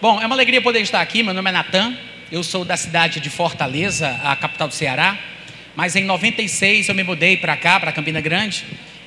Bom, 0.00 0.22
é 0.22 0.26
uma 0.26 0.36
alegria 0.36 0.62
poder 0.62 0.78
estar 0.78 1.00
aqui. 1.00 1.24
Meu 1.24 1.34
nome 1.34 1.50
é 1.50 1.52
Natan. 1.52 1.92
Eu 2.30 2.44
sou 2.44 2.64
da 2.64 2.76
cidade 2.76 3.18
de 3.18 3.28
Fortaleza, 3.28 4.08
a 4.22 4.36
capital 4.36 4.68
do 4.68 4.74
Ceará. 4.74 5.18
Mas 5.74 5.96
em 5.96 6.04
96 6.04 6.88
eu 6.88 6.94
me 6.94 7.02
mudei 7.02 7.36
para 7.36 7.56
cá, 7.56 7.80
para 7.80 7.90
Campina 7.90 8.20
Grande. 8.20 8.64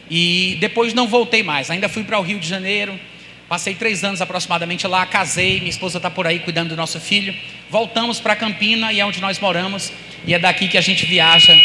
E 0.10 0.58
depois 0.60 0.94
não 0.94 1.08
voltei 1.08 1.44
mais. 1.44 1.72
Ainda 1.72 1.88
fui 1.88 2.04
para 2.04 2.20
o 2.20 2.22
Rio 2.22 2.40
de 2.40 2.46
Janeiro. 2.46 3.00
Passei 3.48 3.74
três 3.74 4.04
anos 4.04 4.22
aproximadamente 4.22 4.86
lá, 4.86 5.06
casei. 5.06 5.60
Minha 5.60 5.70
esposa 5.70 5.98
está 5.98 6.12
por 6.12 6.28
aí 6.28 6.40
cuidando 6.40 6.72
do 6.72 6.76
nosso 6.76 7.00
filho. 7.00 7.34
Voltamos 7.70 8.20
para 8.20 8.36
Campina 8.36 8.92
e 8.92 9.00
é 9.00 9.06
onde 9.06 9.22
nós 9.22 9.40
moramos. 9.40 9.94
E 10.28 10.34
é 10.34 10.40
daqui 10.40 10.68
que 10.68 10.78
a 10.78 10.82
gente 10.82 11.06
viaja. 11.06 11.58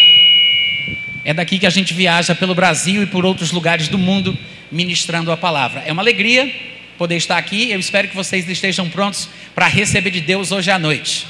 É 1.24 1.34
daqui 1.34 1.58
que 1.58 1.66
a 1.66 1.70
gente 1.70 1.92
viaja 1.92 2.32
pelo 2.32 2.54
Brasil 2.54 3.02
e 3.02 3.06
por 3.06 3.26
outros 3.26 3.50
lugares 3.50 3.88
do 3.88 3.98
mundo 3.98 4.38
ministrando 4.70 5.32
a 5.32 5.36
palavra. 5.36 5.82
É 5.84 5.90
uma 5.90 6.02
alegria 6.02 6.75
poder 6.96 7.16
estar 7.16 7.36
aqui. 7.36 7.70
Eu 7.70 7.78
espero 7.78 8.08
que 8.08 8.16
vocês 8.16 8.48
estejam 8.48 8.88
prontos 8.88 9.28
para 9.54 9.66
receber 9.66 10.10
de 10.10 10.20
Deus 10.20 10.52
hoje 10.52 10.70
à 10.70 10.78
noite. 10.78 11.26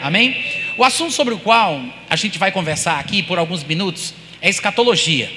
Amém? 0.00 0.36
O 0.76 0.84
assunto 0.84 1.12
sobre 1.12 1.34
o 1.34 1.38
qual 1.38 1.82
a 2.10 2.16
gente 2.16 2.38
vai 2.38 2.50
conversar 2.50 2.98
aqui 2.98 3.22
por 3.22 3.38
alguns 3.38 3.64
minutos 3.64 4.14
é 4.40 4.50
escatologia. 4.50 5.30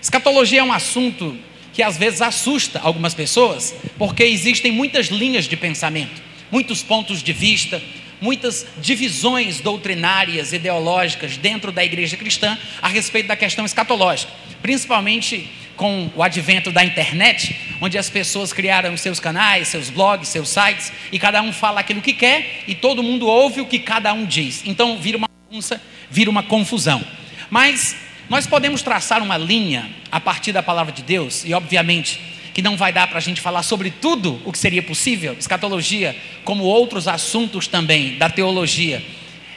Escatologia 0.00 0.60
é 0.60 0.64
um 0.64 0.72
assunto 0.72 1.36
que 1.72 1.82
às 1.82 1.98
vezes 1.98 2.22
assusta 2.22 2.80
algumas 2.80 3.12
pessoas, 3.12 3.74
porque 3.98 4.24
existem 4.24 4.72
muitas 4.72 5.08
linhas 5.08 5.46
de 5.46 5.56
pensamento, 5.56 6.22
muitos 6.50 6.82
pontos 6.82 7.22
de 7.22 7.32
vista, 7.32 7.82
muitas 8.20 8.66
divisões 8.78 9.60
doutrinárias, 9.60 10.52
ideológicas 10.52 11.36
dentro 11.36 11.70
da 11.70 11.84
igreja 11.84 12.16
cristã 12.16 12.56
a 12.80 12.88
respeito 12.88 13.26
da 13.26 13.36
questão 13.36 13.66
escatológica, 13.66 14.32
principalmente 14.62 15.50
com 15.76 16.10
o 16.14 16.22
advento 16.22 16.72
da 16.72 16.84
internet, 16.84 17.56
onde 17.80 17.98
as 17.98 18.08
pessoas 18.08 18.52
criaram 18.52 18.96
seus 18.96 19.20
canais, 19.20 19.68
seus 19.68 19.90
blogs, 19.90 20.28
seus 20.28 20.48
sites, 20.48 20.92
e 21.12 21.18
cada 21.18 21.42
um 21.42 21.52
fala 21.52 21.80
aquilo 21.80 22.00
que 22.00 22.12
quer 22.12 22.64
e 22.66 22.74
todo 22.74 23.02
mundo 23.02 23.26
ouve 23.26 23.60
o 23.60 23.66
que 23.66 23.78
cada 23.78 24.12
um 24.12 24.24
diz. 24.24 24.62
Então 24.64 24.98
vira 24.98 25.18
uma 25.18 25.28
bagunça, 25.28 25.80
vira 26.10 26.30
uma 26.30 26.42
confusão. 26.42 27.04
Mas 27.50 27.96
nós 28.28 28.46
podemos 28.46 28.82
traçar 28.82 29.22
uma 29.22 29.36
linha 29.36 29.88
a 30.10 30.18
partir 30.18 30.52
da 30.52 30.62
palavra 30.62 30.92
de 30.92 31.02
Deus, 31.02 31.44
e 31.44 31.54
obviamente 31.54 32.20
que 32.56 32.62
não 32.62 32.74
vai 32.74 32.90
dar 32.90 33.06
para 33.06 33.18
a 33.18 33.20
gente 33.20 33.42
falar 33.42 33.62
sobre 33.62 33.90
tudo 33.90 34.40
o 34.42 34.50
que 34.50 34.58
seria 34.58 34.82
possível, 34.82 35.36
escatologia, 35.38 36.16
como 36.42 36.64
outros 36.64 37.06
assuntos 37.06 37.66
também 37.66 38.16
da 38.16 38.30
teologia. 38.30 39.04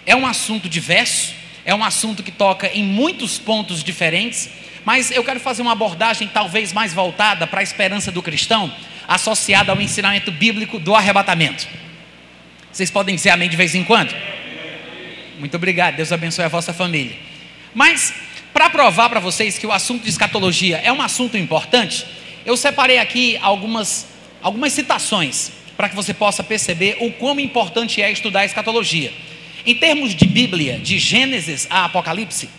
É 0.06 0.14
um 0.14 0.28
assunto 0.28 0.68
diverso, 0.68 1.34
é 1.64 1.74
um 1.74 1.82
assunto 1.82 2.22
que 2.22 2.30
toca 2.30 2.70
em 2.74 2.84
muitos 2.84 3.38
pontos 3.38 3.82
diferentes, 3.86 4.50
mas 4.86 5.12
eu 5.12 5.24
quero 5.24 5.40
fazer 5.40 5.62
uma 5.62 5.72
abordagem 5.72 6.28
talvez 6.28 6.74
mais 6.74 6.94
voltada 6.94 7.46
para 7.46 7.60
a 7.60 7.64
esperança 7.64 8.12
do 8.12 8.22
cristão, 8.22 8.72
associada 9.08 9.72
ao 9.72 9.82
ensinamento 9.82 10.32
bíblico 10.32 10.80
do 10.80 10.96
arrebatamento. 10.96 11.68
Vocês 12.72 12.92
podem 12.92 13.16
dizer 13.16 13.32
amém 13.32 13.50
de 13.50 13.58
vez 13.58 13.74
em 13.76 13.84
quando? 13.84 14.16
Muito 15.40 15.56
obrigado, 15.56 15.96
Deus 15.96 16.12
abençoe 16.12 16.46
a 16.46 16.50
vossa 16.50 16.74
família. 16.74 17.16
Mas, 17.74 18.14
para 18.54 18.70
provar 18.70 19.10
para 19.10 19.20
vocês 19.20 19.58
que 19.58 19.66
o 19.66 19.72
assunto 19.72 20.04
de 20.04 20.10
escatologia 20.10 20.78
é 20.84 20.92
um 20.92 21.02
assunto 21.02 21.38
importante, 21.38 22.06
eu 22.46 22.56
separei 22.58 23.00
aqui 23.00 23.38
algumas, 23.42 24.08
algumas 24.42 24.74
citações 24.74 25.52
para 25.78 25.88
que 25.88 25.96
você 25.96 26.14
possa 26.14 26.44
perceber 26.44 26.98
o 27.00 27.12
quão 27.12 27.40
importante 27.40 28.02
é 28.02 28.12
estudar 28.12 28.42
a 28.42 28.46
escatologia. 28.46 29.14
Em 29.66 29.76
termos 29.76 30.14
de 30.14 30.26
Bíblia, 30.26 30.78
de 30.78 31.00
Gênesis 31.00 31.68
a 31.70 31.86
Apocalipse, 31.86 32.50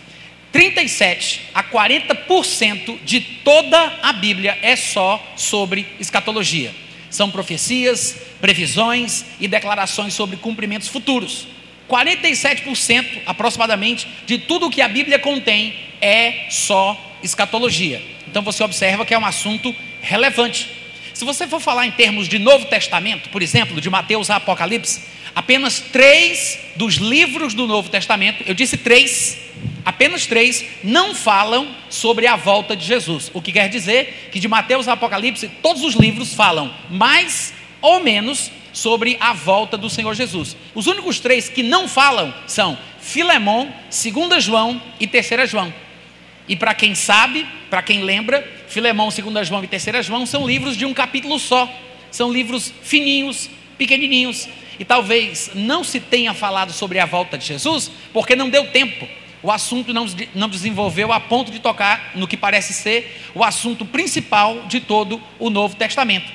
37 0.51 1.49
a 1.53 1.63
40% 1.63 2.97
de 3.03 3.21
toda 3.21 3.99
a 4.01 4.11
Bíblia 4.13 4.57
é 4.61 4.75
só 4.75 5.21
sobre 5.35 5.87
escatologia. 5.99 6.73
São 7.09 7.31
profecias, 7.31 8.17
previsões 8.39 9.25
e 9.39 9.47
declarações 9.47 10.13
sobre 10.13 10.37
cumprimentos 10.37 10.87
futuros. 10.87 11.47
47% 11.89 13.21
aproximadamente 13.25 14.07
de 14.25 14.37
tudo 14.37 14.69
que 14.69 14.81
a 14.81 14.87
Bíblia 14.87 15.19
contém 15.19 15.75
é 16.01 16.47
só 16.49 16.99
escatologia. 17.21 18.01
Então 18.27 18.41
você 18.41 18.63
observa 18.63 19.05
que 19.05 19.13
é 19.13 19.19
um 19.19 19.25
assunto 19.25 19.75
relevante. 20.01 20.69
Se 21.13 21.25
você 21.25 21.47
for 21.47 21.59
falar 21.59 21.85
em 21.85 21.91
termos 21.91 22.27
de 22.27 22.39
Novo 22.39 22.65
Testamento, 22.65 23.29
por 23.29 23.41
exemplo, 23.41 23.79
de 23.79 23.89
Mateus 23.89 24.29
a 24.29 24.37
Apocalipse, 24.37 25.01
apenas 25.35 25.79
três 25.79 26.57
dos 26.75 26.95
livros 26.95 27.53
do 27.53 27.67
Novo 27.67 27.89
Testamento, 27.89 28.43
eu 28.47 28.53
disse 28.53 28.77
três, 28.77 29.37
apenas 29.85 30.25
três, 30.25 30.65
não 30.83 31.13
falam 31.15 31.75
sobre 31.89 32.27
a 32.27 32.35
volta 32.35 32.75
de 32.75 32.85
Jesus. 32.85 33.31
O 33.33 33.41
que 33.41 33.51
quer 33.51 33.69
dizer 33.69 34.29
que 34.31 34.39
de 34.39 34.47
Mateus 34.47 34.87
a 34.87 34.93
Apocalipse, 34.93 35.47
todos 35.61 35.83
os 35.83 35.95
livros 35.95 36.33
falam 36.33 36.73
mais 36.89 37.53
ou 37.81 37.99
menos 37.99 38.51
sobre 38.73 39.17
a 39.19 39.33
volta 39.33 39.77
do 39.77 39.89
Senhor 39.89 40.13
Jesus. 40.13 40.55
Os 40.73 40.87
únicos 40.87 41.19
três 41.19 41.49
que 41.49 41.63
não 41.63 41.87
falam 41.87 42.33
são 42.47 42.77
Filemão, 42.99 43.73
2 43.89 44.43
João 44.43 44.81
e 44.99 45.07
3 45.07 45.49
João. 45.49 45.73
E 46.47 46.55
para 46.55 46.73
quem 46.73 46.95
sabe, 46.95 47.45
para 47.69 47.81
quem 47.81 48.03
lembra, 48.03 48.47
Filemão, 48.67 49.09
2 49.09 49.47
João 49.47 49.63
e 49.63 49.67
3 49.67 50.05
João 50.05 50.25
são 50.25 50.45
livros 50.45 50.77
de 50.77 50.85
um 50.85 50.93
capítulo 50.93 51.39
só. 51.39 51.69
São 52.11 52.31
livros 52.31 52.73
fininhos, 52.83 53.49
pequenininhos. 53.77 54.47
E 54.79 54.85
talvez 54.85 55.51
não 55.53 55.83
se 55.83 55.99
tenha 55.99 56.33
falado 56.33 56.71
sobre 56.71 56.99
a 56.99 57.05
volta 57.05 57.37
de 57.37 57.45
Jesus, 57.45 57.91
porque 58.11 58.35
não 58.35 58.49
deu 58.49 58.67
tempo 58.67 59.07
o 59.43 59.51
assunto 59.51 59.93
não, 59.93 60.05
não 60.35 60.49
desenvolveu 60.49 61.11
a 61.11 61.19
ponto 61.19 61.51
de 61.51 61.59
tocar 61.59 62.11
no 62.15 62.27
que 62.27 62.37
parece 62.37 62.73
ser 62.73 63.21
o 63.33 63.43
assunto 63.43 63.85
principal 63.85 64.63
de 64.67 64.79
todo 64.79 65.21
o 65.39 65.49
Novo 65.49 65.75
Testamento. 65.75 66.31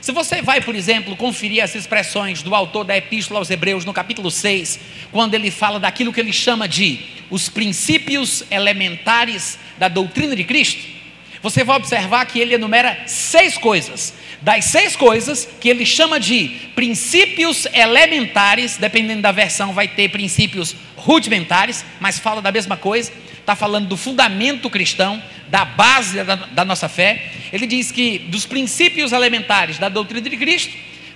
Se 0.00 0.12
você 0.12 0.40
vai, 0.40 0.60
por 0.60 0.74
exemplo, 0.74 1.16
conferir 1.16 1.62
as 1.62 1.74
expressões 1.74 2.42
do 2.42 2.54
autor 2.54 2.84
da 2.84 2.96
Epístola 2.96 3.40
aos 3.40 3.50
Hebreus 3.50 3.84
no 3.84 3.92
capítulo 3.92 4.30
6, 4.30 4.80
quando 5.10 5.34
ele 5.34 5.50
fala 5.50 5.80
daquilo 5.80 6.12
que 6.12 6.20
ele 6.20 6.32
chama 6.32 6.68
de 6.68 7.00
os 7.30 7.48
princípios 7.48 8.44
elementares 8.50 9.58
da 9.76 9.88
doutrina 9.88 10.34
de 10.34 10.44
Cristo, 10.44 10.97
você 11.42 11.64
vai 11.64 11.76
observar 11.76 12.24
que 12.26 12.38
ele 12.38 12.54
enumera 12.54 12.98
seis 13.06 13.56
coisas. 13.56 14.14
Das 14.40 14.66
seis 14.66 14.94
coisas 14.94 15.48
que 15.60 15.68
ele 15.68 15.84
chama 15.84 16.20
de 16.20 16.48
princípios 16.74 17.66
elementares, 17.72 18.76
dependendo 18.76 19.22
da 19.22 19.32
versão, 19.32 19.72
vai 19.72 19.88
ter 19.88 20.08
princípios 20.10 20.74
rudimentares, 20.96 21.84
mas 22.00 22.18
fala 22.18 22.40
da 22.40 22.52
mesma 22.52 22.76
coisa, 22.76 23.12
está 23.38 23.56
falando 23.56 23.88
do 23.88 23.96
fundamento 23.96 24.68
cristão, 24.68 25.22
da 25.48 25.64
base 25.64 26.22
da, 26.22 26.34
da 26.36 26.64
nossa 26.64 26.88
fé. 26.88 27.30
Ele 27.52 27.66
diz 27.66 27.90
que 27.90 28.18
dos 28.18 28.46
princípios 28.46 29.12
elementares 29.12 29.78
da 29.78 29.88
doutrina 29.88 30.28
de 30.28 30.36
Cristo, 30.36 30.72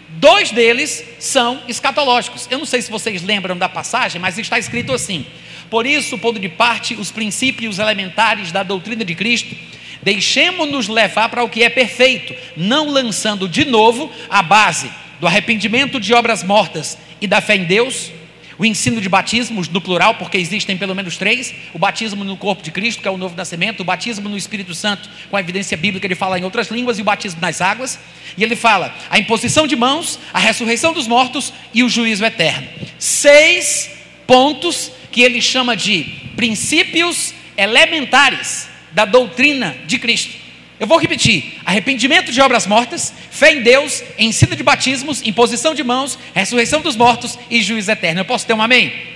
dois 0.09 0.51
deles 0.51 1.05
são 1.19 1.63
escatológicos. 1.69 2.49
Eu 2.51 2.59
não 2.59 2.67
sei 2.67 2.83
se 2.83 2.91
vocês 2.91 3.23
lembram 3.23 3.57
da 3.57 3.69
passagem, 3.69 4.21
mas 4.21 4.39
está 4.39 4.59
escrito 4.59 4.93
assim: 4.93 5.27
Por 5.71 5.87
isso, 5.87 6.19
pondo 6.19 6.41
de 6.41 6.49
parte 6.49 6.95
os 6.95 7.11
princípios 7.11 7.79
elementares 7.79 8.51
da 8.51 8.63
doutrina 8.63 9.05
de 9.05 9.15
Cristo, 9.15 9.55
deixemos-nos 10.03 10.89
levar 10.89 11.29
para 11.29 11.45
o 11.45 11.49
que 11.49 11.63
é 11.63 11.69
perfeito, 11.69 12.35
não 12.57 12.91
lançando 12.91 13.49
de 13.49 13.65
novo 13.65 14.11
a 14.29 14.43
base 14.43 14.91
do 15.21 15.27
arrependimento 15.27 16.01
de 16.01 16.13
obras 16.13 16.43
mortas 16.43 16.99
e 17.21 17.27
da 17.27 17.41
fé 17.41 17.57
em 17.57 17.65
Deus 17.65 18.11
o 18.59 18.65
ensino 18.65 19.01
de 19.01 19.09
batismos, 19.09 19.69
no 19.69 19.81
plural, 19.81 20.15
porque 20.15 20.37
existem 20.37 20.77
pelo 20.77 20.95
menos 20.95 21.17
três: 21.17 21.53
o 21.73 21.79
batismo 21.79 22.23
no 22.23 22.37
corpo 22.37 22.63
de 22.63 22.71
Cristo, 22.71 23.03
que 23.03 23.09
é 23.09 23.11
o 23.11 23.17
novo 23.17 23.37
nascimento, 23.37 23.81
o 23.81 23.85
batismo 23.85 24.29
no 24.29 24.37
Espírito 24.37 24.75
Santo, 24.75 25.09
com 25.31 25.37
a 25.37 25.41
evidência 25.41 25.77
bíblica, 25.77 26.07
ele 26.07 26.15
fala 26.15 26.39
em 26.39 26.45
outras 26.45 26.69
línguas, 26.69 26.99
e 26.99 27.03
o 27.03 27.05
batismo 27.05 27.41
nas 27.41 27.61
águas. 27.61 27.99
E 28.37 28.45
ele 28.45 28.55
fala 28.57 28.95
a 29.11 29.19
imposição 29.19 29.67
de 29.67 29.75
mãos, 29.75 30.19
a 30.33 30.39
ressurreição 30.39 30.93
dos 30.93 31.07
mortos 31.07 31.53
e 31.75 31.83
o 31.83 31.89
juízo 31.89 32.25
eterno. 32.25 32.69
Seis 32.99 33.91
pontos 34.27 34.93
que 35.11 35.23
ele 35.23 35.43
chama 35.43 35.77
de 35.77 36.05
princípios 36.37 37.35
elementares 37.57 38.72
da 38.93 39.05
doutrina 39.05 39.77
de 39.87 39.99
Cristo. 39.99 40.43
Eu 40.79 40.87
vou 40.87 40.99
repetir: 40.99 41.61
arrependimento 41.65 42.33
de 42.33 42.41
obras 42.41 42.67
mortas, 42.67 43.13
fé 43.31 43.53
em 43.53 43.63
Deus, 43.63 44.03
ensino 44.19 44.57
de 44.57 44.63
batismos, 44.63 45.23
imposição 45.25 45.75
de 45.75 45.85
mãos, 45.85 46.19
ressurreição 46.35 46.81
dos 46.81 46.97
mortos 46.97 47.39
e 47.51 47.63
juízo 47.63 47.91
eterno. 47.91 48.21
Eu 48.21 48.25
posso 48.25 48.47
ter 48.47 48.53
um 48.53 48.61
amém? 48.63 48.89
amém? 48.89 49.13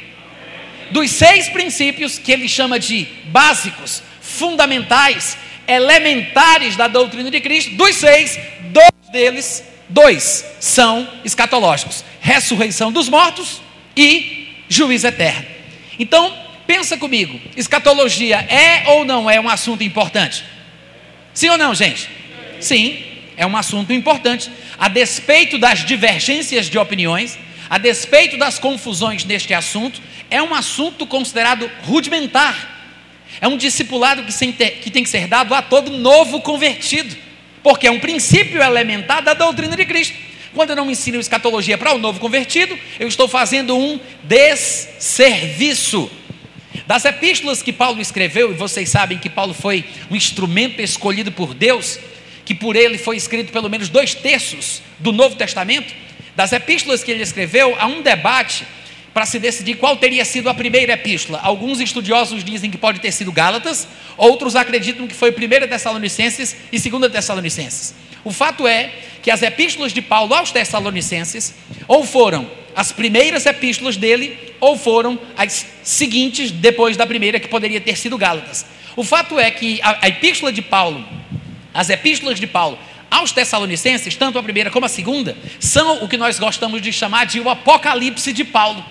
Dos 0.90 1.10
seis 1.10 1.48
princípios 1.48 2.18
que 2.18 2.30
ele 2.30 2.48
chama 2.48 2.78
de 2.78 3.06
básicos, 3.26 4.02
fundamentais, 4.20 5.36
elementares 5.66 6.76
da 6.76 6.86
doutrina 6.86 7.30
de 7.30 7.40
Cristo, 7.40 7.74
dos 7.74 7.96
seis, 7.96 8.38
dois 8.70 9.10
deles, 9.10 9.64
dois 9.88 10.44
são 10.60 11.08
escatológicos: 11.24 12.04
ressurreição 12.20 12.92
dos 12.92 13.08
mortos 13.08 13.60
e 13.96 14.54
juízo 14.68 15.06
eterno. 15.06 15.46
Então, 15.98 16.45
pensa 16.66 16.96
comigo: 16.96 17.40
escatologia 17.56 18.36
é 18.36 18.84
ou 18.90 19.04
não 19.04 19.30
é 19.30 19.40
um 19.40 19.48
assunto 19.48 19.82
importante? 19.82 20.44
Sim 21.32 21.50
ou 21.50 21.58
não, 21.58 21.74
gente? 21.74 22.08
Sim, 22.60 22.98
é 23.36 23.46
um 23.46 23.56
assunto 23.56 23.92
importante. 23.92 24.50
A 24.78 24.88
despeito 24.88 25.58
das 25.58 25.84
divergências 25.84 26.68
de 26.68 26.78
opiniões, 26.78 27.38
a 27.68 27.78
despeito 27.78 28.36
das 28.36 28.58
confusões 28.58 29.24
neste 29.24 29.52
assunto, 29.52 30.00
é 30.30 30.42
um 30.42 30.54
assunto 30.54 31.06
considerado 31.06 31.70
rudimentar. 31.82 32.74
É 33.40 33.46
um 33.46 33.56
discipulado 33.56 34.24
que 34.24 34.90
tem 34.90 35.02
que 35.02 35.08
ser 35.10 35.26
dado 35.26 35.54
a 35.54 35.60
todo 35.60 35.90
novo 35.90 36.40
convertido, 36.40 37.14
porque 37.62 37.86
é 37.86 37.90
um 37.90 38.00
princípio 38.00 38.62
elementar 38.62 39.22
da 39.22 39.34
doutrina 39.34 39.76
de 39.76 39.84
Cristo. 39.84 40.16
Quando 40.54 40.70
eu 40.70 40.76
não 40.76 40.90
ensino 40.90 41.20
escatologia 41.20 41.76
para 41.76 41.92
o 41.92 41.98
novo 41.98 42.18
convertido, 42.18 42.78
eu 42.98 43.06
estou 43.06 43.28
fazendo 43.28 43.76
um 43.76 44.00
desserviço. 44.22 46.10
Das 46.86 47.04
epístolas 47.04 47.62
que 47.62 47.72
Paulo 47.72 48.00
escreveu, 48.00 48.52
e 48.52 48.54
vocês 48.54 48.88
sabem 48.88 49.18
que 49.18 49.30
Paulo 49.30 49.54
foi 49.54 49.84
um 50.10 50.16
instrumento 50.16 50.80
escolhido 50.80 51.30
por 51.30 51.54
Deus, 51.54 51.98
que 52.44 52.54
por 52.54 52.76
ele 52.76 52.98
foi 52.98 53.16
escrito 53.16 53.52
pelo 53.52 53.68
menos 53.68 53.88
dois 53.88 54.14
terços 54.14 54.82
do 54.98 55.12
Novo 55.12 55.36
Testamento, 55.36 55.92
das 56.34 56.52
epístolas 56.52 57.02
que 57.02 57.10
ele 57.10 57.22
escreveu, 57.22 57.74
há 57.78 57.86
um 57.86 58.02
debate 58.02 58.64
para 59.14 59.24
se 59.24 59.38
decidir 59.38 59.76
qual 59.76 59.96
teria 59.96 60.26
sido 60.26 60.50
a 60.50 60.52
primeira 60.52 60.92
epístola. 60.92 61.40
Alguns 61.42 61.80
estudiosos 61.80 62.44
dizem 62.44 62.70
que 62.70 62.76
pode 62.76 63.00
ter 63.00 63.10
sido 63.10 63.32
Gálatas, 63.32 63.88
outros 64.14 64.54
acreditam 64.54 65.06
que 65.06 65.14
foi 65.14 65.30
1 65.30 65.68
Tessalonicenses 65.68 66.54
e 66.70 66.78
2 66.78 67.10
Tessalonicenses. 67.10 67.94
O 68.26 68.32
fato 68.32 68.66
é 68.66 68.92
que 69.22 69.30
as 69.30 69.40
epístolas 69.40 69.92
de 69.92 70.02
Paulo 70.02 70.34
aos 70.34 70.50
Tessalonicenses 70.50 71.54
ou 71.86 72.04
foram 72.04 72.50
as 72.74 72.90
primeiras 72.90 73.46
epístolas 73.46 73.96
dele, 73.96 74.36
ou 74.58 74.76
foram 74.76 75.16
as 75.36 75.64
seguintes 75.84 76.50
depois 76.50 76.96
da 76.96 77.06
primeira, 77.06 77.38
que 77.38 77.46
poderia 77.46 77.80
ter 77.80 77.96
sido 77.96 78.18
Gálatas. 78.18 78.66
O 78.96 79.04
fato 79.04 79.38
é 79.38 79.48
que 79.52 79.80
a, 79.80 80.06
a 80.06 80.08
epístola 80.08 80.52
de 80.52 80.60
Paulo, 80.60 81.06
as 81.72 81.88
epístolas 81.88 82.40
de 82.40 82.48
Paulo 82.48 82.76
aos 83.08 83.30
Tessalonicenses, 83.30 84.16
tanto 84.16 84.40
a 84.40 84.42
primeira 84.42 84.72
como 84.72 84.86
a 84.86 84.88
segunda, 84.88 85.36
são 85.60 86.02
o 86.02 86.08
que 86.08 86.16
nós 86.16 86.36
gostamos 86.36 86.82
de 86.82 86.92
chamar 86.92 87.26
de 87.26 87.38
o 87.38 87.48
Apocalipse 87.48 88.32
de 88.32 88.42
Paulo. 88.42 88.84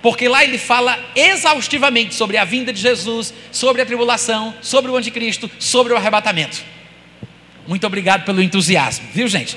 Porque 0.00 0.28
lá 0.28 0.42
ele 0.42 0.56
fala 0.56 0.98
exaustivamente 1.14 2.14
sobre 2.14 2.38
a 2.38 2.44
vinda 2.46 2.72
de 2.72 2.80
Jesus, 2.80 3.34
sobre 3.52 3.82
a 3.82 3.86
tribulação, 3.86 4.54
sobre 4.62 4.90
o 4.90 4.96
anticristo, 4.96 5.50
sobre 5.58 5.92
o 5.92 5.96
arrebatamento. 5.96 6.77
Muito 7.68 7.86
obrigado 7.86 8.24
pelo 8.24 8.42
entusiasmo, 8.42 9.06
viu 9.12 9.28
gente? 9.28 9.54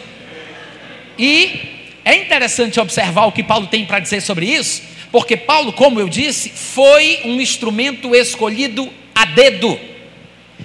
E 1.17 1.61
é 2.03 2.13
interessante 2.13 2.77
observar 2.77 3.25
o 3.25 3.31
que 3.31 3.41
Paulo 3.41 3.67
tem 3.67 3.85
para 3.85 3.99
dizer 3.99 4.19
sobre 4.19 4.47
isso, 4.47 4.83
porque 5.13 5.37
Paulo, 5.37 5.71
como 5.71 5.97
eu 5.97 6.09
disse, 6.09 6.49
foi 6.49 7.21
um 7.23 7.39
instrumento 7.39 8.13
escolhido 8.13 8.91
a 9.15 9.23
dedo. 9.23 9.79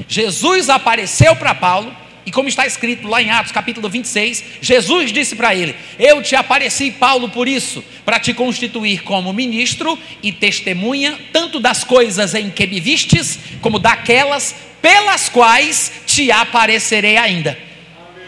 Jesus 0.08 0.68
apareceu 0.68 1.36
para 1.36 1.54
Paulo 1.54 1.96
e 2.26 2.32
como 2.32 2.48
está 2.48 2.66
escrito 2.66 3.06
lá 3.06 3.22
em 3.22 3.30
Atos 3.30 3.52
capítulo 3.52 3.88
26, 3.88 4.42
Jesus 4.60 5.12
disse 5.12 5.36
para 5.36 5.54
ele: 5.54 5.76
Eu 6.00 6.20
te 6.20 6.34
apareci, 6.34 6.90
Paulo, 6.90 7.28
por 7.28 7.46
isso, 7.46 7.84
para 8.04 8.18
te 8.18 8.34
constituir 8.34 9.04
como 9.04 9.32
ministro 9.32 9.96
e 10.20 10.32
testemunha, 10.32 11.16
tanto 11.32 11.60
das 11.60 11.84
coisas 11.84 12.34
em 12.34 12.50
que 12.50 12.66
me 12.66 12.80
vistes, 12.80 13.38
como 13.60 13.78
daquelas 13.78 14.52
pelas 14.86 15.28
quais 15.28 15.90
te 16.16 16.30
aparecerei 16.30 17.18
ainda. 17.18 17.58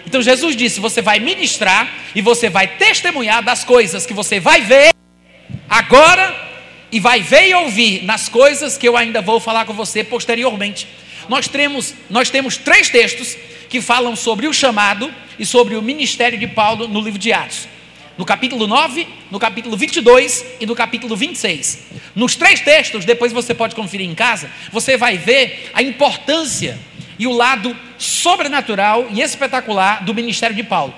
Então 0.07 0.21
Jesus 0.21 0.55
disse: 0.55 0.79
Você 0.79 1.01
vai 1.01 1.19
ministrar 1.19 1.91
e 2.15 2.21
você 2.21 2.51
vai 2.51 2.67
testemunhar 2.67 3.43
das 3.43 3.65
coisas 3.65 4.05
que 4.05 4.13
você 4.13 4.39
vai 4.39 4.61
ver 4.61 4.91
agora 5.69 6.49
e 6.93 7.01
vai 7.01 7.23
ver 7.23 7.49
e 7.49 7.55
ouvir 7.55 8.05
nas 8.05 8.29
coisas 8.29 8.77
que 8.77 8.87
eu 8.87 8.95
ainda 8.95 9.23
vou 9.23 9.41
falar 9.41 9.65
com 9.65 9.73
você 9.73 10.05
posteriormente. 10.05 10.87
Nós 11.31 11.49
temos, 11.49 11.95
nós 12.11 12.29
temos 12.29 12.59
três 12.59 12.91
textos 12.91 13.37
que 13.71 13.81
falam 13.81 14.15
sobre 14.15 14.47
o 14.47 14.53
chamado 14.53 15.11
e 15.39 15.47
sobre 15.47 15.75
o 15.75 15.83
ministério 15.83 16.39
de 16.39 16.47
Paulo 16.47 16.89
no 16.89 17.01
livro 17.01 17.19
de 17.19 17.33
Atos. 17.33 17.69
No 18.19 18.25
capítulo 18.25 18.67
9, 18.67 19.07
no 19.31 19.39
capítulo 19.39 19.77
22 19.77 20.45
e 20.61 20.67
no 20.67 20.75
capítulo 20.75 21.17
26. 21.17 21.85
Nos 22.15 22.35
três 22.35 22.61
textos, 22.61 23.05
depois 23.05 23.33
você 23.33 23.55
pode 23.55 23.75
conferir 23.75 24.09
em 24.09 24.15
casa, 24.15 24.51
você 24.73 24.97
vai 24.97 25.17
ver 25.17 25.71
a 25.73 25.83
importância 25.83 26.79
e 27.19 27.27
o 27.27 27.33
lado 27.33 27.77
sobrenatural 27.99 29.07
e 29.11 29.21
espetacular 29.21 30.05
do 30.05 30.15
ministério 30.15 30.55
de 30.55 30.63
Paulo. 30.63 30.95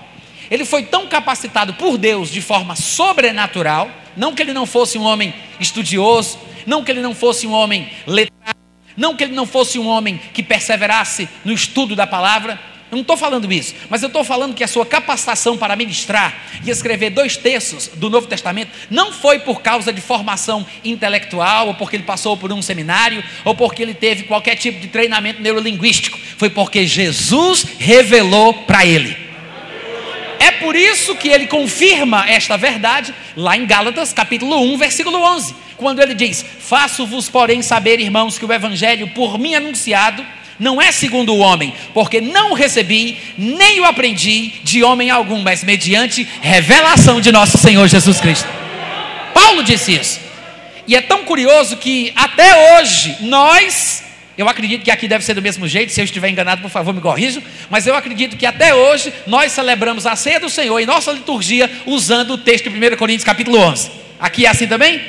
Ele 0.51 0.65
foi 0.65 0.83
tão 0.83 1.07
capacitado 1.07 1.75
por 1.75 1.97
Deus 1.97 2.31
de 2.31 2.43
forma 2.43 2.75
sobrenatural, 2.75 3.91
não 4.17 4.35
que 4.35 4.43
ele 4.43 4.53
não 4.53 4.67
fosse 4.67 4.99
um 4.99 5.03
homem 5.03 5.33
estudioso, 5.61 6.39
não 6.67 6.85
que 6.85 6.91
ele 6.91 7.01
não 7.01 7.15
fosse 7.15 7.47
um 7.47 7.53
homem 7.53 7.89
letrado, 8.07 8.59
não 8.97 9.15
que 9.15 9.25
ele 9.25 9.35
não 9.35 9.47
fosse 9.47 9.79
um 9.79 9.87
homem 9.87 10.21
que 10.35 10.43
perseverasse 10.43 11.29
no 11.45 11.53
estudo 11.53 11.95
da 11.95 12.07
palavra, 12.07 12.61
eu 12.91 12.97
não 12.97 13.03
estou 13.03 13.17
falando 13.17 13.53
isso, 13.53 13.73
mas 13.89 14.03
eu 14.03 14.09
estou 14.09 14.25
falando 14.25 14.53
que 14.53 14.65
a 14.65 14.69
sua 14.69 14.85
capacitação 14.85 15.57
para 15.57 15.77
ministrar 15.77 16.43
e 16.65 16.71
escrever 16.71 17.11
dois 17.11 17.37
terços 17.37 17.87
do 17.87 18.11
Novo 18.11 18.27
Testamento 18.27 18.73
não 18.91 19.13
foi 19.13 19.39
por 19.39 19.63
causa 19.63 19.93
de 19.93 20.01
formação 20.01 20.67
intelectual, 20.85 21.69
ou 21.69 21.75
porque 21.75 21.95
ele 21.95 22.03
passou 22.03 22.37
por 22.37 22.53
um 22.53 22.61
seminário, 22.61 23.23
ou 23.45 23.55
porque 23.55 23.81
ele 23.81 23.95
teve 23.95 24.25
qualquer 24.25 24.57
tipo 24.57 24.81
de 24.81 24.89
treinamento 24.89 25.41
neurolinguístico, 25.41 26.19
foi 26.37 26.51
porque 26.51 26.85
Jesus 26.85 27.65
revelou 27.79 28.55
para 28.55 28.85
ele. 28.85 29.17
É 30.41 30.51
por 30.51 30.75
isso 30.75 31.15
que 31.15 31.29
ele 31.29 31.47
confirma 31.47 32.29
esta 32.29 32.57
verdade 32.57 33.15
lá 33.37 33.57
em 33.57 33.67
Gálatas, 33.67 34.13
capítulo 34.13 34.61
1, 34.63 34.79
versículo 34.79 35.19
11 35.19 35.55
quando 35.77 36.01
ele 36.01 36.13
diz: 36.13 36.45
Faço-vos, 36.59 37.31
porém, 37.31 37.63
saber, 37.63 37.99
irmãos, 38.01 38.39
que 38.39 38.45
o 38.45 38.53
evangelho 38.53 39.09
por 39.15 39.39
mim 39.39 39.55
anunciado 39.55 40.23
não 40.61 40.81
é 40.81 40.93
segundo 40.93 41.33
o 41.33 41.39
homem, 41.39 41.75
porque 41.95 42.21
não 42.21 42.53
o 42.53 42.55
recebi, 42.55 43.19
nem 43.39 43.81
o 43.81 43.85
aprendi 43.87 44.53
de 44.63 44.85
homem 44.85 45.09
algum, 45.11 45.41
mas 45.41 45.65
mediante 45.65 46.29
revelação 46.43 47.19
de 47.19 47.33
nosso 47.33 47.57
Senhor 47.57 47.89
Jesus 47.89 48.21
Cristo. 48.21 48.47
Paulo 49.33 49.63
disse 49.63 49.95
isso. 49.95 50.21
E 50.87 50.95
é 50.95 51.01
tão 51.01 51.25
curioso 51.25 51.79
que 51.79 52.13
até 52.15 52.79
hoje 52.79 53.17
nós, 53.21 54.05
eu 54.37 54.47
acredito 54.49 54.83
que 54.83 54.91
aqui 54.91 55.09
deve 55.09 55.25
ser 55.25 55.33
do 55.33 55.41
mesmo 55.41 55.67
jeito, 55.67 55.93
se 55.93 56.01
eu 56.01 56.05
estiver 56.05 56.29
enganado, 56.29 56.61
por 56.61 56.71
favor, 56.71 56.93
me 56.93 57.01
corrijam, 57.01 57.43
mas 57.71 57.87
eu 57.87 57.95
acredito 57.95 58.37
que 58.37 58.45
até 58.45 58.75
hoje 58.75 59.11
nós 59.27 59.53
celebramos 59.53 60.07
a 60.07 60.15
ceia 60.15 60.39
do 60.39 60.51
Senhor 60.51 60.79
em 60.79 60.85
nossa 60.85 61.11
liturgia 61.11 61.71
usando 61.87 62.33
o 62.33 62.39
texto 62.39 62.69
de 62.69 62.77
1 62.77 62.97
Coríntios 62.99 63.25
capítulo 63.25 63.59
11. 63.59 63.91
Aqui 64.21 64.45
é 64.45 64.51
assim 64.51 64.67
também? 64.67 65.01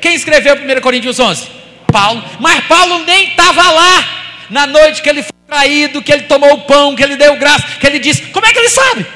Quem 0.00 0.14
escreveu 0.14 0.54
1 0.54 0.80
Coríntios 0.80 1.18
11? 1.18 1.48
Paulo. 1.90 2.22
Mas 2.38 2.64
Paulo 2.66 3.04
nem 3.04 3.30
estava 3.30 3.68
lá 3.72 4.19
na 4.50 4.66
noite 4.66 5.02
que 5.02 5.08
ele 5.08 5.22
foi 5.22 5.32
traído, 5.46 6.02
que 6.02 6.12
ele 6.12 6.22
tomou 6.24 6.52
o 6.52 6.60
pão, 6.62 6.94
que 6.94 7.02
ele 7.02 7.16
deu 7.16 7.36
graça, 7.36 7.66
que 7.80 7.86
ele 7.86 7.98
disse. 7.98 8.22
Como 8.26 8.46
é 8.46 8.52
que 8.52 8.58
ele 8.58 8.68
sabe? 8.68 9.06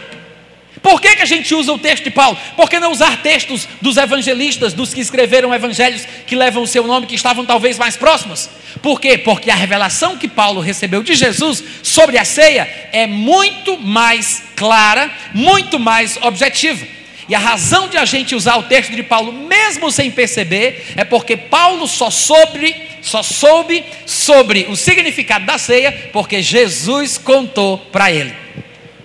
Por 0.84 1.00
que, 1.00 1.16
que 1.16 1.22
a 1.22 1.26
gente 1.26 1.54
usa 1.54 1.72
o 1.72 1.78
texto 1.78 2.04
de 2.04 2.10
Paulo? 2.10 2.38
Por 2.56 2.68
que 2.68 2.78
não 2.78 2.92
usar 2.92 3.22
textos 3.22 3.66
dos 3.80 3.96
evangelistas, 3.96 4.74
dos 4.74 4.92
que 4.92 5.00
escreveram 5.00 5.54
evangelhos 5.54 6.06
que 6.26 6.36
levam 6.36 6.62
o 6.62 6.66
seu 6.66 6.86
nome, 6.86 7.06
que 7.06 7.14
estavam 7.14 7.46
talvez 7.46 7.78
mais 7.78 7.96
próximos? 7.96 8.50
Por 8.82 9.00
quê? 9.00 9.16
Porque 9.16 9.50
a 9.50 9.54
revelação 9.54 10.18
que 10.18 10.28
Paulo 10.28 10.60
recebeu 10.60 11.02
de 11.02 11.14
Jesus 11.14 11.64
sobre 11.82 12.18
a 12.18 12.24
ceia 12.24 12.68
é 12.92 13.06
muito 13.06 13.78
mais 13.78 14.42
clara, 14.54 15.10
muito 15.32 15.78
mais 15.78 16.18
objetiva. 16.18 16.86
E 17.28 17.34
a 17.34 17.38
razão 17.38 17.88
de 17.88 17.96
a 17.96 18.04
gente 18.04 18.34
usar 18.34 18.56
o 18.56 18.64
texto 18.64 18.92
de 18.94 19.02
Paulo, 19.02 19.32
mesmo 19.32 19.90
sem 19.90 20.10
perceber, 20.10 20.92
é 20.96 21.04
porque 21.04 21.36
Paulo 21.36 21.86
só 21.88 22.10
soube, 22.10 22.76
só 23.00 23.22
soube 23.22 23.84
sobre 24.04 24.66
o 24.68 24.76
significado 24.76 25.46
da 25.46 25.56
ceia, 25.56 26.10
porque 26.12 26.42
Jesus 26.42 27.16
contou 27.16 27.78
para 27.78 28.12
ele. 28.12 28.34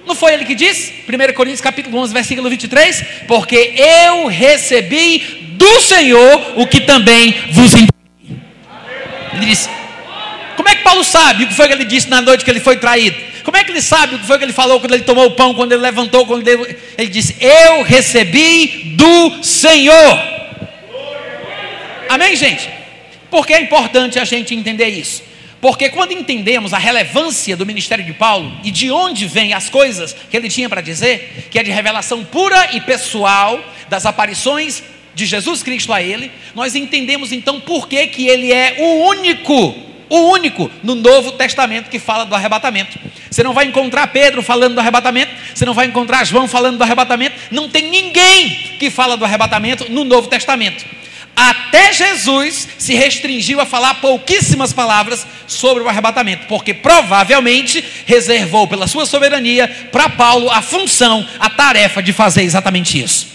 Não 0.05 0.15
foi 0.15 0.33
ele 0.33 0.43
que 0.43 0.55
disse? 0.55 1.03
1 1.07 1.33
Coríntios 1.33 1.61
capítulo 1.61 1.97
11, 1.99 2.13
versículo 2.13 2.49
23, 2.49 3.05
porque 3.27 3.75
eu 3.77 4.25
recebi 4.27 5.19
do 5.51 5.81
Senhor 5.81 6.53
o 6.55 6.65
que 6.65 6.81
também 6.81 7.33
vos 7.51 7.73
entreguei. 7.73 7.89
Ele 9.33 9.45
disse: 9.45 9.69
Como 10.57 10.67
é 10.67 10.75
que 10.75 10.83
Paulo 10.83 11.03
sabe 11.03 11.43
o 11.43 11.47
que 11.47 11.53
foi 11.53 11.67
que 11.67 11.73
ele 11.73 11.85
disse 11.85 12.09
na 12.09 12.21
noite 12.21 12.43
que 12.43 12.49
ele 12.49 12.59
foi 12.59 12.77
traído? 12.77 13.17
Como 13.49 13.57
é 13.57 13.63
que 13.63 13.71
ele 13.71 13.81
sabe 13.81 14.13
o 14.13 14.19
que 14.19 14.27
foi 14.27 14.37
que 14.37 14.43
ele 14.43 14.53
falou 14.53 14.79
quando 14.79 14.93
ele 14.93 15.03
tomou 15.03 15.25
o 15.25 15.31
pão, 15.31 15.55
quando 15.55 15.71
ele 15.71 15.81
levantou, 15.81 16.23
quando 16.23 16.47
ele, 16.47 16.77
ele 16.95 17.07
disse: 17.07 17.35
Eu 17.41 17.81
recebi 17.81 18.93
do 18.95 19.43
Senhor. 19.43 20.19
Amém, 22.07 22.35
gente? 22.35 22.69
Porque 23.31 23.51
é 23.51 23.59
importante 23.59 24.19
a 24.19 24.23
gente 24.23 24.53
entender 24.53 24.89
isso. 24.89 25.23
Porque 25.59 25.89
quando 25.89 26.11
entendemos 26.11 26.75
a 26.75 26.77
relevância 26.77 27.57
do 27.57 27.65
ministério 27.65 28.05
de 28.05 28.13
Paulo 28.13 28.55
e 28.63 28.69
de 28.69 28.91
onde 28.91 29.25
vêm 29.25 29.51
as 29.55 29.67
coisas 29.67 30.15
que 30.29 30.37
ele 30.37 30.47
tinha 30.47 30.69
para 30.69 30.81
dizer, 30.81 31.47
que 31.49 31.57
é 31.57 31.63
de 31.63 31.71
revelação 31.71 32.23
pura 32.23 32.75
e 32.75 32.81
pessoal 32.81 33.59
das 33.89 34.05
aparições 34.05 34.83
de 35.15 35.25
Jesus 35.25 35.63
Cristo 35.63 35.91
a 35.91 36.03
ele, 36.03 36.31
nós 36.53 36.75
entendemos 36.75 37.31
então 37.31 37.59
por 37.59 37.87
que, 37.87 38.05
que 38.05 38.27
ele 38.27 38.53
é 38.53 38.75
o 38.77 39.07
único 39.07 39.88
o 40.09 40.31
único 40.31 40.69
no 40.83 40.95
Novo 40.95 41.33
Testamento 41.33 41.89
que 41.89 41.99
fala 41.99 42.25
do 42.25 42.35
arrebatamento. 42.35 42.97
Você 43.29 43.43
não 43.43 43.53
vai 43.53 43.65
encontrar 43.65 44.07
Pedro 44.07 44.41
falando 44.41 44.73
do 44.73 44.79
arrebatamento, 44.79 45.31
você 45.53 45.65
não 45.65 45.73
vai 45.73 45.85
encontrar 45.85 46.25
João 46.25 46.47
falando 46.47 46.77
do 46.77 46.83
arrebatamento, 46.83 47.35
não 47.51 47.69
tem 47.69 47.89
ninguém 47.89 48.49
que 48.79 48.89
fala 48.89 49.15
do 49.15 49.23
arrebatamento 49.23 49.89
no 49.91 50.03
Novo 50.03 50.27
Testamento. 50.27 50.83
Até 51.35 51.93
Jesus 51.93 52.67
se 52.77 52.95
restringiu 52.95 53.61
a 53.61 53.65
falar 53.65 53.95
pouquíssimas 53.95 54.73
palavras 54.73 55.25
sobre 55.47 55.81
o 55.83 55.87
arrebatamento, 55.87 56.47
porque 56.47 56.73
provavelmente 56.73 57.81
reservou 58.05 58.67
pela 58.67 58.87
sua 58.87 59.05
soberania 59.05 59.67
para 59.89 60.09
Paulo 60.09 60.49
a 60.49 60.61
função, 60.61 61.25
a 61.39 61.49
tarefa 61.49 62.03
de 62.03 62.11
fazer 62.11 62.41
exatamente 62.41 63.01
isso. 63.01 63.27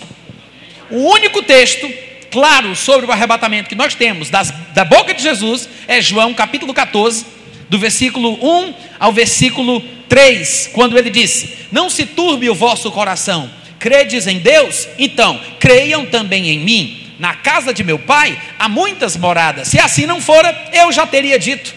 O 0.91 1.13
único 1.15 1.43
texto 1.43 1.91
claro 2.35 2.75
sobre 2.75 3.07
o 3.07 3.13
arrebatamento 3.13 3.69
que 3.69 3.77
nós 3.77 3.95
temos 3.95 4.29
das, 4.29 4.51
da 4.75 4.85
boca 4.85 5.15
de 5.15 5.23
Jesus 5.23 5.69
é 5.87 6.03
João 6.03 6.35
capítulo 6.35 6.75
14, 6.75 7.25
do 7.69 7.79
versículo 7.79 8.37
1 8.43 8.75
ao 8.99 9.13
versículo 9.13 9.81
3, 10.09 10.71
quando 10.73 10.99
ele 10.99 11.11
disse: 11.11 11.57
Não 11.71 11.89
se 11.89 12.05
turbe 12.05 12.51
o 12.51 12.55
vosso 12.55 12.91
coração, 12.91 13.49
credes 13.79 14.27
em 14.27 14.41
Deus, 14.41 14.89
então 14.99 15.41
creiam 15.61 16.07
também 16.07 16.49
em 16.49 16.59
mim. 16.59 17.01
Na 17.21 17.35
casa 17.35 17.73
de 17.73 17.85
meu 17.85 18.01
pai 18.01 18.37
há 18.59 18.69
muitas 18.69 19.17
moradas. 19.17 19.69
Se 19.69 19.79
assim 19.79 20.05
não 20.05 20.21
fora, 20.21 20.71
eu 20.73 20.91
já 20.91 21.07
teria 21.07 21.39
dito. 21.39 21.73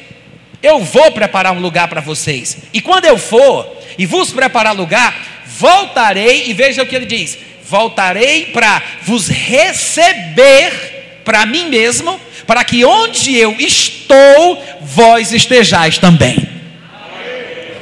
Eu 0.64 0.80
vou 0.80 1.12
preparar 1.12 1.54
um 1.54 1.60
lugar 1.60 1.88
para 1.88 2.02
vocês. 2.02 2.58
E 2.74 2.82
quando 2.82 3.06
eu 3.06 3.20
for 3.20 3.78
e 3.96 4.08
vos 4.08 4.32
preparar 4.32 4.76
lugar, 4.76 5.44
voltarei 5.46 6.50
e 6.50 6.54
veja 6.54 6.82
o 6.82 6.88
que 6.88 6.96
ele 6.96 7.06
diz: 7.06 7.38
voltarei 7.70 8.48
para 8.48 8.82
vos 9.04 9.28
receber 9.28 11.22
para 11.24 11.46
mim 11.46 11.70
mesmo, 11.70 12.20
para 12.46 12.64
que 12.64 12.86
onde 12.86 13.36
eu 13.36 13.56
estou, 13.60 14.64
vós 14.82 15.34
estejais 15.34 15.98
também. 15.98 16.48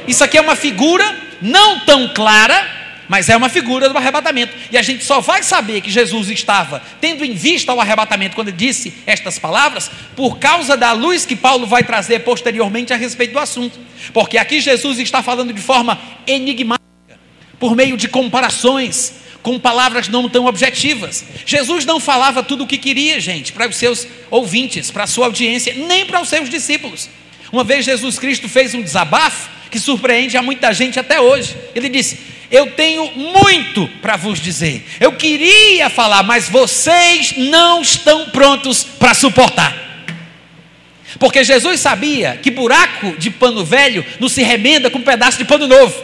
Isso 0.08 0.24
aqui 0.24 0.36
é 0.36 0.40
uma 0.40 0.56
figura 0.56 1.04
não 1.40 1.80
tão 1.80 2.08
clara, 2.08 2.74
mas 3.08 3.28
é 3.28 3.36
uma 3.36 3.48
figura 3.48 3.88
do 3.88 3.96
arrebatamento. 3.96 4.52
E 4.72 4.76
a 4.76 4.82
gente 4.82 5.04
só 5.04 5.20
vai 5.20 5.44
saber 5.44 5.80
que 5.80 5.90
Jesus 5.90 6.28
estava 6.30 6.82
tendo 7.00 7.24
em 7.24 7.34
vista 7.34 7.72
o 7.72 7.80
arrebatamento 7.80 8.34
quando 8.34 8.50
disse 8.50 8.92
estas 9.06 9.38
palavras, 9.38 9.88
por 10.16 10.38
causa 10.38 10.76
da 10.76 10.90
luz 10.92 11.24
que 11.24 11.36
Paulo 11.36 11.66
vai 11.66 11.84
trazer 11.84 12.20
posteriormente 12.20 12.92
a 12.92 12.96
respeito 12.96 13.32
do 13.32 13.38
assunto. 13.38 13.78
Porque 14.12 14.38
aqui 14.38 14.60
Jesus 14.60 14.98
está 14.98 15.22
falando 15.22 15.52
de 15.52 15.60
forma 15.60 16.00
enigmática, 16.26 16.84
por 17.60 17.76
meio 17.76 17.96
de 17.96 18.08
comparações, 18.08 19.25
com 19.46 19.60
palavras 19.60 20.08
não 20.08 20.28
tão 20.28 20.46
objetivas. 20.46 21.24
Jesus 21.46 21.84
não 21.84 22.00
falava 22.00 22.42
tudo 22.42 22.64
o 22.64 22.66
que 22.66 22.76
queria, 22.76 23.20
gente, 23.20 23.52
para 23.52 23.68
os 23.68 23.76
seus 23.76 24.04
ouvintes, 24.28 24.90
para 24.90 25.04
a 25.04 25.06
sua 25.06 25.26
audiência, 25.26 25.72
nem 25.72 26.04
para 26.04 26.20
os 26.20 26.28
seus 26.28 26.50
discípulos. 26.50 27.08
Uma 27.52 27.62
vez 27.62 27.84
Jesus 27.84 28.18
Cristo 28.18 28.48
fez 28.48 28.74
um 28.74 28.82
desabafo 28.82 29.48
que 29.70 29.78
surpreende 29.78 30.36
a 30.36 30.42
muita 30.42 30.74
gente 30.74 30.98
até 30.98 31.20
hoje. 31.20 31.56
Ele 31.76 31.88
disse: 31.88 32.18
Eu 32.50 32.72
tenho 32.72 33.12
muito 33.14 33.88
para 34.02 34.16
vos 34.16 34.40
dizer. 34.40 34.84
Eu 34.98 35.12
queria 35.12 35.88
falar, 35.88 36.24
mas 36.24 36.48
vocês 36.48 37.34
não 37.36 37.82
estão 37.82 38.30
prontos 38.30 38.82
para 38.82 39.14
suportar. 39.14 40.10
Porque 41.20 41.44
Jesus 41.44 41.78
sabia 41.78 42.36
que 42.42 42.50
buraco 42.50 43.16
de 43.16 43.30
pano 43.30 43.64
velho 43.64 44.04
não 44.18 44.28
se 44.28 44.42
remenda 44.42 44.90
com 44.90 44.98
um 44.98 45.02
pedaço 45.02 45.38
de 45.38 45.44
pano 45.44 45.68
novo. 45.68 45.94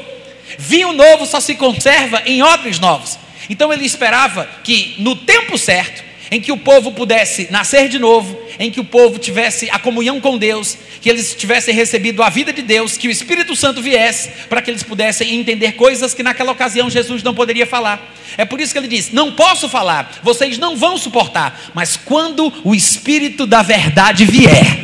Vinho 0.56 0.92
novo 0.92 1.26
só 1.26 1.40
se 1.40 1.56
conserva 1.56 2.22
em 2.24 2.40
odres 2.40 2.78
novos. 2.78 3.18
Então 3.48 3.72
ele 3.72 3.84
esperava 3.84 4.48
que 4.62 4.94
no 4.98 5.16
tempo 5.16 5.58
certo, 5.58 6.02
em 6.32 6.40
que 6.40 6.50
o 6.50 6.56
povo 6.56 6.92
pudesse 6.92 7.48
nascer 7.50 7.90
de 7.90 7.98
novo, 7.98 8.40
em 8.58 8.70
que 8.70 8.80
o 8.80 8.84
povo 8.84 9.18
tivesse 9.18 9.68
a 9.70 9.78
comunhão 9.78 10.18
com 10.18 10.38
Deus, 10.38 10.78
que 10.98 11.10
eles 11.10 11.34
tivessem 11.34 11.74
recebido 11.74 12.22
a 12.22 12.30
vida 12.30 12.50
de 12.54 12.62
Deus, 12.62 12.96
que 12.96 13.06
o 13.06 13.10
Espírito 13.10 13.54
Santo 13.54 13.82
viesse, 13.82 14.30
para 14.48 14.62
que 14.62 14.70
eles 14.70 14.82
pudessem 14.82 15.34
entender 15.34 15.72
coisas 15.72 16.14
que 16.14 16.22
naquela 16.22 16.52
ocasião 16.52 16.88
Jesus 16.88 17.22
não 17.22 17.34
poderia 17.34 17.66
falar. 17.66 18.14
É 18.38 18.46
por 18.46 18.62
isso 18.62 18.72
que 18.72 18.78
ele 18.78 18.88
diz: 18.88 19.12
Não 19.12 19.32
posso 19.32 19.68
falar, 19.68 20.20
vocês 20.22 20.56
não 20.56 20.74
vão 20.74 20.96
suportar, 20.96 21.70
mas 21.74 21.98
quando 21.98 22.50
o 22.64 22.74
Espírito 22.74 23.46
da 23.46 23.60
verdade 23.60 24.24
vier, 24.24 24.78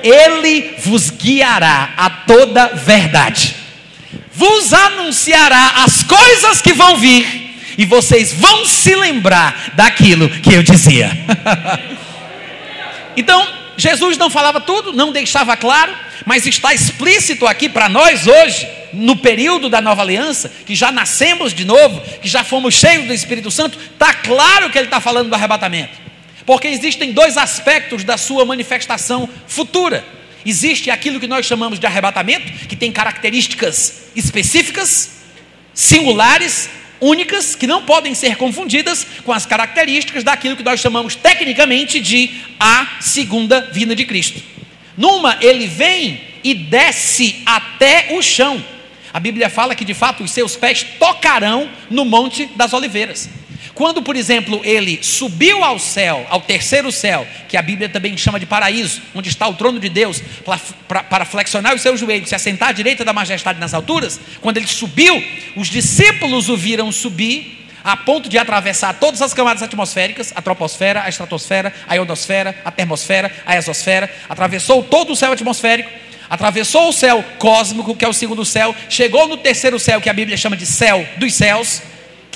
ele 0.00 0.76
vos 0.78 1.10
guiará 1.10 1.92
a 1.96 2.08
toda 2.08 2.68
verdade, 2.68 3.55
vos 4.36 4.72
anunciará 4.72 5.82
as 5.84 6.02
coisas 6.02 6.60
que 6.60 6.74
vão 6.74 6.98
vir 6.98 7.54
e 7.78 7.86
vocês 7.86 8.34
vão 8.34 8.66
se 8.66 8.94
lembrar 8.94 9.72
daquilo 9.74 10.28
que 10.28 10.52
eu 10.52 10.62
dizia. 10.62 11.10
então, 13.16 13.46
Jesus 13.76 14.18
não 14.18 14.28
falava 14.28 14.60
tudo, 14.60 14.92
não 14.92 15.10
deixava 15.10 15.56
claro, 15.56 15.94
mas 16.26 16.46
está 16.46 16.74
explícito 16.74 17.46
aqui 17.46 17.68
para 17.68 17.88
nós 17.88 18.26
hoje, 18.26 18.68
no 18.92 19.16
período 19.16 19.70
da 19.70 19.80
nova 19.80 20.02
aliança, 20.02 20.52
que 20.66 20.74
já 20.74 20.92
nascemos 20.92 21.54
de 21.54 21.64
novo, 21.64 22.00
que 22.20 22.28
já 22.28 22.44
fomos 22.44 22.74
cheios 22.74 23.06
do 23.06 23.14
Espírito 23.14 23.50
Santo, 23.50 23.78
está 23.78 24.12
claro 24.12 24.70
que 24.70 24.78
ele 24.78 24.86
está 24.86 25.00
falando 25.00 25.30
do 25.30 25.34
arrebatamento. 25.34 25.92
Porque 26.44 26.68
existem 26.68 27.12
dois 27.12 27.36
aspectos 27.36 28.04
da 28.04 28.16
sua 28.16 28.44
manifestação 28.44 29.28
futura. 29.46 30.15
Existe 30.46 30.90
aquilo 30.90 31.18
que 31.18 31.26
nós 31.26 31.44
chamamos 31.44 31.78
de 31.80 31.86
arrebatamento, 31.86 32.52
que 32.68 32.76
tem 32.76 32.92
características 32.92 34.04
específicas, 34.14 35.10
singulares, 35.74 36.70
únicas 37.00 37.56
que 37.56 37.66
não 37.66 37.82
podem 37.82 38.14
ser 38.14 38.36
confundidas 38.36 39.04
com 39.24 39.32
as 39.32 39.44
características 39.44 40.22
daquilo 40.22 40.56
que 40.56 40.62
nós 40.62 40.78
chamamos 40.78 41.16
tecnicamente 41.16 42.00
de 42.00 42.30
a 42.60 42.98
segunda 43.00 43.60
vinda 43.72 43.94
de 43.94 44.04
Cristo. 44.04 44.40
Numa, 44.96 45.36
ele 45.40 45.66
vem 45.66 46.20
e 46.44 46.54
desce 46.54 47.42
até 47.44 48.08
o 48.12 48.22
chão. 48.22 48.64
A 49.12 49.18
Bíblia 49.18 49.50
fala 49.50 49.74
que 49.74 49.84
de 49.84 49.94
fato 49.94 50.22
os 50.22 50.30
seus 50.30 50.56
pés 50.56 50.86
tocarão 50.98 51.68
no 51.90 52.04
Monte 52.04 52.46
das 52.54 52.72
Oliveiras. 52.72 53.28
Quando, 53.74 54.02
por 54.02 54.16
exemplo, 54.16 54.60
ele 54.64 54.98
subiu 55.02 55.62
ao 55.64 55.78
céu, 55.78 56.26
ao 56.30 56.40
terceiro 56.40 56.90
céu, 56.90 57.26
que 57.48 57.56
a 57.56 57.62
Bíblia 57.62 57.88
também 57.88 58.16
chama 58.16 58.40
de 58.40 58.46
paraíso, 58.46 59.02
onde 59.14 59.28
está 59.28 59.46
o 59.48 59.54
trono 59.54 59.78
de 59.78 59.88
Deus, 59.88 60.22
para, 60.88 61.24
flexionar 61.24 61.74
os 61.74 61.82
seus 61.82 62.00
joelhos, 62.00 62.28
se 62.28 62.34
assentar 62.34 62.70
à 62.70 62.72
direita 62.72 63.04
da 63.04 63.12
majestade 63.12 63.58
nas 63.58 63.74
alturas, 63.74 64.20
quando 64.40 64.56
ele 64.56 64.66
subiu, 64.66 65.22
os 65.56 65.68
discípulos 65.68 66.48
o 66.48 66.56
viram 66.56 66.90
subir, 66.90 67.56
a 67.86 67.96
ponto 67.96 68.28
de 68.28 68.36
atravessar 68.36 68.94
todas 68.94 69.22
as 69.22 69.32
camadas 69.32 69.62
atmosféricas, 69.62 70.32
a 70.34 70.42
troposfera, 70.42 71.04
a 71.04 71.08
estratosfera, 71.08 71.72
a 71.86 71.94
ionosfera, 71.94 72.60
a 72.64 72.70
termosfera, 72.72 73.30
a 73.46 73.56
exosfera, 73.56 74.10
atravessou 74.28 74.82
todo 74.82 75.12
o 75.12 75.16
céu 75.16 75.30
atmosférico, 75.30 75.88
atravessou 76.28 76.88
o 76.88 76.92
céu 76.92 77.24
cósmico, 77.38 77.94
que 77.94 78.04
é 78.04 78.08
o 78.08 78.12
segundo 78.12 78.44
céu, 78.44 78.74
chegou 78.88 79.28
no 79.28 79.36
terceiro 79.36 79.78
céu, 79.78 80.00
que 80.00 80.10
a 80.10 80.12
Bíblia 80.12 80.36
chama 80.36 80.56
de 80.56 80.66
céu 80.66 81.06
dos 81.16 81.32
céus, 81.34 81.80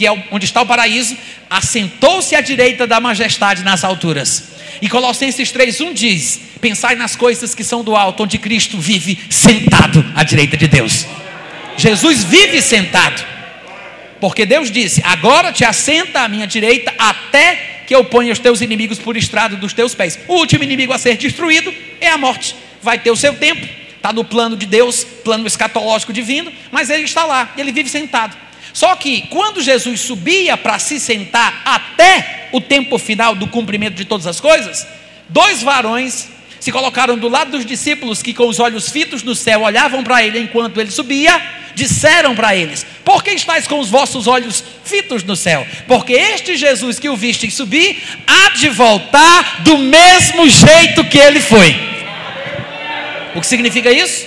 que 0.01 0.07
é 0.07 0.25
onde 0.31 0.47
está 0.47 0.63
o 0.63 0.67
paraíso, 0.67 1.15
assentou-se 1.51 2.35
à 2.35 2.41
direita 2.41 2.87
da 2.87 2.99
majestade 2.99 3.63
nas 3.63 3.85
alturas. 3.85 4.53
E 4.81 4.89
Colossenses 4.89 5.53
3:1 5.53 5.93
diz: 5.93 6.41
Pensai 6.59 6.95
nas 6.95 7.15
coisas 7.15 7.55
que 7.55 7.63
são 7.63 7.85
do 7.85 7.95
alto, 7.95 8.23
onde 8.23 8.39
Cristo 8.39 8.79
vive 8.79 9.19
sentado 9.29 10.03
à 10.17 10.25
direita 10.25 10.57
de 10.57 10.67
Deus. 10.67 11.07
Jesus 11.77 12.25
vive 12.25 12.63
sentado. 12.63 13.23
Porque 14.19 14.47
Deus 14.47 14.71
disse: 14.71 15.03
Agora 15.05 15.53
te 15.53 15.67
assenta 15.67 16.21
à 16.21 16.29
minha 16.29 16.47
direita, 16.47 16.95
até 16.99 17.83
que 17.87 17.95
eu 17.95 18.03
ponha 18.03 18.33
os 18.33 18.39
teus 18.39 18.63
inimigos 18.63 18.99
por 18.99 19.19
estrado 19.19 19.59
dos 19.59 19.75
teus 19.75 19.95
pés. 19.95 20.19
O 20.27 20.37
último 20.37 20.65
inimigo 20.65 20.95
a 20.95 20.99
ser 20.99 21.19
destruído 21.19 21.75
é 22.01 22.09
a 22.09 22.17
morte. 22.17 22.57
Vai 22.83 22.99
ter 22.99 23.11
o 23.11 23.17
seu 23.17 23.35
tempo, 23.35 23.69
está 23.97 24.15
no 24.15 24.25
plano 24.25 24.57
de 24.57 24.65
Deus, 24.65 25.05
plano 25.05 25.47
escatológico 25.47 26.11
divino, 26.11 26.51
mas 26.73 26.89
ele 26.89 27.05
está 27.05 27.27
lá, 27.27 27.53
ele 27.59 27.71
vive 27.71 27.91
sentado. 27.91 28.35
Só 28.73 28.95
que 28.97 29.23
quando 29.23 29.63
Jesus 29.63 30.01
subia 30.01 30.57
para 30.57 30.79
se 30.79 31.01
sentar 31.01 31.63
até 31.65 32.49
o 32.53 32.61
tempo 32.61 32.99
final 32.99 33.35
do 33.35 33.47
cumprimento 33.47 33.95
de 33.95 34.05
todas 34.05 34.27
as 34.27 34.41
coisas, 34.41 34.87
dois 35.29 35.63
varões 35.63 36.29
se 36.61 36.71
colocaram 36.71 37.17
do 37.17 37.29
lado 37.29 37.53
dos 37.53 37.65
discípulos 37.65 38.23
que 38.23 38.35
com 38.35 38.47
os 38.47 38.61
olhos 38.61 38.91
fitos 38.91 39.23
no 39.23 39.35
céu 39.35 39.63
olhavam 39.63 40.05
para 40.05 40.23
ele 40.23 40.39
enquanto 40.39 40.79
ele 40.79 40.91
subia, 40.91 41.41
disseram 41.75 42.35
para 42.35 42.55
eles: 42.55 42.85
Por 43.05 43.25
que 43.25 43.31
estáis 43.31 43.67
com 43.67 43.81
os 43.81 43.89
vossos 43.89 44.27
olhos 44.27 44.63
fitos 44.85 45.25
no 45.25 45.35
céu? 45.35 45.67
Porque 45.89 46.13
este 46.13 46.57
Jesus 46.57 46.99
que 46.99 47.09
o 47.09 47.17
viste 47.17 47.51
subir 47.51 48.03
há 48.27 48.51
de 48.51 48.69
voltar 48.69 49.63
do 49.63 49.79
mesmo 49.79 50.49
jeito 50.49 51.03
que 51.05 51.19
ele 51.19 51.41
foi. 51.41 51.75
O 53.35 53.41
que 53.41 53.47
significa 53.47 53.91
isso? 53.91 54.27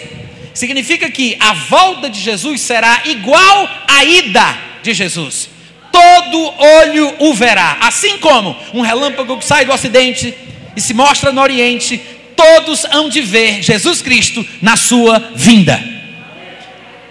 Significa 0.53 1.10
que 1.10 1.36
a 1.39 1.53
volta 1.53 2.10
de 2.10 2.19
Jesus 2.19 2.62
será 2.62 3.01
igual 3.05 3.69
à 3.88 4.03
ida 4.03 4.57
de 4.81 4.93
Jesus. 4.93 5.50
Todo 5.91 6.53
olho 6.57 7.15
o 7.19 7.33
verá, 7.33 7.77
assim 7.81 8.17
como 8.17 8.55
um 8.74 8.81
relâmpago 8.81 9.38
que 9.38 9.45
sai 9.45 9.65
do 9.65 9.72
ocidente 9.72 10.33
e 10.75 10.81
se 10.81 10.93
mostra 10.93 11.31
no 11.31 11.41
oriente, 11.41 12.01
todos 12.36 12.83
hão 12.86 13.10
de 13.10 13.22
ver 13.22 13.62
Jesus 13.62 14.01
Cristo 14.01 14.45
na 14.62 14.75
sua 14.75 15.31
vinda. 15.36 15.93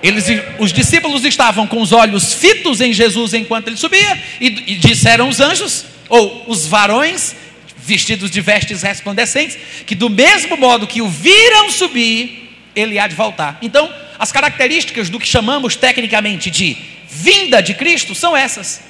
Eles, 0.03 0.25
os 0.59 0.73
discípulos 0.73 1.25
estavam 1.25 1.67
com 1.67 1.81
os 1.81 1.93
olhos 1.93 2.35
fitos 2.35 2.81
em 2.81 2.93
Jesus 2.93 3.35
enquanto 3.35 3.69
ele 3.69 3.77
subia, 3.77 4.21
e, 4.41 4.47
e 4.47 4.75
disseram 4.77 5.29
os 5.29 5.39
anjos, 5.39 5.85
ou 6.09 6.45
os 6.49 6.67
varões, 6.67 7.37
vestidos 7.79 8.31
de 8.31 8.41
vestes 8.41 8.83
resplandecentes, 8.83 9.57
que 9.87 9.95
do 9.95 10.11
mesmo 10.11 10.57
modo 10.57 10.89
que 10.89 11.01
o 11.01 11.09
viram 11.09 11.71
subir, 11.71 12.42
ele 12.75 12.99
há 12.99 13.07
de 13.07 13.15
voltar. 13.15 13.59
Então, 13.63 13.93
as 14.19 14.33
características 14.33 15.09
do 15.09 15.19
que 15.19 15.27
chamamos 15.27 15.77
tecnicamente 15.77 16.51
de 16.51 16.77
vinda 17.09 17.63
de 17.63 17.75
Cristo 17.75 18.15
são 18.15 18.37
essas. 18.37 18.83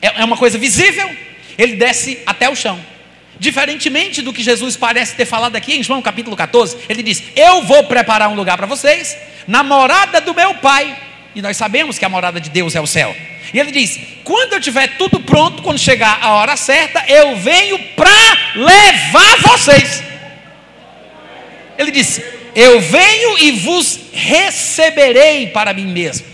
É, 0.00 0.20
é 0.20 0.24
uma 0.24 0.36
coisa 0.36 0.58
visível, 0.58 1.08
ele 1.56 1.76
desce 1.76 2.18
até 2.26 2.48
o 2.48 2.56
chão. 2.56 2.78
Diferentemente 3.38 4.22
do 4.22 4.32
que 4.32 4.42
Jesus 4.42 4.76
parece 4.76 5.16
ter 5.16 5.24
falado 5.24 5.56
aqui 5.56 5.74
em 5.74 5.82
João 5.82 6.02
capítulo 6.02 6.36
14, 6.36 6.76
ele 6.88 7.02
diz: 7.02 7.22
Eu 7.34 7.62
vou 7.62 7.84
preparar 7.84 8.28
um 8.28 8.34
lugar 8.34 8.56
para 8.56 8.66
vocês, 8.66 9.16
na 9.48 9.62
morada 9.62 10.20
do 10.20 10.34
meu 10.34 10.54
Pai. 10.54 10.96
E 11.34 11.40
nós 11.40 11.56
sabemos 11.56 11.98
que 11.98 12.04
a 12.04 12.08
morada 12.08 12.40
de 12.40 12.50
Deus 12.50 12.74
é 12.74 12.80
o 12.80 12.86
céu. 12.86 13.16
E 13.52 13.58
ele 13.58 13.72
diz: 13.72 13.98
Quando 14.22 14.52
eu 14.52 14.60
tiver 14.60 14.96
tudo 14.96 15.20
pronto, 15.20 15.62
quando 15.62 15.78
chegar 15.78 16.18
a 16.22 16.34
hora 16.34 16.56
certa, 16.56 17.04
eu 17.08 17.36
venho 17.36 17.78
para 17.96 18.10
levar 18.54 19.36
vocês. 19.38 20.02
Ele 21.78 21.90
disse: 21.90 22.22
eu 22.54 22.80
venho 22.80 23.38
e 23.38 23.52
vos 23.52 23.98
receberei 24.12 25.48
para 25.48 25.72
mim 25.72 25.86
mesmo. 25.86 26.26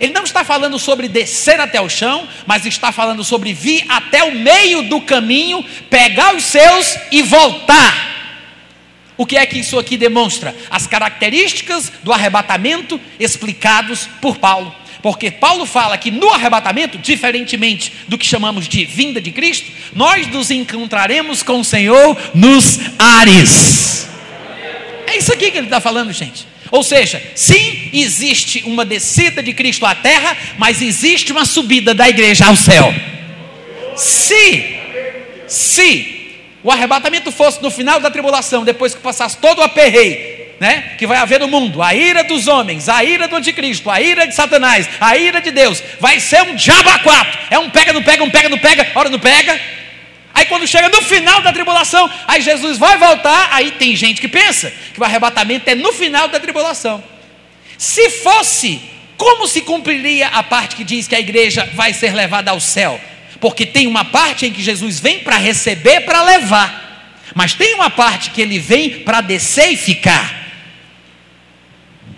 Ele 0.00 0.12
não 0.12 0.24
está 0.24 0.44
falando 0.44 0.78
sobre 0.78 1.08
descer 1.08 1.60
até 1.60 1.80
o 1.80 1.88
chão, 1.88 2.28
mas 2.46 2.66
está 2.66 2.92
falando 2.92 3.22
sobre 3.24 3.52
vir 3.52 3.84
até 3.88 4.22
o 4.24 4.34
meio 4.34 4.82
do 4.82 5.00
caminho, 5.00 5.64
pegar 5.88 6.34
os 6.34 6.44
seus 6.44 6.98
e 7.10 7.22
voltar. 7.22 8.12
O 9.16 9.24
que 9.24 9.36
é 9.36 9.46
que 9.46 9.60
isso 9.60 9.78
aqui 9.78 9.96
demonstra? 9.96 10.54
As 10.68 10.86
características 10.86 11.92
do 12.02 12.12
arrebatamento 12.12 13.00
explicados 13.18 14.08
por 14.20 14.38
Paulo. 14.38 14.74
Porque 15.00 15.30
Paulo 15.30 15.66
fala 15.66 15.98
que 15.98 16.10
no 16.10 16.30
arrebatamento, 16.32 16.98
diferentemente 16.98 17.92
do 18.08 18.18
que 18.18 18.26
chamamos 18.26 18.66
de 18.66 18.84
vinda 18.84 19.20
de 19.20 19.30
Cristo, 19.30 19.70
nós 19.94 20.26
nos 20.26 20.50
encontraremos 20.50 21.42
com 21.42 21.60
o 21.60 21.64
Senhor 21.64 22.16
nos 22.34 22.80
ares. 22.98 24.13
É 25.14 25.18
isso 25.18 25.32
aqui 25.32 25.48
que 25.52 25.58
ele 25.58 25.68
está 25.68 25.80
falando, 25.80 26.12
gente. 26.12 26.44
Ou 26.72 26.82
seja, 26.82 27.22
sim, 27.36 27.88
existe 27.92 28.64
uma 28.66 28.84
descida 28.84 29.40
de 29.40 29.52
Cristo 29.52 29.86
à 29.86 29.94
terra, 29.94 30.36
mas 30.58 30.82
existe 30.82 31.30
uma 31.30 31.44
subida 31.44 31.94
da 31.94 32.08
igreja 32.08 32.46
ao 32.46 32.56
céu. 32.56 32.92
Se, 33.94 34.76
se 35.46 36.34
o 36.64 36.70
arrebatamento 36.72 37.30
fosse 37.30 37.62
no 37.62 37.70
final 37.70 38.00
da 38.00 38.10
tribulação, 38.10 38.64
depois 38.64 38.92
que 38.92 39.00
passasse 39.00 39.36
todo 39.36 39.60
o 39.60 39.62
aperreio, 39.62 40.34
né, 40.58 40.94
que 40.98 41.06
vai 41.06 41.18
haver 41.18 41.38
no 41.38 41.46
mundo, 41.46 41.80
a 41.80 41.94
ira 41.94 42.24
dos 42.24 42.48
homens, 42.48 42.88
a 42.88 43.04
ira 43.04 43.28
do 43.28 43.36
anticristo, 43.36 43.88
a 43.88 44.00
ira 44.00 44.26
de 44.26 44.34
Satanás, 44.34 44.88
a 45.00 45.16
ira 45.16 45.40
de 45.40 45.52
Deus, 45.52 45.80
vai 46.00 46.18
ser 46.18 46.42
um 46.42 46.56
diabo 46.56 46.90
a 46.90 46.98
quatro. 46.98 47.38
É 47.50 47.58
um 47.58 47.70
pega, 47.70 47.92
não 47.92 48.02
pega, 48.02 48.24
um 48.24 48.30
pega, 48.30 48.48
não 48.48 48.58
pega, 48.58 48.90
hora 48.96 49.08
não 49.08 49.20
pega. 49.20 49.60
Aí 50.34 50.46
quando 50.46 50.66
chega 50.66 50.88
no 50.88 51.00
final 51.00 51.40
da 51.42 51.52
tribulação, 51.52 52.10
aí 52.26 52.42
Jesus 52.42 52.76
vai 52.76 52.98
voltar, 52.98 53.50
aí 53.52 53.70
tem 53.70 53.94
gente 53.94 54.20
que 54.20 54.26
pensa 54.26 54.72
que 54.92 55.00
o 55.00 55.04
arrebatamento 55.04 55.70
é 55.70 55.76
no 55.76 55.92
final 55.92 56.26
da 56.26 56.40
tribulação. 56.40 57.02
Se 57.78 58.10
fosse, 58.10 58.80
como 59.16 59.46
se 59.46 59.60
cumpriria 59.60 60.26
a 60.28 60.42
parte 60.42 60.74
que 60.74 60.82
diz 60.82 61.06
que 61.06 61.14
a 61.14 61.20
igreja 61.20 61.70
vai 61.74 61.94
ser 61.94 62.14
levada 62.14 62.50
ao 62.50 62.58
céu? 62.58 63.00
Porque 63.40 63.64
tem 63.64 63.86
uma 63.86 64.04
parte 64.04 64.46
em 64.46 64.52
que 64.52 64.60
Jesus 64.60 64.98
vem 64.98 65.20
para 65.20 65.36
receber, 65.36 66.00
para 66.00 66.22
levar. 66.22 67.22
Mas 67.32 67.54
tem 67.54 67.74
uma 67.74 67.90
parte 67.90 68.30
que 68.30 68.42
ele 68.42 68.58
vem 68.58 69.00
para 69.00 69.20
descer 69.20 69.72
e 69.72 69.76
ficar. 69.76 70.42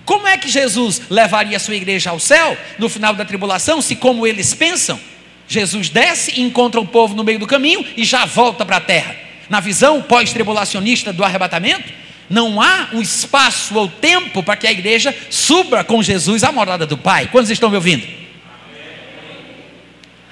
Como 0.06 0.26
é 0.26 0.38
que 0.38 0.48
Jesus 0.48 1.02
levaria 1.10 1.56
a 1.56 1.60
sua 1.60 1.74
igreja 1.74 2.10
ao 2.10 2.20
céu 2.20 2.56
no 2.78 2.88
final 2.88 3.12
da 3.12 3.24
tribulação, 3.24 3.82
se 3.82 3.96
como 3.96 4.26
eles 4.26 4.54
pensam? 4.54 4.98
Jesus 5.48 5.88
desce 5.88 6.32
e 6.36 6.42
encontra 6.42 6.80
o 6.80 6.86
povo 6.86 7.14
no 7.14 7.24
meio 7.24 7.38
do 7.38 7.46
caminho 7.46 7.84
e 7.96 8.04
já 8.04 8.24
volta 8.24 8.64
para 8.64 8.76
a 8.76 8.80
terra. 8.80 9.14
Na 9.48 9.60
visão 9.60 10.02
pós-tribulacionista 10.02 11.12
do 11.12 11.22
arrebatamento, 11.22 11.92
não 12.28 12.60
há 12.60 12.88
um 12.92 13.00
espaço 13.00 13.74
ou 13.76 13.88
tempo 13.88 14.42
para 14.42 14.56
que 14.56 14.66
a 14.66 14.72
igreja 14.72 15.14
suba 15.30 15.84
com 15.84 16.02
Jesus 16.02 16.42
à 16.42 16.50
morada 16.50 16.84
do 16.84 16.98
Pai. 16.98 17.28
Quantos 17.30 17.50
estão 17.50 17.70
me 17.70 17.76
ouvindo? 17.76 18.06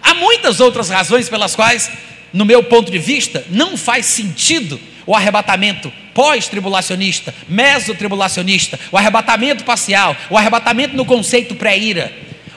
Há 0.03 0.15
muitas 0.15 0.61
outras 0.61 0.91
razões 0.91 1.29
pelas 1.29 1.55
quais, 1.55 1.91
no 2.33 2.45
meu 2.45 2.65
ponto 2.65 2.91
de 2.91 2.99
vista, 2.99 3.45
não 3.49 3.77
faz 3.77 4.07
sentido 4.07 4.81
o 5.07 5.15
arrebatamento 5.15 5.93
pós-tribulacionista, 6.13 7.35
mesotribulacionista, 7.49 8.79
o 8.91 8.99
arrebatamento 8.99 9.65
parcial, 9.65 10.17
o 10.31 10.37
arrebatamento 10.37 10.97
no 10.97 11.05
conceito 11.05 11.55
pré-ira. 11.55 12.13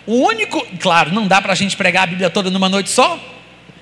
O 0.08 0.26
único, 0.26 0.66
claro, 0.80 1.14
não 1.14 1.28
dá 1.28 1.42
para 1.42 1.52
a 1.52 1.56
gente 1.56 1.76
pregar 1.76 2.04
a 2.04 2.08
Bíblia 2.08 2.30
toda 2.30 2.50
numa 2.50 2.70
noite 2.70 2.90
só, 2.90 3.20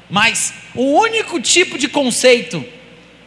mas 0.09 0.55
o 0.73 0.99
único 0.99 1.39
tipo 1.39 1.77
de 1.77 1.87
conceito 1.87 2.65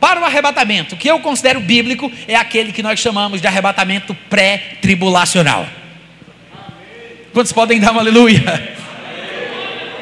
para 0.00 0.20
o 0.20 0.24
arrebatamento 0.24 0.96
que 0.96 1.08
eu 1.08 1.20
considero 1.20 1.60
bíblico 1.60 2.10
é 2.26 2.34
aquele 2.34 2.72
que 2.72 2.82
nós 2.82 2.98
chamamos 2.98 3.40
de 3.40 3.46
arrebatamento 3.46 4.16
pré-tribulacional. 4.28 5.66
Quantos 7.32 7.52
podem 7.52 7.78
dar 7.78 7.92
um 7.92 8.00
aleluia? 8.00 8.76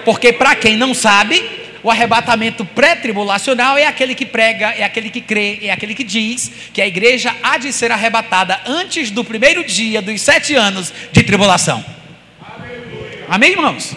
Porque 0.03 0.33
para 0.33 0.55
quem 0.55 0.75
não 0.75 0.95
sabe, 0.95 1.45
o 1.83 1.91
arrebatamento 1.91 2.65
pré-tribulacional 2.65 3.77
é 3.77 3.87
aquele 3.87 4.15
que 4.15 4.25
prega, 4.25 4.71
é 4.71 4.85
aquele 4.85 5.11
que 5.11 5.21
crê, 5.21 5.59
é 5.63 5.71
aquele 5.71 5.95
que 5.95 6.05
diz 6.05 6.51
que 6.73 6.81
a 6.81 6.87
igreja 6.87 7.35
há 7.43 7.59
de 7.59 7.75
ser 7.75 7.93
arrebatada 7.93 8.59
antes 8.65 9.11
do 9.11 9.23
primeiro 9.23 9.63
dia 9.65 10.01
dos 10.01 10.23
sete 10.23 10.55
anos 10.55 10.93
de 11.13 11.23
tribulação. 11.23 11.96
Amém, 13.29 13.53
irmãos? 13.53 13.97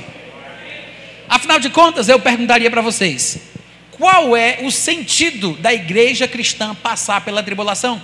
Afinal 1.27 1.59
de 1.59 1.69
contas, 1.69 2.09
eu 2.09 2.19
perguntaria 2.19 2.69
para 2.71 2.81
vocês: 2.81 3.39
qual 3.91 4.35
é 4.35 4.59
o 4.63 4.71
sentido 4.71 5.53
da 5.53 5.71
igreja 5.71 6.27
cristã 6.27 6.73
passar 6.73 7.21
pela 7.21 7.43
tribulação? 7.43 8.01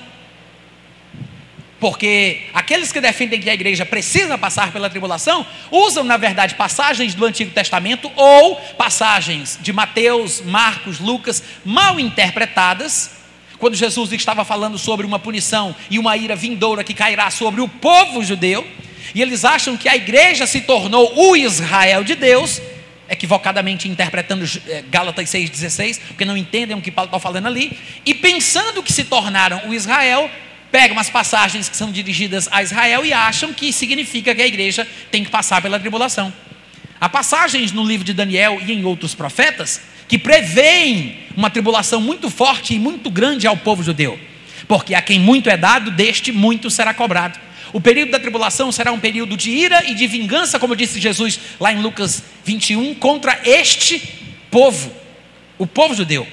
Porque 1.80 2.44
aqueles 2.54 2.92
que 2.92 3.02
defendem 3.02 3.40
que 3.40 3.50
a 3.50 3.54
igreja 3.54 3.86
precisa 3.86 4.38
passar 4.38 4.72
pela 4.72 4.90
tribulação 4.90 5.46
usam, 5.72 6.04
na 6.04 6.16
verdade, 6.16 6.56
passagens 6.56 7.16
do 7.16 7.26
Antigo 7.26 7.52
Testamento 7.52 8.12
ou 8.16 8.56
passagens 8.78 9.58
de 9.60 9.74
Mateus, 9.74 10.42
Marcos, 10.42 11.00
Lucas, 11.00 11.44
mal 11.66 12.00
interpretadas, 12.00 13.12
quando 13.58 13.76
Jesus 13.76 14.12
estava 14.12 14.46
falando 14.46 14.78
sobre 14.78 15.06
uma 15.06 15.20
punição 15.20 15.76
e 15.90 15.98
uma 15.98 16.16
ira 16.16 16.36
vindoura 16.36 16.84
que 16.84 16.94
cairá 16.94 17.32
sobre 17.32 17.62
o 17.62 17.68
povo 17.68 18.24
judeu. 18.24 18.66
E 19.14 19.22
eles 19.22 19.46
acham 19.46 19.78
que 19.78 19.88
a 19.88 19.96
igreja 19.96 20.48
se 20.48 20.62
tornou 20.62 21.14
o 21.16 21.36
Israel 21.36 22.04
de 22.04 22.16
Deus, 22.16 22.62
equivocadamente 23.10 23.88
interpretando 23.88 24.46
eh, 24.68 24.84
Gálatas 24.90 25.30
6,16, 25.30 26.00
porque 26.08 26.26
não 26.26 26.36
entendem 26.36 26.76
o 26.76 26.82
que 26.82 26.92
Paulo 26.92 27.10
está 27.10 27.20
falando 27.20 27.48
ali, 27.48 27.78
e 28.06 28.14
pensando 28.14 28.82
que 28.82 28.92
se 28.92 29.04
tornaram 29.04 29.70
o 29.70 29.74
Israel, 29.74 30.30
pegam 30.72 31.00
as 31.00 31.10
passagens 31.10 31.70
que 31.70 31.78
são 31.78 31.92
dirigidas 31.92 32.50
a 32.52 32.62
Israel 32.62 33.06
e 33.06 33.14
acham 33.14 33.54
que 33.54 33.72
significa 33.72 34.34
que 34.34 34.42
a 34.42 34.48
igreja 34.48 34.88
tem 35.12 35.24
que 35.24 35.30
passar 35.30 35.62
pela 35.62 35.80
tribulação. 35.80 36.34
Há 37.00 37.08
passagens 37.08 37.72
no 37.72 37.84
livro 37.84 38.06
de 38.06 38.14
Daniel 38.14 38.60
e 38.66 38.74
em 38.74 38.84
outros 38.84 39.14
profetas 39.14 39.82
que 40.08 40.18
preveem 40.18 41.20
uma 41.36 41.50
tribulação 41.50 42.00
muito 42.02 42.30
forte 42.30 42.74
e 42.74 42.80
muito 42.80 43.10
grande 43.10 43.48
ao 43.48 43.58
povo 43.58 43.84
judeu, 43.84 44.20
porque 44.68 44.96
a 44.96 45.02
quem 45.02 45.20
muito 45.20 45.50
é 45.50 45.58
dado, 45.58 45.92
deste 45.92 46.32
muito 46.32 46.70
será 46.70 46.94
cobrado. 46.94 47.40
O 47.76 47.82
período 47.82 48.12
da 48.12 48.20
tribulação 48.22 48.72
será 48.72 48.94
um 48.94 49.00
período 49.02 49.36
de 49.36 49.52
ira 49.52 49.84
e 49.86 49.94
de 49.94 50.08
vingança, 50.08 50.58
como 50.58 50.78
disse 50.78 50.98
Jesus 50.98 51.38
lá 51.60 51.74
em 51.74 51.82
Lucas 51.82 52.24
21, 52.46 52.96
contra 52.96 53.38
este 53.44 54.02
povo, 54.50 54.94
o 55.58 55.68
povo 55.68 55.94
judeu. 55.94 56.26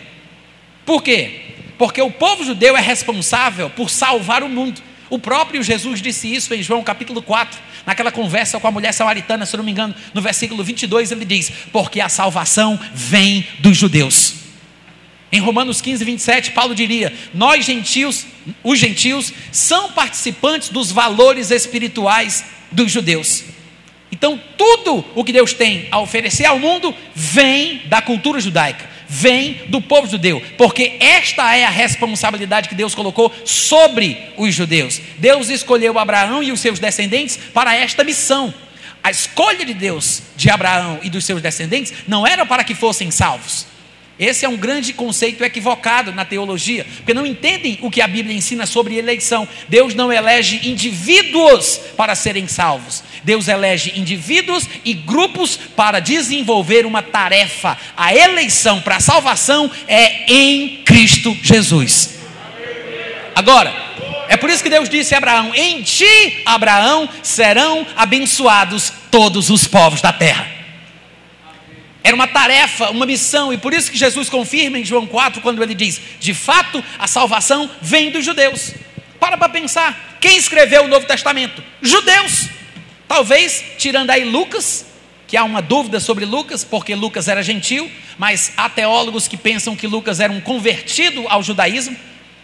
Por 0.86 1.02
quê? 1.02 1.40
Porque 1.76 2.00
o 2.00 2.12
povo 2.12 2.44
judeu 2.44 2.76
é 2.76 2.80
responsável 2.80 3.68
por 3.68 3.90
salvar 3.90 4.44
o 4.44 4.48
mundo. 4.48 4.80
O 5.10 5.18
próprio 5.18 5.64
Jesus 5.64 6.00
disse 6.00 6.32
isso 6.32 6.54
em 6.54 6.62
João 6.62 6.84
capítulo 6.84 7.20
4, 7.20 7.58
naquela 7.84 8.12
conversa 8.12 8.60
com 8.60 8.68
a 8.68 8.70
mulher 8.70 8.92
samaritana, 8.92 9.44
se 9.44 9.56
não 9.56 9.64
me 9.64 9.72
engano, 9.72 9.96
no 10.14 10.22
versículo 10.22 10.62
22, 10.62 11.10
ele 11.10 11.24
diz: 11.24 11.50
Porque 11.72 12.00
a 12.00 12.08
salvação 12.08 12.78
vem 12.94 13.44
dos 13.58 13.76
judeus. 13.76 14.41
Em 15.32 15.40
Romanos 15.40 15.80
15, 15.80 16.04
27, 16.04 16.50
Paulo 16.50 16.74
diria: 16.74 17.10
Nós 17.32 17.64
gentios, 17.64 18.26
os 18.62 18.78
gentios, 18.78 19.32
são 19.50 19.90
participantes 19.92 20.68
dos 20.68 20.92
valores 20.92 21.50
espirituais 21.50 22.44
dos 22.70 22.92
judeus. 22.92 23.44
Então, 24.12 24.38
tudo 24.58 25.02
o 25.14 25.24
que 25.24 25.32
Deus 25.32 25.54
tem 25.54 25.88
a 25.90 25.98
oferecer 25.98 26.44
ao 26.44 26.58
mundo 26.58 26.94
vem 27.14 27.80
da 27.86 28.02
cultura 28.02 28.38
judaica, 28.38 28.88
vem 29.08 29.62
do 29.68 29.80
povo 29.80 30.06
judeu, 30.06 30.40
porque 30.58 30.98
esta 31.00 31.56
é 31.56 31.64
a 31.64 31.70
responsabilidade 31.70 32.68
que 32.68 32.74
Deus 32.74 32.94
colocou 32.94 33.32
sobre 33.46 34.18
os 34.36 34.54
judeus. 34.54 35.00
Deus 35.16 35.48
escolheu 35.48 35.98
Abraão 35.98 36.42
e 36.42 36.52
os 36.52 36.60
seus 36.60 36.78
descendentes 36.78 37.38
para 37.54 37.74
esta 37.74 38.04
missão. 38.04 38.52
A 39.02 39.10
escolha 39.10 39.64
de 39.64 39.72
Deus 39.72 40.22
de 40.36 40.50
Abraão 40.50 41.00
e 41.02 41.08
dos 41.08 41.24
seus 41.24 41.40
descendentes 41.40 41.92
não 42.06 42.26
era 42.26 42.44
para 42.44 42.62
que 42.62 42.74
fossem 42.74 43.10
salvos, 43.10 43.66
esse 44.18 44.44
é 44.44 44.48
um 44.48 44.56
grande 44.56 44.92
conceito 44.92 45.42
equivocado 45.42 46.12
na 46.12 46.24
teologia, 46.24 46.86
porque 46.96 47.14
não 47.14 47.26
entendem 47.26 47.78
o 47.80 47.90
que 47.90 48.00
a 48.00 48.06
Bíblia 48.06 48.36
ensina 48.36 48.66
sobre 48.66 48.96
eleição. 48.96 49.48
Deus 49.68 49.94
não 49.94 50.12
elege 50.12 50.68
indivíduos 50.68 51.80
para 51.96 52.14
serem 52.14 52.46
salvos, 52.46 53.02
Deus 53.24 53.48
elege 53.48 53.98
indivíduos 53.98 54.68
e 54.84 54.94
grupos 54.94 55.56
para 55.56 55.98
desenvolver 55.98 56.84
uma 56.84 57.02
tarefa. 57.02 57.76
A 57.96 58.14
eleição 58.14 58.80
para 58.80 58.96
a 58.96 59.00
salvação 59.00 59.70
é 59.88 60.30
em 60.30 60.82
Cristo 60.84 61.36
Jesus. 61.42 62.20
Agora, 63.34 63.74
é 64.28 64.36
por 64.36 64.50
isso 64.50 64.62
que 64.62 64.70
Deus 64.70 64.88
disse 64.88 65.14
a 65.14 65.18
Abraão: 65.18 65.54
Em 65.54 65.82
ti, 65.82 66.42
Abraão, 66.44 67.08
serão 67.22 67.86
abençoados 67.96 68.92
todos 69.10 69.50
os 69.50 69.66
povos 69.66 70.00
da 70.00 70.12
terra. 70.12 70.61
Era 72.04 72.14
uma 72.14 72.26
tarefa, 72.26 72.90
uma 72.90 73.06
missão, 73.06 73.52
e 73.52 73.58
por 73.58 73.72
isso 73.72 73.90
que 73.90 73.96
Jesus 73.96 74.28
confirma 74.28 74.78
em 74.78 74.84
João 74.84 75.06
4, 75.06 75.40
quando 75.40 75.62
ele 75.62 75.74
diz: 75.74 76.00
de 76.18 76.34
fato, 76.34 76.82
a 76.98 77.06
salvação 77.06 77.70
vem 77.80 78.10
dos 78.10 78.24
judeus. 78.24 78.72
Para 79.20 79.36
para 79.36 79.48
pensar: 79.48 80.18
quem 80.20 80.36
escreveu 80.36 80.84
o 80.84 80.88
Novo 80.88 81.06
Testamento? 81.06 81.62
Judeus. 81.80 82.48
Talvez, 83.06 83.62
tirando 83.78 84.10
aí 84.10 84.24
Lucas, 84.24 84.86
que 85.28 85.36
há 85.36 85.44
uma 85.44 85.62
dúvida 85.62 86.00
sobre 86.00 86.24
Lucas, 86.24 86.64
porque 86.64 86.94
Lucas 86.94 87.28
era 87.28 87.42
gentil, 87.42 87.90
mas 88.18 88.52
há 88.56 88.68
teólogos 88.68 89.28
que 89.28 89.36
pensam 89.36 89.76
que 89.76 89.86
Lucas 89.86 90.18
era 90.18 90.32
um 90.32 90.40
convertido 90.40 91.24
ao 91.28 91.42
judaísmo. 91.42 91.96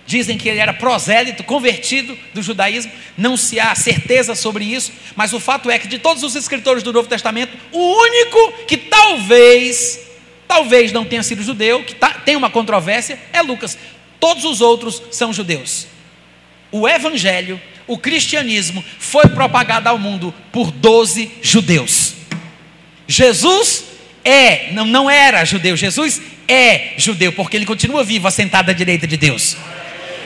Dizem 0.08 0.38
que 0.38 0.48
ele 0.48 0.58
era 0.58 0.72
prosélito, 0.72 1.44
convertido 1.44 2.16
do 2.32 2.42
judaísmo, 2.42 2.90
não 3.14 3.36
se 3.36 3.60
há 3.60 3.74
certeza 3.74 4.34
sobre 4.34 4.64
isso, 4.64 4.90
mas 5.14 5.34
o 5.34 5.38
fato 5.38 5.70
é 5.70 5.78
que 5.78 5.86
de 5.86 5.98
todos 5.98 6.22
os 6.22 6.34
escritores 6.34 6.82
do 6.82 6.94
Novo 6.94 7.06
Testamento, 7.06 7.54
o 7.70 7.78
único 7.78 8.52
que 8.66 8.78
talvez, 8.78 10.00
talvez 10.48 10.92
não 10.92 11.04
tenha 11.04 11.22
sido 11.22 11.42
judeu, 11.42 11.84
que 11.84 11.94
tá, 11.94 12.08
tem 12.24 12.36
uma 12.36 12.48
controvérsia, 12.48 13.20
é 13.34 13.42
Lucas. 13.42 13.76
Todos 14.18 14.46
os 14.46 14.62
outros 14.62 15.02
são 15.10 15.30
judeus. 15.30 15.86
O 16.72 16.88
evangelho, 16.88 17.60
o 17.86 17.98
cristianismo, 17.98 18.82
foi 18.98 19.28
propagado 19.28 19.90
ao 19.90 19.98
mundo 19.98 20.34
por 20.50 20.70
12 20.70 21.30
judeus. 21.42 22.14
Jesus 23.06 23.84
é, 24.24 24.72
não, 24.72 24.86
não 24.86 25.10
era 25.10 25.44
judeu, 25.44 25.76
Jesus 25.76 26.22
é 26.48 26.94
judeu, 26.96 27.30
porque 27.30 27.58
ele 27.58 27.66
continua 27.66 28.02
vivo, 28.02 28.26
assentado 28.26 28.70
à 28.70 28.74
direita 28.74 29.06
de 29.06 29.18
Deus. 29.18 29.54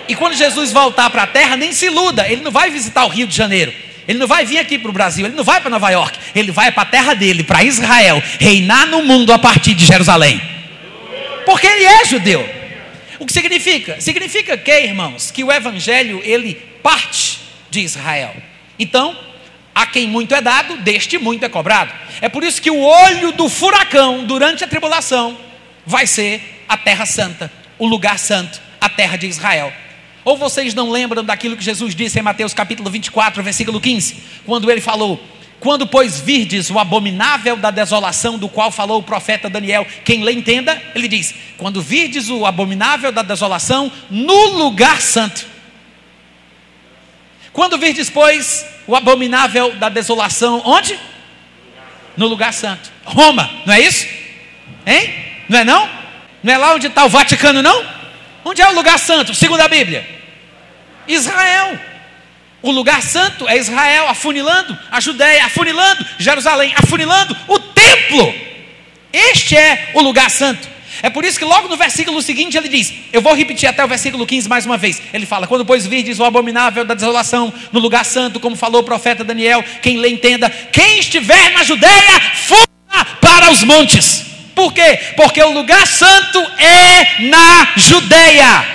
E 0.08 0.14
quando 0.14 0.34
Jesus 0.34 0.72
voltar 0.72 1.08
para 1.10 1.22
a 1.22 1.26
terra, 1.26 1.56
nem 1.56 1.72
se 1.72 1.86
iluda, 1.86 2.26
ele 2.28 2.42
não 2.42 2.50
vai 2.50 2.70
visitar 2.70 3.04
o 3.04 3.08
Rio 3.08 3.26
de 3.26 3.36
Janeiro. 3.36 3.72
Ele 4.06 4.18
não 4.18 4.26
vai 4.26 4.44
vir 4.44 4.58
aqui 4.58 4.78
para 4.78 4.90
o 4.90 4.92
Brasil, 4.92 5.24
ele 5.24 5.36
não 5.36 5.44
vai 5.44 5.60
para 5.60 5.70
Nova 5.70 5.88
York, 5.90 6.18
ele 6.34 6.50
vai 6.50 6.72
para 6.72 6.82
a 6.82 6.86
terra 6.86 7.14
dele, 7.14 7.44
para 7.44 7.62
Israel, 7.62 8.20
reinar 8.40 8.86
no 8.86 9.02
mundo 9.02 9.32
a 9.32 9.38
partir 9.38 9.74
de 9.74 9.86
Jerusalém. 9.86 10.40
Porque 11.46 11.66
ele 11.66 11.84
é 11.84 12.04
judeu. 12.04 12.48
O 13.18 13.26
que 13.26 13.32
significa? 13.32 14.00
Significa 14.00 14.56
que, 14.56 14.80
irmãos, 14.80 15.30
que 15.30 15.44
o 15.44 15.52
evangelho 15.52 16.20
ele 16.24 16.54
parte 16.82 17.38
de 17.70 17.80
Israel. 17.80 18.34
Então, 18.78 19.16
a 19.74 19.86
quem 19.86 20.08
muito 20.08 20.34
é 20.34 20.40
dado, 20.40 20.76
deste 20.78 21.18
muito 21.18 21.44
é 21.44 21.48
cobrado. 21.48 21.92
É 22.20 22.28
por 22.28 22.42
isso 22.42 22.60
que 22.60 22.70
o 22.70 22.80
olho 22.80 23.32
do 23.32 23.48
furacão 23.48 24.24
durante 24.24 24.64
a 24.64 24.68
tribulação 24.68 25.38
vai 25.86 26.06
ser 26.06 26.64
a 26.68 26.76
terra 26.76 27.06
santa, 27.06 27.50
o 27.78 27.86
lugar 27.86 28.18
santo, 28.18 28.60
a 28.80 28.88
terra 28.88 29.16
de 29.16 29.26
Israel. 29.26 29.72
Ou 30.24 30.36
vocês 30.36 30.72
não 30.74 30.90
lembram 30.90 31.24
daquilo 31.24 31.56
que 31.56 31.64
Jesus 31.64 31.94
disse 31.94 32.18
em 32.18 32.22
Mateus 32.22 32.54
capítulo 32.54 32.88
24, 32.90 33.42
versículo 33.42 33.80
15, 33.80 34.16
quando 34.46 34.70
ele 34.70 34.80
falou: 34.80 35.20
Quando, 35.58 35.86
pois, 35.86 36.20
virdes 36.20 36.70
o 36.70 36.78
abominável 36.78 37.56
da 37.56 37.70
desolação 37.70 38.38
do 38.38 38.48
qual 38.48 38.70
falou 38.70 39.00
o 39.00 39.02
profeta 39.02 39.50
Daniel, 39.50 39.86
quem 40.04 40.22
lê 40.22 40.32
entenda, 40.32 40.80
ele 40.94 41.08
diz: 41.08 41.34
Quando 41.58 41.82
virdes 41.82 42.28
o 42.28 42.46
abominável 42.46 43.10
da 43.10 43.22
desolação 43.22 43.90
no 44.08 44.46
lugar 44.58 45.00
santo. 45.00 45.50
Quando 47.52 47.76
virdes, 47.76 48.08
pois, 48.08 48.64
o 48.86 48.96
abominável 48.96 49.74
da 49.74 49.88
desolação, 49.88 50.62
onde? 50.64 50.98
No 52.16 52.26
lugar 52.26 52.52
santo. 52.52 52.90
Roma, 53.04 53.50
não 53.66 53.74
é 53.74 53.80
isso? 53.80 54.06
Hein? 54.86 55.14
Não 55.48 55.58
é 55.58 55.64
não? 55.64 55.88
Não 56.42 56.52
é 56.52 56.56
lá 56.56 56.74
onde 56.74 56.86
está 56.86 57.04
o 57.04 57.08
Vaticano, 57.08 57.60
não? 57.60 58.01
Onde 58.44 58.60
é 58.62 58.68
o 58.68 58.74
lugar 58.74 58.98
santo, 58.98 59.34
segundo 59.34 59.60
a 59.60 59.68
Bíblia? 59.68 60.06
Israel. 61.06 61.78
O 62.62 62.70
lugar 62.70 63.02
santo 63.02 63.48
é 63.48 63.58
Israel, 63.58 64.08
afunilando, 64.08 64.78
a 64.90 65.00
Judéia, 65.00 65.46
afunilando, 65.46 66.06
Jerusalém, 66.16 66.72
afunilando, 66.76 67.36
o 67.48 67.58
templo. 67.58 68.32
Este 69.12 69.56
é 69.56 69.90
o 69.94 70.00
lugar 70.00 70.30
santo. 70.30 70.68
É 71.02 71.10
por 71.10 71.24
isso 71.24 71.38
que 71.38 71.44
logo 71.44 71.66
no 71.68 71.76
versículo 71.76 72.22
seguinte 72.22 72.56
ele 72.56 72.68
diz: 72.68 72.92
Eu 73.12 73.20
vou 73.20 73.34
repetir 73.34 73.68
até 73.68 73.84
o 73.84 73.88
versículo 73.88 74.24
15 74.24 74.48
mais 74.48 74.64
uma 74.64 74.78
vez. 74.78 75.02
Ele 75.12 75.26
fala: 75.26 75.48
Quando, 75.48 75.64
pois, 75.64 75.84
virdes 75.84 76.20
o 76.20 76.24
abominável 76.24 76.84
da 76.84 76.94
desolação 76.94 77.52
no 77.72 77.80
lugar 77.80 78.04
santo, 78.04 78.38
como 78.38 78.54
falou 78.54 78.82
o 78.82 78.84
profeta 78.84 79.24
Daniel, 79.24 79.64
quem 79.82 79.96
lê 79.96 80.10
entenda, 80.10 80.48
quem 80.48 81.00
estiver 81.00 81.52
na 81.52 81.64
Judéia, 81.64 82.20
fuja 82.34 82.68
para 83.20 83.50
os 83.50 83.64
montes. 83.64 84.31
Por 84.54 84.72
quê? 84.72 84.98
Porque 85.16 85.42
o 85.42 85.52
lugar 85.52 85.86
santo 85.86 86.38
é 86.58 87.22
na 87.22 87.72
Judéia. 87.76 88.66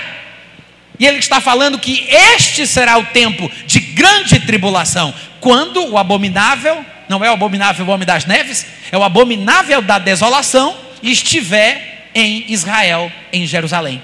E 0.99 1.05
ele 1.05 1.19
está 1.19 1.39
falando 1.39 1.77
que 1.77 2.07
este 2.09 2.65
será 2.65 2.97
o 2.97 3.05
tempo 3.05 3.51
de 3.65 3.79
grande 3.79 4.39
tribulação, 4.39 5.13
quando 5.39 5.91
o 5.91 5.97
abominável, 5.97 6.83
não 7.07 7.23
é 7.23 7.29
o 7.29 7.33
abominável 7.33 7.85
o 7.85 7.89
homem 7.89 8.05
das 8.05 8.25
neves, 8.25 8.65
é 8.91 8.97
o 8.97 9.03
abominável 9.03 9.81
da 9.81 9.99
desolação, 9.99 10.75
estiver 11.03 12.09
em 12.15 12.45
Israel, 12.47 13.11
em 13.31 13.45
Jerusalém. 13.45 14.01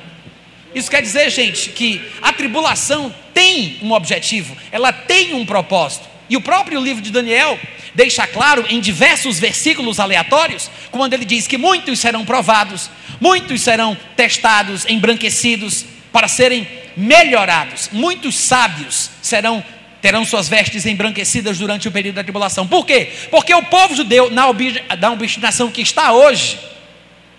Isso 0.76 0.90
quer 0.90 1.02
dizer, 1.02 1.30
gente, 1.30 1.70
que 1.70 2.02
a 2.22 2.32
tribulação 2.32 3.14
tem 3.34 3.80
um 3.82 3.92
objetivo, 3.92 4.56
ela 4.72 4.94
tem 4.94 5.34
um 5.34 5.46
propósito. 5.46 6.13
E 6.34 6.36
o 6.36 6.42
próprio 6.42 6.82
livro 6.82 7.00
de 7.00 7.12
Daniel 7.12 7.60
deixa 7.94 8.26
claro 8.26 8.66
em 8.68 8.80
diversos 8.80 9.38
versículos 9.38 10.00
aleatórios, 10.00 10.68
quando 10.90 11.14
ele 11.14 11.26
diz 11.26 11.46
que 11.46 11.60
muitos 11.60 12.00
serão 12.00 12.26
provados, 12.26 12.90
muitos 13.22 13.62
serão 13.62 13.96
testados, 14.16 14.84
embranquecidos, 14.90 15.86
para 16.12 16.28
serem 16.28 16.68
melhorados. 16.98 17.92
Muitos 17.92 18.36
sábios 18.36 19.12
serão 19.22 19.64
terão 20.02 20.26
suas 20.26 20.50
vestes 20.50 20.88
embranquecidas 20.88 21.60
durante 21.60 21.88
o 21.88 21.92
período 21.92 22.16
da 22.16 22.24
tribulação. 22.24 22.68
Por 22.68 22.84
quê? 22.84 23.12
Porque 23.30 23.54
o 23.54 23.62
povo 23.66 23.96
judeu, 23.96 24.32
na 24.32 25.12
obstinação 25.12 25.70
que 25.70 25.84
está 25.84 26.14
hoje, 26.14 26.60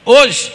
hoje, 0.04 0.52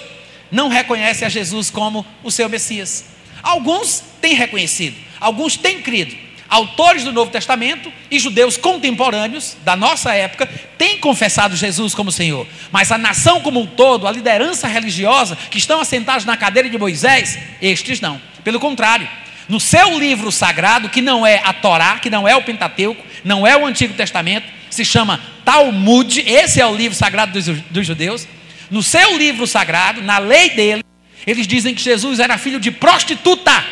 não 0.49 0.69
reconhece 0.69 1.25
a 1.25 1.29
Jesus 1.29 1.69
como 1.69 2.05
o 2.23 2.31
seu 2.31 2.47
Messias. 2.47 3.03
Alguns 3.43 4.01
têm 4.21 4.33
reconhecido, 4.33 4.95
alguns 5.19 5.57
têm 5.57 5.81
crido, 5.81 6.28
autores 6.49 7.03
do 7.03 7.13
Novo 7.13 7.31
Testamento 7.31 7.91
e 8.09 8.19
judeus 8.19 8.57
contemporâneos 8.57 9.55
da 9.63 9.75
nossa 9.75 10.13
época 10.13 10.49
têm 10.77 10.97
confessado 10.97 11.55
Jesus 11.55 11.93
como 11.93 12.11
Senhor, 12.11 12.47
mas 12.71 12.91
a 12.91 12.97
nação 12.97 13.41
como 13.41 13.59
um 13.59 13.67
todo, 13.67 14.07
a 14.07 14.11
liderança 14.11 14.67
religiosa 14.67 15.37
que 15.49 15.57
estão 15.57 15.79
assentados 15.79 16.25
na 16.25 16.35
cadeira 16.35 16.69
de 16.69 16.77
Moisés, 16.77 17.37
estes 17.61 18.01
não. 18.01 18.19
Pelo 18.43 18.59
contrário, 18.59 19.07
no 19.47 19.59
seu 19.59 19.99
livro 19.99 20.31
sagrado, 20.31 20.89
que 20.89 21.01
não 21.01 21.25
é 21.25 21.41
a 21.43 21.53
Torá, 21.53 21.99
que 21.99 22.09
não 22.09 22.27
é 22.27 22.35
o 22.35 22.41
Pentateuco, 22.41 23.03
não 23.23 23.45
é 23.45 23.55
o 23.55 23.65
Antigo 23.65 23.93
Testamento, 23.93 24.47
se 24.69 24.83
chama 24.83 25.19
Talmud, 25.45 26.23
esse 26.25 26.59
é 26.59 26.65
o 26.65 26.75
livro 26.75 26.97
sagrado 26.97 27.33
dos, 27.33 27.45
dos 27.45 27.85
judeus. 27.85 28.27
No 28.71 28.83
seu 28.83 29.17
livro 29.17 29.45
sagrado, 29.47 30.01
na 30.01 30.19
lei 30.19 30.51
dele, 30.51 30.83
eles 31.25 31.47
dizem 31.47 31.75
que 31.75 31.81
Jesus 31.81 32.19
era 32.19 32.37
filho 32.37 32.59
de 32.59 32.71
prostituta, 32.71 33.63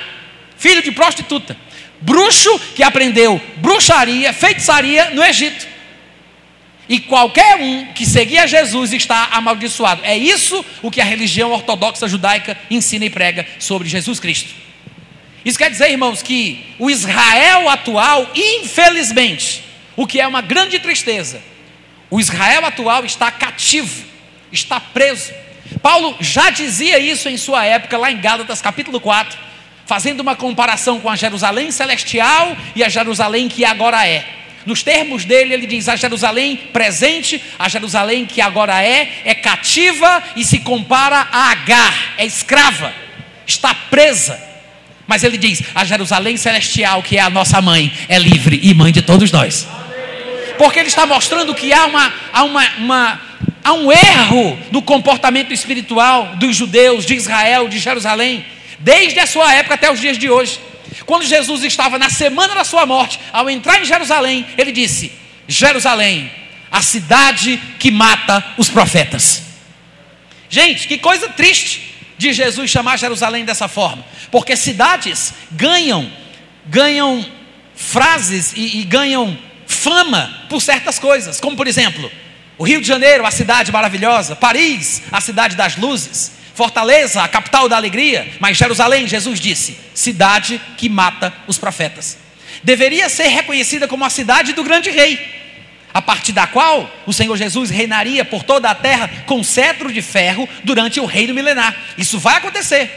filho 0.57 0.81
de 0.81 0.91
prostituta 0.91 1.55
bruxo 2.01 2.60
que 2.75 2.83
aprendeu 2.83 3.41
bruxaria, 3.57 4.33
feitiçaria 4.33 5.10
no 5.12 5.23
Egito. 5.23 5.67
E 6.89 6.99
qualquer 6.99 7.57
um 7.57 7.86
que 7.88 8.05
seguia 8.05 8.47
Jesus 8.47 8.93
está 8.93 9.29
amaldiçoado. 9.33 10.01
É 10.05 10.17
isso 10.17 10.63
o 10.81 10.89
que 10.89 11.01
a 11.01 11.05
religião 11.05 11.51
ortodoxa 11.51 12.07
judaica 12.07 12.57
ensina 12.71 13.05
e 13.05 13.10
prega 13.10 13.45
sobre 13.60 13.89
Jesus 13.89 14.19
Cristo. 14.19 14.53
Isso 15.43 15.57
quer 15.57 15.69
dizer, 15.69 15.89
irmãos, 15.91 16.21
que 16.21 16.65
o 16.79 16.89
Israel 16.89 17.69
atual, 17.69 18.29
infelizmente, 18.36 19.63
o 19.95 20.07
que 20.07 20.19
é 20.19 20.27
uma 20.27 20.41
grande 20.41 20.79
tristeza, 20.79 21.41
o 22.10 22.19
Israel 22.19 22.65
atual 22.65 23.05
está 23.05 23.31
cativo, 23.31 24.05
está 24.51 24.79
preso. 24.79 25.33
Paulo 25.81 26.15
já 26.21 26.49
dizia 26.49 26.99
isso 26.99 27.27
em 27.27 27.38
sua 27.38 27.65
época, 27.65 27.97
lá 27.97 28.12
em 28.12 28.17
Gálatas 28.17 28.62
capítulo 28.62 28.99
4, 28.99 29.38
fazendo 29.88 30.19
uma 30.19 30.36
comparação 30.36 31.00
com 31.00 31.10
a 31.10 31.15
Jerusalém 31.15 31.71
celestial 31.71 32.56
e 32.76 32.84
a 32.84 32.89
Jerusalém 32.89 33.47
que 33.47 33.63
agora 33.63 34.06
é. 34.06 34.26
Nos 34.65 34.84
termos 34.84 35.23
dele, 35.23 35.54
ele 35.54 35.65
diz: 35.65 35.88
a 35.88 35.95
Jerusalém 35.95 36.58
presente, 36.73 37.41
a 37.58 37.69
Jerusalém 37.69 38.26
que 38.26 38.41
agora 38.41 38.84
é, 38.84 39.21
é 39.23 39.34
cativa 39.34 40.21
e 40.36 40.43
se 40.43 40.60
compara 40.60 41.26
a 41.32 41.52
Agar, 41.52 42.15
é 42.17 42.26
escrava, 42.26 42.93
está 43.47 43.73
presa. 43.73 44.38
Mas 45.08 45.23
ele 45.23 45.38
diz: 45.38 45.63
a 45.73 45.86
Jerusalém 45.86 46.36
celestial, 46.36 47.02
que 47.02 47.17
é 47.17 47.21
a 47.21 47.30
nossa 47.30 47.62
mãe, 47.62 47.91
é 48.10 48.19
livre 48.19 48.60
e 48.62 48.73
mãe 48.73 48.91
de 48.91 49.02
todos 49.02 49.32
nós. 49.32 49.65
Porque 50.58 50.80
ele 50.80 50.89
está 50.89 51.06
mostrando 51.06 51.56
que 51.56 51.71
há, 51.71 51.86
uma, 51.86 52.13
há, 52.34 52.43
uma, 52.43 52.67
uma, 52.78 53.21
há 53.63 53.73
um 53.73 53.89
erro 53.89 54.60
no 54.69 54.82
comportamento 54.82 55.54
espiritual 55.54 56.36
dos 56.36 56.58
judeus, 56.58 57.06
de 57.06 57.13
Israel, 57.13 57.69
de 57.69 57.80
Jerusalém 57.80 58.43
desde 58.79 59.19
a 59.19 59.27
sua 59.27 59.53
época 59.53 59.75
até 59.75 59.91
os 59.91 59.99
dias 59.99 60.17
de 60.17 60.29
hoje. 60.29 60.59
Quando 61.05 61.25
Jesus 61.25 61.63
estava 61.63 61.97
na 61.97 62.09
semana 62.09 62.55
da 62.55 62.63
sua 62.63 62.85
morte, 62.85 63.19
ao 63.31 63.49
entrar 63.49 63.81
em 63.81 63.85
Jerusalém, 63.85 64.45
ele 64.57 64.71
disse: 64.71 65.11
Jerusalém, 65.47 66.31
a 66.71 66.81
cidade 66.81 67.59
que 67.79 67.91
mata 67.91 68.43
os 68.57 68.69
profetas. 68.69 69.43
Gente, 70.49 70.87
que 70.87 70.97
coisa 70.97 71.29
triste 71.29 71.95
de 72.17 72.33
Jesus 72.33 72.69
chamar 72.69 72.97
Jerusalém 72.97 73.45
dessa 73.45 73.67
forma, 73.67 74.03
porque 74.31 74.55
cidades 74.55 75.33
ganham, 75.51 76.11
ganham 76.65 77.25
frases 77.75 78.53
e, 78.55 78.79
e 78.79 78.83
ganham 78.83 79.37
fama 79.67 80.45
por 80.49 80.61
certas 80.61 80.97
coisas, 80.97 81.39
como 81.39 81.55
por 81.55 81.67
exemplo, 81.67 82.09
o 82.57 82.63
Rio 82.63 82.81
de 82.81 82.87
Janeiro, 82.87 83.25
a 83.25 83.31
cidade 83.31 83.71
maravilhosa, 83.71 84.35
Paris, 84.35 85.03
a 85.11 85.21
cidade 85.21 85.55
das 85.55 85.77
luzes, 85.77 86.37
Fortaleza, 86.57 87.21
a 87.21 87.27
capital 87.27 87.69
da 87.69 87.75
alegria, 87.75 88.27
mas 88.39 88.57
Jerusalém, 88.57 89.07
Jesus 89.07 89.39
disse, 89.39 89.77
cidade 89.93 90.59
que 90.75 90.89
mata 90.89 91.31
os 91.45 91.59
profetas. 91.59 92.17
Deveria 92.63 93.07
ser 93.09 93.27
reconhecida 93.27 93.87
como 93.87 94.03
a 94.03 94.09
cidade 94.09 94.53
do 94.53 94.63
grande 94.63 94.89
rei, 94.89 95.19
a 95.93 96.01
partir 96.01 96.31
da 96.31 96.47
qual 96.47 96.91
o 97.05 97.13
Senhor 97.13 97.37
Jesus 97.37 97.69
reinaria 97.69 98.25
por 98.25 98.41
toda 98.41 98.71
a 98.71 98.73
terra 98.73 99.07
com 99.27 99.43
cetro 99.43 99.93
de 99.93 100.01
ferro 100.01 100.49
durante 100.63 100.99
o 100.99 101.05
reino 101.05 101.31
milenar. 101.31 101.77
Isso 101.95 102.17
vai 102.17 102.37
acontecer. 102.37 102.89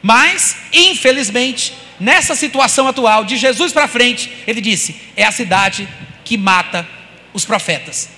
Mas, 0.00 0.56
infelizmente, 0.72 1.74
nessa 1.98 2.36
situação 2.36 2.86
atual, 2.86 3.24
de 3.24 3.36
Jesus 3.36 3.72
para 3.72 3.88
frente, 3.88 4.32
ele 4.46 4.60
disse: 4.60 4.94
é 5.16 5.24
a 5.24 5.32
cidade 5.32 5.88
que 6.24 6.36
mata 6.36 6.86
os 7.34 7.44
profetas. 7.44 8.10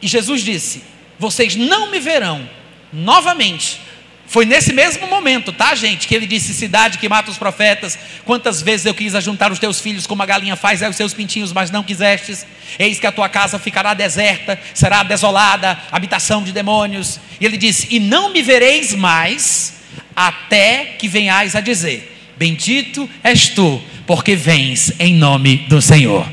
E 0.00 0.06
Jesus 0.06 0.42
disse: 0.42 0.84
Vocês 1.18 1.56
não 1.56 1.90
me 1.90 1.98
verão 1.98 2.48
novamente. 2.92 3.80
Foi 4.28 4.44
nesse 4.44 4.74
mesmo 4.74 5.06
momento, 5.06 5.54
tá, 5.54 5.74
gente, 5.74 6.06
que 6.06 6.14
ele 6.14 6.26
disse: 6.26 6.52
Cidade 6.52 6.98
que 6.98 7.08
mata 7.08 7.30
os 7.30 7.38
profetas. 7.38 7.98
Quantas 8.26 8.60
vezes 8.60 8.84
eu 8.84 8.92
quis 8.92 9.14
ajuntar 9.14 9.50
os 9.50 9.58
teus 9.58 9.80
filhos 9.80 10.06
como 10.06 10.22
a 10.22 10.26
galinha 10.26 10.54
faz 10.54 10.82
aos 10.82 10.96
seus 10.96 11.14
pintinhos, 11.14 11.50
mas 11.50 11.70
não 11.70 11.82
quisestes. 11.82 12.46
Eis 12.78 13.00
que 13.00 13.06
a 13.06 13.12
tua 13.12 13.28
casa 13.30 13.58
ficará 13.58 13.94
deserta, 13.94 14.60
será 14.74 15.02
desolada, 15.02 15.78
habitação 15.90 16.44
de 16.44 16.52
demônios. 16.52 17.18
E 17.40 17.46
ele 17.46 17.56
disse: 17.56 17.88
E 17.90 17.98
não 17.98 18.30
me 18.30 18.42
vereis 18.42 18.94
mais, 18.94 19.80
até 20.14 20.96
que 20.98 21.08
venhais 21.08 21.56
a 21.56 21.60
dizer: 21.60 22.14
Bendito 22.36 23.08
és 23.24 23.48
tu, 23.48 23.82
porque 24.06 24.36
vens 24.36 24.92
em 24.98 25.14
nome 25.14 25.56
do 25.68 25.80
Senhor. 25.80 26.28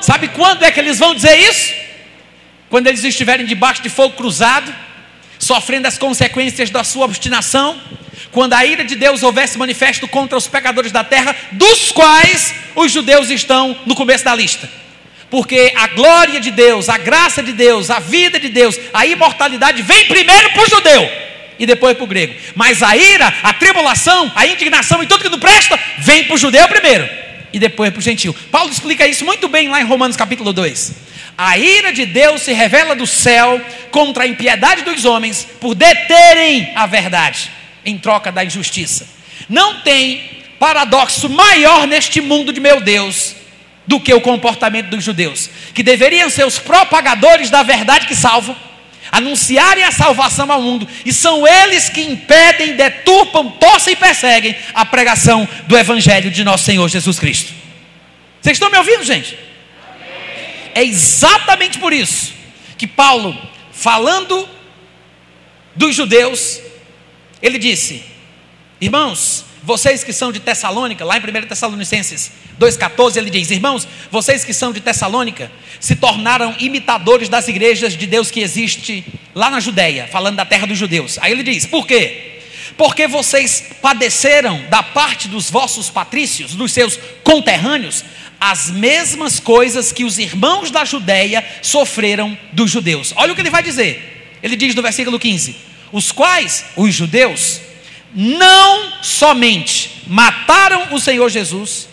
Sabe 0.00 0.26
quando 0.28 0.64
é 0.64 0.72
que 0.72 0.80
eles 0.80 0.98
vão 0.98 1.14
dizer 1.14 1.36
isso? 1.36 1.85
Quando 2.68 2.86
eles 2.88 3.04
estiverem 3.04 3.46
debaixo 3.46 3.82
de 3.82 3.88
fogo 3.88 4.14
cruzado, 4.16 4.74
sofrendo 5.38 5.86
as 5.86 5.98
consequências 5.98 6.70
da 6.70 6.82
sua 6.82 7.04
obstinação, 7.04 7.80
quando 8.32 8.54
a 8.54 8.64
ira 8.64 8.84
de 8.84 8.94
Deus 8.94 9.22
houvesse 9.22 9.56
manifesto 9.56 10.08
contra 10.08 10.36
os 10.36 10.48
pecadores 10.48 10.90
da 10.90 11.04
terra, 11.04 11.34
dos 11.52 11.92
quais 11.92 12.54
os 12.74 12.90
judeus 12.90 13.30
estão 13.30 13.76
no 13.86 13.94
começo 13.94 14.24
da 14.24 14.34
lista. 14.34 14.68
Porque 15.30 15.72
a 15.76 15.88
glória 15.88 16.40
de 16.40 16.50
Deus, 16.50 16.88
a 16.88 16.98
graça 16.98 17.42
de 17.42 17.52
Deus, 17.52 17.90
a 17.90 17.98
vida 17.98 18.38
de 18.38 18.48
Deus, 18.48 18.78
a 18.92 19.06
imortalidade 19.06 19.82
vem 19.82 20.06
primeiro 20.06 20.50
para 20.52 20.62
o 20.62 20.68
judeu 20.68 21.10
e 21.58 21.66
depois 21.66 21.96
para 21.96 22.04
o 22.04 22.06
grego. 22.06 22.34
Mas 22.54 22.82
a 22.82 22.96
ira, 22.96 23.32
a 23.42 23.52
tribulação, 23.52 24.30
a 24.34 24.46
indignação 24.46 25.02
e 25.02 25.06
tudo 25.06 25.22
que 25.22 25.30
não 25.30 25.38
presta, 25.38 25.78
vem 25.98 26.24
para 26.24 26.34
o 26.34 26.38
judeu 26.38 26.66
primeiro 26.68 27.08
e 27.52 27.58
depois 27.58 27.90
para 27.90 27.98
o 27.98 28.02
gentil. 28.02 28.34
Paulo 28.50 28.70
explica 28.70 29.06
isso 29.06 29.24
muito 29.24 29.48
bem 29.48 29.68
lá 29.68 29.80
em 29.80 29.84
Romanos 29.84 30.16
capítulo 30.16 30.52
2. 30.52 31.05
A 31.38 31.58
ira 31.58 31.92
de 31.92 32.06
Deus 32.06 32.42
se 32.42 32.52
revela 32.52 32.96
do 32.96 33.06
céu 33.06 33.60
contra 33.90 34.24
a 34.24 34.26
impiedade 34.26 34.82
dos 34.82 35.04
homens 35.04 35.46
por 35.60 35.74
deterem 35.74 36.72
a 36.74 36.86
verdade 36.86 37.50
em 37.84 37.98
troca 37.98 38.32
da 38.32 38.44
injustiça. 38.44 39.06
Não 39.48 39.80
tem 39.80 40.22
paradoxo 40.58 41.28
maior 41.28 41.86
neste 41.86 42.20
mundo 42.20 42.52
de 42.52 42.60
meu 42.60 42.80
Deus 42.80 43.36
do 43.86 44.00
que 44.00 44.12
o 44.12 44.20
comportamento 44.20 44.88
dos 44.88 45.04
judeus, 45.04 45.48
que 45.72 45.82
deveriam 45.82 46.28
ser 46.28 46.44
os 46.44 46.58
propagadores 46.58 47.50
da 47.50 47.62
verdade 47.62 48.06
que 48.06 48.16
salva, 48.16 48.56
anunciarem 49.12 49.84
a 49.84 49.92
salvação 49.92 50.50
ao 50.50 50.60
mundo, 50.60 50.88
e 51.04 51.12
são 51.12 51.46
eles 51.46 51.88
que 51.88 52.00
impedem, 52.00 52.74
deturpam, 52.74 53.50
torcem 53.50 53.92
e 53.92 53.96
perseguem 53.96 54.56
a 54.74 54.84
pregação 54.84 55.48
do 55.68 55.78
Evangelho 55.78 56.30
de 56.30 56.42
nosso 56.42 56.64
Senhor 56.64 56.88
Jesus 56.88 57.18
Cristo. 57.18 57.52
Vocês 58.40 58.56
estão 58.56 58.70
me 58.70 58.78
ouvindo, 58.78 59.04
gente? 59.04 59.38
É 60.76 60.84
exatamente 60.84 61.78
por 61.78 61.90
isso 61.90 62.34
que 62.76 62.86
Paulo, 62.86 63.34
falando 63.72 64.46
dos 65.74 65.96
judeus, 65.96 66.60
ele 67.40 67.58
disse: 67.58 68.04
Irmãos, 68.78 69.46
vocês 69.62 70.04
que 70.04 70.12
são 70.12 70.30
de 70.30 70.38
Tessalônica, 70.38 71.02
lá 71.02 71.16
em 71.16 71.20
1 71.20 71.46
Tessalonicenses 71.46 72.30
2,14, 72.60 73.16
ele 73.16 73.30
diz: 73.30 73.50
Irmãos, 73.50 73.88
vocês 74.10 74.44
que 74.44 74.52
são 74.52 74.70
de 74.70 74.82
Tessalônica, 74.82 75.50
se 75.80 75.96
tornaram 75.96 76.54
imitadores 76.58 77.30
das 77.30 77.48
igrejas 77.48 77.96
de 77.96 78.06
Deus 78.06 78.30
que 78.30 78.40
existe 78.40 79.02
lá 79.34 79.48
na 79.48 79.60
Judéia, 79.60 80.06
falando 80.12 80.36
da 80.36 80.44
terra 80.44 80.66
dos 80.66 80.76
judeus. 80.76 81.18
Aí 81.22 81.32
ele 81.32 81.42
diz: 81.42 81.64
Por 81.64 81.86
quê? 81.86 82.42
Porque 82.76 83.06
vocês 83.06 83.64
padeceram 83.80 84.62
da 84.68 84.82
parte 84.82 85.26
dos 85.26 85.50
vossos 85.50 85.88
patrícios, 85.88 86.54
dos 86.54 86.70
seus 86.70 86.98
conterrâneos, 87.24 88.04
as 88.40 88.70
mesmas 88.70 89.40
coisas 89.40 89.92
que 89.92 90.04
os 90.04 90.18
irmãos 90.18 90.70
da 90.70 90.84
Judéia 90.84 91.44
sofreram 91.62 92.36
dos 92.52 92.70
judeus. 92.70 93.12
Olha 93.16 93.32
o 93.32 93.34
que 93.34 93.42
ele 93.42 93.50
vai 93.50 93.62
dizer. 93.62 94.38
Ele 94.42 94.56
diz 94.56 94.74
no 94.74 94.82
versículo 94.82 95.18
15: 95.18 95.56
Os 95.92 96.12
quais, 96.12 96.64
os 96.76 96.94
judeus, 96.94 97.60
não 98.14 99.02
somente 99.02 100.02
mataram 100.06 100.88
o 100.92 101.00
Senhor 101.00 101.28
Jesus, 101.28 101.88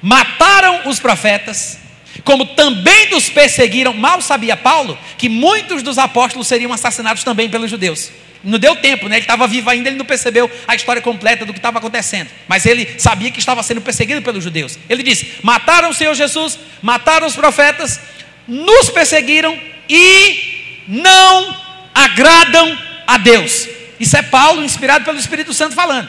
mataram 0.00 0.88
os 0.88 0.98
profetas, 0.98 1.78
como 2.24 2.46
também 2.46 3.10
nos 3.10 3.28
perseguiram. 3.28 3.92
Mal 3.92 4.20
sabia 4.22 4.56
Paulo 4.56 4.98
que 5.18 5.28
muitos 5.28 5.82
dos 5.82 5.98
apóstolos 5.98 6.46
seriam 6.46 6.72
assassinados 6.72 7.24
também 7.24 7.48
pelos 7.48 7.70
judeus. 7.70 8.10
Não 8.42 8.58
deu 8.58 8.74
tempo, 8.76 9.06
né? 9.06 9.16
ele 9.16 9.24
estava 9.24 9.46
vivo 9.46 9.68
ainda, 9.68 9.88
ele 9.88 9.98
não 9.98 10.04
percebeu 10.04 10.50
a 10.66 10.74
história 10.74 11.02
completa 11.02 11.44
do 11.44 11.52
que 11.52 11.58
estava 11.58 11.78
acontecendo. 11.78 12.30
Mas 12.48 12.64
ele 12.64 12.98
sabia 12.98 13.30
que 13.30 13.38
estava 13.38 13.62
sendo 13.62 13.82
perseguido 13.82 14.22
pelos 14.22 14.42
judeus. 14.42 14.78
Ele 14.88 15.02
disse: 15.02 15.34
mataram 15.42 15.90
o 15.90 15.94
Senhor 15.94 16.14
Jesus, 16.14 16.58
mataram 16.80 17.26
os 17.26 17.36
profetas, 17.36 18.00
nos 18.48 18.88
perseguiram 18.88 19.58
e 19.88 20.84
não 20.88 21.54
agradam 21.94 22.78
a 23.06 23.18
Deus. 23.18 23.68
Isso 23.98 24.16
é 24.16 24.22
Paulo, 24.22 24.64
inspirado 24.64 25.04
pelo 25.04 25.18
Espírito 25.18 25.52
Santo, 25.52 25.74
falando. 25.74 26.08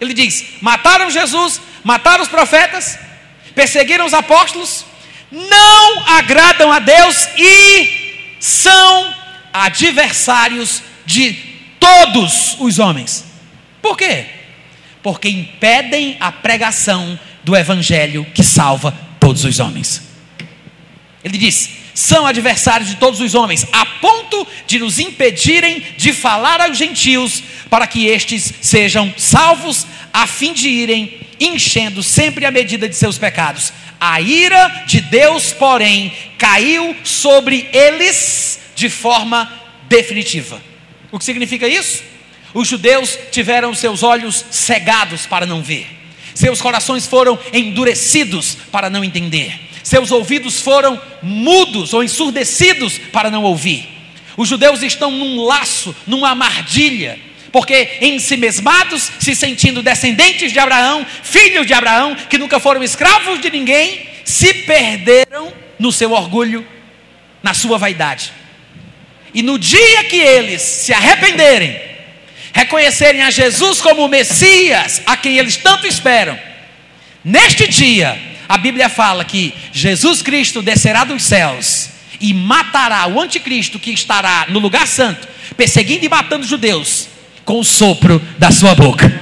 Ele 0.00 0.14
diz: 0.14 0.44
mataram 0.60 1.10
Jesus, 1.10 1.60
mataram 1.82 2.22
os 2.22 2.28
profetas, 2.28 2.96
perseguiram 3.56 4.06
os 4.06 4.14
apóstolos, 4.14 4.84
não 5.32 6.08
agradam 6.10 6.70
a 6.70 6.78
Deus 6.78 7.28
e 7.36 8.36
são 8.38 9.14
adversários 9.52 10.82
de 11.04 11.55
todos 11.78 12.56
os 12.58 12.78
homens. 12.78 13.24
Por 13.82 13.96
quê? 13.96 14.26
Porque 15.02 15.28
impedem 15.28 16.16
a 16.18 16.32
pregação 16.32 17.18
do 17.44 17.56
evangelho 17.56 18.26
que 18.34 18.42
salva 18.42 18.92
todos 19.20 19.44
os 19.44 19.60
homens. 19.60 20.02
Ele 21.22 21.38
diz: 21.38 21.70
são 21.96 22.26
adversários 22.26 22.90
de 22.90 22.96
todos 22.96 23.20
os 23.20 23.34
homens, 23.34 23.66
a 23.72 23.86
ponto 23.86 24.46
de 24.66 24.78
nos 24.78 24.98
impedirem 24.98 25.82
de 25.96 26.12
falar 26.12 26.60
aos 26.60 26.76
gentios, 26.76 27.42
para 27.70 27.86
que 27.86 28.06
estes 28.06 28.52
sejam 28.60 29.12
salvos, 29.16 29.86
a 30.12 30.26
fim 30.26 30.52
de 30.52 30.68
irem 30.68 31.20
enchendo 31.40 32.02
sempre 32.02 32.44
a 32.44 32.50
medida 32.50 32.88
de 32.88 32.94
seus 32.94 33.16
pecados. 33.16 33.72
A 33.98 34.20
ira 34.20 34.84
de 34.86 35.00
Deus, 35.00 35.54
porém, 35.54 36.12
caiu 36.36 36.94
sobre 37.02 37.68
eles 37.72 38.60
de 38.74 38.90
forma 38.90 39.50
definitiva. 39.88 40.60
O 41.16 41.18
que 41.18 41.24
significa 41.24 41.66
isso? 41.66 42.04
Os 42.52 42.68
judeus 42.68 43.18
tiveram 43.32 43.74
seus 43.74 44.02
olhos 44.02 44.44
cegados 44.50 45.24
para 45.24 45.46
não 45.46 45.62
ver, 45.62 45.86
seus 46.34 46.60
corações 46.60 47.06
foram 47.06 47.38
endurecidos 47.52 48.56
para 48.70 48.90
não 48.90 49.02
entender 49.02 49.66
seus 49.86 50.10
ouvidos 50.10 50.60
foram 50.60 51.00
mudos 51.22 51.94
ou 51.94 52.02
ensurdecidos 52.02 52.98
para 53.12 53.30
não 53.30 53.44
ouvir. 53.44 53.88
Os 54.36 54.48
judeus 54.48 54.82
estão 54.82 55.12
num 55.12 55.44
laço, 55.44 55.94
numa 56.08 56.30
armadilha, 56.30 57.16
porque 57.52 57.98
em 58.00 58.18
si 58.18 58.36
mesmados, 58.36 59.12
se 59.20 59.32
sentindo 59.32 59.84
descendentes 59.84 60.52
de 60.52 60.58
Abraão, 60.58 61.06
filhos 61.22 61.68
de 61.68 61.72
Abraão, 61.72 62.16
que 62.16 62.36
nunca 62.36 62.58
foram 62.58 62.82
escravos 62.82 63.40
de 63.40 63.48
ninguém, 63.48 64.08
se 64.24 64.52
perderam 64.52 65.52
no 65.78 65.92
seu 65.92 66.10
orgulho, 66.10 66.66
na 67.40 67.54
sua 67.54 67.78
vaidade. 67.78 68.32
E 69.36 69.42
no 69.42 69.58
dia 69.58 70.02
que 70.04 70.16
eles 70.16 70.62
se 70.62 70.94
arrependerem, 70.94 71.78
reconhecerem 72.54 73.20
a 73.20 73.30
Jesus 73.30 73.82
como 73.82 74.02
o 74.02 74.08
Messias, 74.08 75.02
a 75.04 75.14
quem 75.14 75.36
eles 75.36 75.58
tanto 75.58 75.86
esperam, 75.86 76.38
neste 77.22 77.68
dia 77.68 78.18
a 78.48 78.56
Bíblia 78.56 78.88
fala 78.88 79.26
que 79.26 79.52
Jesus 79.74 80.22
Cristo 80.22 80.62
descerá 80.62 81.04
dos 81.04 81.22
céus 81.22 81.90
e 82.18 82.32
matará 82.32 83.06
o 83.08 83.20
anticristo 83.20 83.78
que 83.78 83.90
estará 83.90 84.46
no 84.48 84.58
lugar 84.58 84.86
santo, 84.86 85.28
perseguindo 85.54 86.06
e 86.06 86.08
matando 86.08 86.44
os 86.44 86.48
judeus 86.48 87.06
com 87.44 87.60
o 87.60 87.64
sopro 87.64 88.18
da 88.38 88.50
sua 88.50 88.74
boca. 88.74 89.20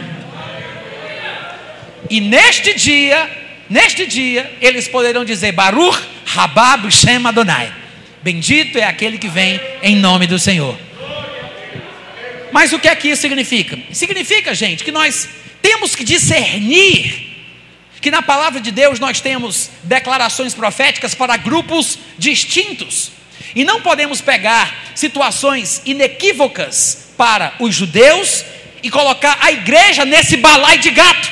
E 2.08 2.20
neste 2.20 2.72
dia, 2.74 3.28
neste 3.68 4.06
dia, 4.06 4.58
eles 4.60 4.86
poderão 4.86 5.24
dizer 5.24 5.50
Baruch 5.50 5.98
Rabab 6.24 6.88
Shem 6.88 7.26
Adonai. 7.26 7.83
Bendito 8.24 8.78
é 8.78 8.84
aquele 8.84 9.18
que 9.18 9.28
vem 9.28 9.60
em 9.82 9.96
nome 9.96 10.26
do 10.26 10.38
Senhor. 10.38 10.74
Mas 12.50 12.72
o 12.72 12.78
que 12.78 12.88
é 12.88 12.96
que 12.96 13.08
isso 13.08 13.20
significa? 13.20 13.78
Significa, 13.92 14.54
gente, 14.54 14.82
que 14.82 14.90
nós 14.90 15.28
temos 15.60 15.94
que 15.94 16.02
discernir 16.02 17.34
que 18.00 18.10
na 18.10 18.22
palavra 18.22 18.62
de 18.62 18.70
Deus 18.70 18.98
nós 18.98 19.20
temos 19.20 19.68
declarações 19.82 20.54
proféticas 20.54 21.14
para 21.14 21.36
grupos 21.36 21.98
distintos. 22.16 23.12
E 23.54 23.62
não 23.62 23.82
podemos 23.82 24.22
pegar 24.22 24.74
situações 24.94 25.82
inequívocas 25.84 27.12
para 27.18 27.52
os 27.60 27.74
judeus 27.74 28.42
e 28.82 28.90
colocar 28.90 29.36
a 29.42 29.52
igreja 29.52 30.06
nesse 30.06 30.38
balai 30.38 30.78
de 30.78 30.90
gato. 30.90 31.30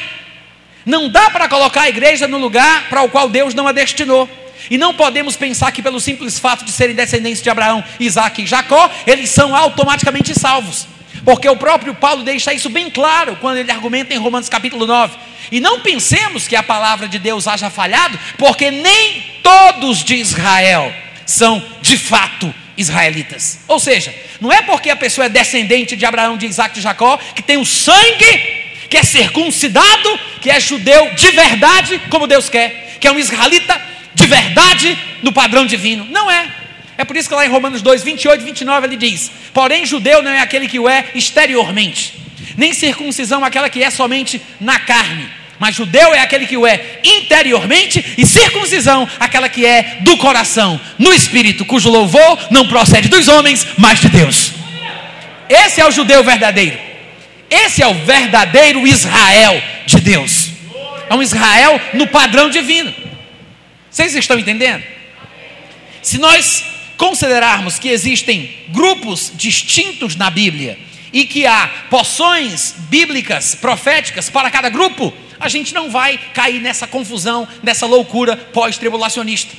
Não 0.85 1.09
dá 1.09 1.31
para 1.31 1.49
colocar 1.49 1.83
a 1.83 1.89
igreja 1.89 2.29
no 2.29 2.37
lugar 2.37 2.91
para 2.91 3.01
o 3.01 3.09
qual 3.09 3.31
Deus 3.31 3.55
não 3.55 3.67
a 3.67 3.73
destinou. 3.73 4.29
E 4.71 4.79
não 4.79 4.95
podemos 4.95 5.37
pensar 5.37 5.73
que 5.73 5.83
pelo 5.83 6.01
simples 6.01 6.39
fato 6.39 6.65
de 6.65 6.73
serem 6.73 6.95
descendentes 6.95 7.43
de 7.43 7.51
Abraão, 7.51 7.83
Isaac 7.99 8.43
e 8.43 8.47
Jacó, 8.47 8.91
eles 9.07 9.31
são 9.31 9.55
automaticamente 9.55 10.39
salvos. 10.39 10.87
Porque 11.25 11.49
o 11.49 11.57
próprio 11.57 11.95
Paulo 11.95 12.25
deixa 12.25 12.53
isso 12.53 12.69
bem 12.69 12.91
claro 12.91 13.37
quando 13.41 13.59
ele 13.59 13.71
argumenta 13.71 14.15
em 14.15 14.19
Romanos 14.19 14.49
capítulo 14.49 14.87
9. 14.87 15.17
E 15.51 15.61
não 15.61 15.81
pensemos 15.81 16.49
que 16.49 16.57
a 16.57 16.63
palavra 16.63 17.07
de 17.07 17.19
Deus 17.19 17.47
haja 17.47 17.71
falhado, 17.71 18.19
porque 18.39 18.71
nem 18.71 19.23
todos 19.43 20.03
de 20.03 20.17
Israel 20.17 20.93
são 21.27 21.63
de 21.81 21.97
fato 21.97 22.53
israelitas. 22.77 23.61
Ou 23.69 23.79
seja, 23.79 24.15
não 24.41 24.53
é 24.53 24.63
porque 24.63 24.91
a 24.91 24.97
pessoa 24.97 25.27
é 25.27 25.29
descendente 25.29 25.95
de 25.95 26.05
Abraão, 26.05 26.37
de 26.37 26.47
Isaac 26.47 26.73
e 26.73 26.75
de 26.77 26.81
Jacó, 26.81 27.19
que 27.35 27.43
tem 27.43 27.57
o 27.57 27.67
sangue, 27.67 28.63
que 28.89 28.97
é 28.97 29.03
circuncidado, 29.03 30.19
que 30.41 30.51
é 30.51 30.59
judeu 30.59 31.15
de 31.15 31.31
verdade, 31.31 32.01
como 32.11 32.27
Deus 32.27 32.49
quer, 32.49 32.97
que 32.99 33.07
é 33.07 33.13
um 33.13 33.19
israelita 33.19 33.81
de 34.15 34.27
verdade 34.27 34.99
no 35.23 35.33
padrão 35.33 35.67
divino. 35.67 36.07
Não 36.11 36.31
é. 36.31 36.47
É 36.99 37.05
por 37.05 37.17
isso 37.17 37.29
que 37.29 37.35
lá 37.35 37.47
em 37.47 37.51
Romanos 37.51 37.83
2, 37.83 38.03
28 38.03 38.41
e 38.41 38.45
29 38.45 38.87
ele 38.87 38.97
diz: 38.97 39.31
Porém, 39.53 39.87
judeu 39.87 40.23
não 40.23 40.31
é 40.31 40.41
aquele 40.41 40.69
que 40.69 40.79
o 40.79 40.89
é 40.89 41.07
exteriormente, 41.15 42.15
nem 42.57 42.73
circuncisão 42.73 43.45
aquela 43.45 43.69
que 43.69 43.83
é 43.83 43.91
somente 43.91 44.41
na 44.61 44.79
carne 44.79 45.29
mas 45.63 45.77
judeu 45.77 46.13
é 46.13 46.19
aquele 46.19 46.45
que 46.45 46.57
o 46.57 46.67
é 46.67 46.99
interiormente, 47.05 48.05
e 48.19 48.27
circuncisão, 48.27 49.09
aquela 49.21 49.49
que 49.49 49.65
é 49.65 49.99
do 50.01 50.17
coração, 50.17 50.81
no 50.99 51.15
espírito, 51.15 51.65
cujo 51.65 51.89
louvor 51.89 52.37
não 52.51 52.67
procede 52.67 53.09
dos 53.09 53.29
homens, 53.29 53.65
mas 53.79 54.01
de 54.01 54.09
Deus. 54.09 54.51
Esse 55.49 55.81
é 55.81 55.87
o 55.87 55.93
judeu 55.93 56.25
verdadeiro. 56.25 56.77
Esse 57.49 57.81
é 57.81 57.87
o 57.87 57.95
verdadeiro 57.95 58.85
Israel 58.89 59.63
de 59.87 60.01
Deus. 60.01 60.49
É 61.09 61.15
um 61.15 61.23
Israel 61.23 61.81
no 61.95 62.09
padrão 62.09 62.51
divino. 62.51 62.93
Vocês 63.93 64.15
estão 64.15 64.39
entendendo? 64.39 64.83
Se 66.01 66.17
nós 66.17 66.65
considerarmos 66.97 67.79
que 67.79 67.91
existem 67.91 68.57
grupos 68.71 69.31
distintos 69.35 70.17
na 70.17 70.31
Bíblia 70.31 70.79
e 71.13 71.27
que 71.27 71.47
há 71.47 71.69
poções 71.91 72.75
bíblicas, 72.89 73.55
proféticas 73.55 74.31
para 74.31 74.51
cada 74.51 74.71
grupo, 74.71 75.13
a 75.39 75.47
gente 75.47 75.75
não 75.75 75.91
vai 75.91 76.19
cair 76.33 76.59
nessa 76.61 76.87
confusão, 76.87 77.47
nessa 77.63 77.85
loucura 77.85 78.35
pós-tribulacionista. 78.35 79.55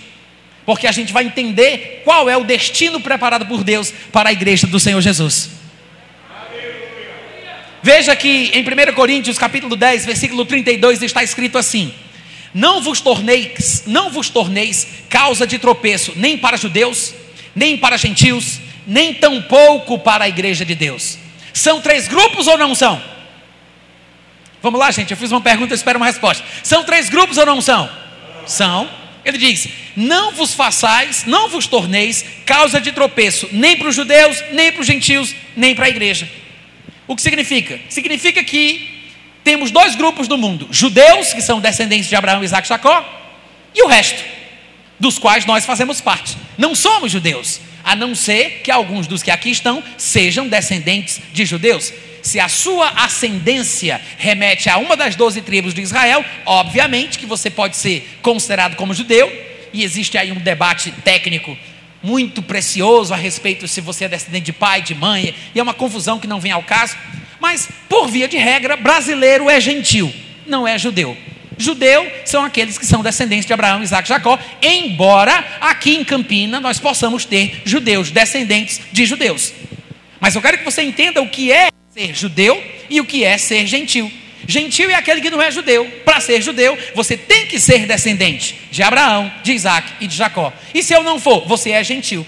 Porque 0.65 0.87
a 0.87 0.91
gente 0.91 1.13
vai 1.13 1.25
entender 1.25 2.01
qual 2.03 2.27
é 2.27 2.35
o 2.35 2.43
destino 2.43 2.99
preparado 2.99 3.45
por 3.45 3.63
Deus 3.63 3.93
para 4.11 4.29
a 4.29 4.33
igreja 4.33 4.65
do 4.65 4.79
Senhor 4.79 5.01
Jesus. 5.01 5.49
Veja 7.83 8.15
que 8.15 8.49
em 8.53 8.61
1 8.63 8.93
Coríntios, 8.95 9.37
capítulo 9.37 9.75
10, 9.75 10.05
versículo 10.05 10.45
32, 10.45 11.03
está 11.03 11.21
escrito 11.21 11.57
assim: 11.57 11.93
Não 12.53 12.81
vos 12.81 13.01
torneis, 13.01 13.83
não 13.87 14.11
vos 14.11 14.29
torneis 14.29 14.87
causa 15.09 15.47
de 15.47 15.57
tropeço, 15.57 16.13
nem 16.15 16.37
para 16.37 16.55
judeus, 16.55 17.13
nem 17.55 17.77
para 17.77 17.97
gentios, 17.97 18.59
nem 18.85 19.13
tampouco 19.13 19.97
para 19.97 20.25
a 20.25 20.29
igreja 20.29 20.63
de 20.63 20.75
Deus. 20.75 21.17
São 21.51 21.81
três 21.81 22.07
grupos 22.07 22.47
ou 22.47 22.57
não 22.57 22.75
são? 22.75 23.01
Vamos 24.61 24.79
lá, 24.79 24.91
gente, 24.91 25.11
eu 25.11 25.17
fiz 25.17 25.31
uma 25.31 25.41
pergunta, 25.41 25.73
eu 25.73 25.75
espero 25.75 25.97
uma 25.97 26.05
resposta. 26.05 26.43
São 26.63 26.83
três 26.83 27.09
grupos 27.09 27.37
ou 27.37 27.45
não 27.45 27.59
são? 27.59 27.89
São. 28.45 28.89
Ele 29.25 29.37
diz: 29.37 29.67
Não 29.95 30.31
vos 30.31 30.53
façais, 30.53 31.25
não 31.25 31.49
vos 31.49 31.65
torneis 31.67 32.23
causa 32.45 32.79
de 32.79 32.91
tropeço, 32.91 33.49
nem 33.51 33.75
para 33.75 33.87
os 33.89 33.95
judeus, 33.95 34.43
nem 34.51 34.71
para 34.71 34.81
os 34.81 34.87
gentios, 34.87 35.33
nem 35.55 35.73
para 35.75 35.85
a 35.85 35.89
igreja. 35.89 36.29
O 37.07 37.15
que 37.15 37.21
significa? 37.21 37.79
Significa 37.89 38.43
que 38.43 38.92
temos 39.43 39.71
dois 39.71 39.95
grupos 39.95 40.27
no 40.27 40.38
mundo: 40.38 40.67
judeus, 40.71 41.34
que 41.34 41.41
são 41.41 41.60
descendentes 41.60 42.08
de 42.08 42.15
Abraão, 42.15 42.43
Isaac 42.43 42.65
e 42.65 42.69
Jacó, 42.69 43.03
e 43.75 43.84
o 43.84 43.88
resto, 43.88 44.23
dos 44.99 45.19
quais 45.19 45.45
nós 45.45 45.65
fazemos 45.65 45.99
parte. 45.99 46.38
Não 46.58 46.75
somos 46.75 47.12
judeus, 47.12 47.60
a 47.84 47.95
não 47.95 48.15
ser 48.15 48.62
que 48.63 48.71
alguns 48.71 49.08
dos 49.08 49.21
que 49.21 49.32
aqui 49.32 49.49
estão 49.49 49.84
sejam 49.97 50.47
descendentes 50.47 51.21
de 51.34 51.45
judeus 51.45 51.91
se 52.23 52.39
a 52.39 52.47
sua 52.47 52.88
ascendência 52.95 53.99
remete 54.17 54.69
a 54.69 54.77
uma 54.77 54.95
das 54.95 55.13
doze 55.15 55.41
tribos 55.41 55.73
de 55.73 55.82
Israel, 55.82 56.23
obviamente 56.45 57.19
que 57.19 57.25
você 57.25 57.49
pode 57.49 57.75
ser 57.75 58.17
considerado 58.21 58.77
como 58.77 58.93
judeu, 58.93 59.29
e 59.73 59.84
existe 59.84 60.17
aí 60.17 60.32
um 60.32 60.39
debate 60.39 60.89
técnico 61.03 61.58
muito 62.01 62.41
precioso 62.41 63.13
a 63.13 63.17
respeito 63.17 63.67
se 63.67 63.82
você 63.82 64.06
é 64.06 64.08
descendente 64.08 64.45
de 64.45 64.53
pai, 64.53 64.82
de 64.82 64.95
mãe, 64.95 65.36
e 65.53 65.60
é 65.60 65.63
uma 65.63 65.73
confusão 65.73 66.17
que 66.17 66.25
não 66.25 66.39
vem 66.39 66.51
ao 66.53 66.63
caso, 66.63 66.95
mas 67.43 67.67
por 67.89 68.08
via 68.08 68.25
de 68.25 68.38
regra, 68.38 68.77
brasileiro 68.77 69.49
é 69.49 69.60
gentil, 69.60 70.13
não 70.47 70.65
é 70.65 70.79
judeu. 70.79 71.17
Judeu 71.58 72.10
são 72.23 72.45
aqueles 72.45 72.77
que 72.77 72.86
são 72.86 73.03
descendentes 73.03 73.45
de 73.45 73.51
Abraão, 73.51 73.84
Isaac 73.84 74.08
e 74.08 74.10
Jacó, 74.10 74.39
embora 74.62 75.45
aqui 75.60 75.93
em 75.93 76.06
Campina 76.06 76.62
nós 76.62 76.79
possamos 76.79 77.25
ter 77.25 77.62
judeus, 77.65 78.12
descendentes 78.12 78.79
de 78.93 79.06
judeus. 79.06 79.51
Mas 80.21 80.34
eu 80.36 80.41
quero 80.41 80.60
que 80.60 80.63
você 80.63 80.84
entenda 80.84 81.21
o 81.21 81.27
que 81.27 81.51
é 81.51 81.67
ser 81.89 82.15
judeu 82.15 82.63
e 82.89 83.01
o 83.01 83.06
que 83.06 83.25
é 83.25 83.38
ser 83.38 83.67
gentil. 83.67 84.10
Gentil 84.47 84.89
é 84.89 84.95
aquele 84.95 85.19
que 85.19 85.29
não 85.29 85.41
é 85.41 85.51
judeu. 85.51 85.86
Para 86.06 86.21
ser 86.21 86.41
judeu, 86.41 86.77
você 86.95 87.17
tem 87.17 87.45
que 87.47 87.60
ser 87.60 87.86
descendente 87.86 88.56
de 88.71 88.82
Abraão, 88.82 89.29
de 89.43 89.51
Isaac 89.51 89.91
e 89.99 90.08
de 90.08 90.15
Jacó. 90.15 90.53
E 90.73 90.82
se 90.82 90.93
eu 90.93 91.03
não 91.03 91.19
for, 91.19 91.45
você 91.45 91.71
é 91.71 91.84
gentil. 91.84 92.25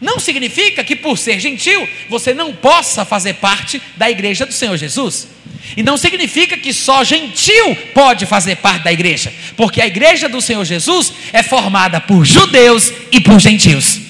Não 0.00 0.18
significa 0.18 0.82
que 0.82 0.96
por 0.96 1.18
ser 1.18 1.38
gentil, 1.38 1.86
você 2.08 2.32
não 2.32 2.54
possa 2.54 3.04
fazer 3.04 3.34
parte 3.34 3.80
da 3.96 4.10
igreja 4.10 4.46
do 4.46 4.52
Senhor 4.52 4.76
Jesus. 4.76 5.28
E 5.76 5.82
não 5.82 5.96
significa 5.96 6.56
que 6.56 6.72
só 6.72 7.04
gentil 7.04 7.76
pode 7.92 8.24
fazer 8.24 8.56
parte 8.56 8.82
da 8.82 8.92
igreja, 8.92 9.32
porque 9.56 9.80
a 9.80 9.86
igreja 9.86 10.28
do 10.28 10.40
Senhor 10.40 10.64
Jesus 10.64 11.12
é 11.32 11.42
formada 11.42 12.00
por 12.00 12.24
judeus 12.24 12.90
e 13.12 13.20
por 13.20 13.38
gentios. 13.38 14.00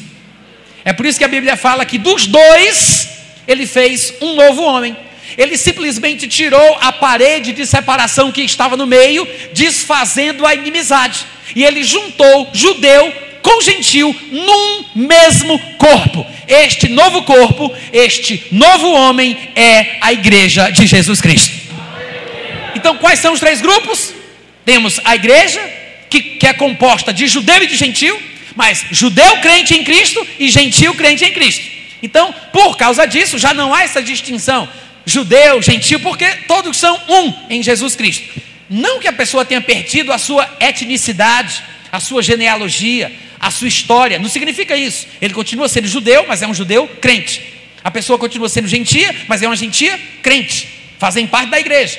É 0.85 0.93
por 0.93 1.05
isso 1.05 1.19
que 1.19 1.25
a 1.25 1.29
Bíblia 1.29 1.57
fala 1.57 1.85
que 1.85 1.99
dos 1.99 2.27
dois 2.27 3.09
ele 3.47 3.67
fez 3.67 4.15
um 4.21 4.35
novo 4.35 4.63
homem. 4.63 4.97
Ele 5.37 5.57
simplesmente 5.57 6.27
tirou 6.29 6.79
a 6.81 6.93
parede 6.93 7.53
de 7.53 7.67
separação 7.67 8.33
que 8.33 8.43
estava 8.43 8.77
no 8.77 8.87
meio, 8.87 9.27
desfazendo 9.53 10.47
a 10.47 10.55
inimizade. 10.55 11.27
E 11.55 11.65
ele 11.65 11.83
juntou 11.83 12.49
judeu 12.53 13.13
com 13.43 13.61
gentil 13.61 14.15
num 14.31 14.85
mesmo 14.95 15.59
corpo. 15.77 16.27
Este 16.47 16.89
novo 16.89 17.23
corpo, 17.23 17.73
este 17.93 18.47
novo 18.51 18.91
homem 18.91 19.37
é 19.55 19.97
a 20.01 20.13
igreja 20.13 20.71
de 20.71 20.87
Jesus 20.87 21.21
Cristo. 21.21 21.55
Então, 22.75 22.97
quais 22.97 23.21
são 23.21 23.33
os 23.33 23.41
três 23.41 23.61
grupos? 23.61 24.15
Temos 24.65 25.01
a 25.05 25.15
igreja, 25.15 25.61
que, 26.09 26.21
que 26.21 26.47
é 26.47 26.53
composta 26.53 27.13
de 27.13 27.27
judeu 27.27 27.63
e 27.63 27.67
de 27.67 27.77
gentil, 27.77 28.21
mas 28.55 28.85
judeu 28.91 29.37
crente 29.39 29.75
em 29.75 29.85
Cristo 29.85 30.27
e 30.39 30.49
gentil 30.49 30.95
crente 30.95 31.25
em 31.25 31.33
Cristo. 31.33 31.65
Então, 32.03 32.35
por 32.53 32.77
causa 32.77 33.07
disso, 33.07 33.39
já 33.39 33.53
não 33.55 33.75
há 33.75 33.83
essa 33.83 34.03
distinção 34.03 34.69
judeu, 35.05 35.61
gentil, 35.61 36.01
porque 36.01 36.27
todos 36.47 36.77
são 36.77 37.01
um 37.09 37.35
em 37.49 37.63
Jesus 37.63 37.97
Cristo. 37.97 38.41
Não 38.69 39.01
que 39.01 39.09
a 39.09 39.13
pessoa 39.13 39.45
tenha 39.45 39.61
perdido 39.61 40.13
a 40.13 40.19
sua 40.19 40.49
etnicidade, 40.61 41.63
a 41.91 41.99
sua 41.99 42.23
genealogia, 42.23 43.11
a 43.41 43.51
sua 43.51 43.69
história, 43.69 44.19
não 44.19 44.29
significa 44.29 44.77
isso. 44.77 45.07
Ele 45.21 45.33
continua 45.33 45.69
sendo 45.69 45.89
judeu, 45.89 46.27
mas 46.29 46.43
é 46.43 46.47
um 46.47 46.53
judeu 46.53 46.87
crente. 47.01 47.55
A 47.83 47.91
pessoa 47.91 48.19
continua 48.19 48.51
sendo 48.51 48.69
gentia, 48.69 49.17
mas 49.27 49.43
é 49.43 49.47
uma 49.47 49.57
gentia 49.57 49.99
crente. 50.23 50.69
Fazem 50.99 51.27
parte 51.27 51.49
da 51.49 51.59
igreja. 51.59 51.99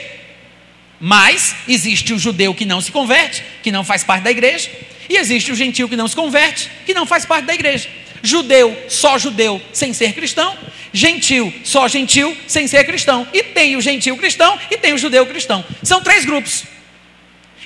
Mas 1.00 1.56
existe 1.68 2.14
o 2.14 2.20
judeu 2.20 2.54
que 2.54 2.64
não 2.64 2.80
se 2.80 2.92
converte, 2.92 3.44
que 3.64 3.72
não 3.72 3.84
faz 3.84 4.04
parte 4.04 4.22
da 4.22 4.30
igreja, 4.30 4.70
e 5.10 5.18
existe 5.18 5.52
o 5.52 5.56
gentil 5.56 5.90
que 5.90 5.96
não 5.96 6.08
se 6.08 6.16
converte, 6.16 6.70
que 6.86 6.94
não 6.94 7.08
faz 7.08 7.26
parte 7.26 7.46
da 7.46 7.56
igreja. 7.56 7.90
Judeu, 8.22 8.86
só 8.88 9.18
judeu, 9.18 9.60
sem 9.74 9.94
ser 9.94 10.14
cristão. 10.14 10.56
Gentil, 10.94 11.52
só 11.64 11.88
gentil, 11.88 12.38
sem 12.46 12.68
ser 12.68 12.84
cristão. 12.84 13.28
E 13.34 13.42
tem 13.42 13.76
o 13.76 13.82
gentil 13.82 14.16
cristão 14.16 14.60
e 14.70 14.78
tem 14.78 14.94
o 14.94 14.98
judeu 14.98 15.26
cristão. 15.26 15.66
São 15.82 16.04
três 16.04 16.24
grupos. 16.24 16.66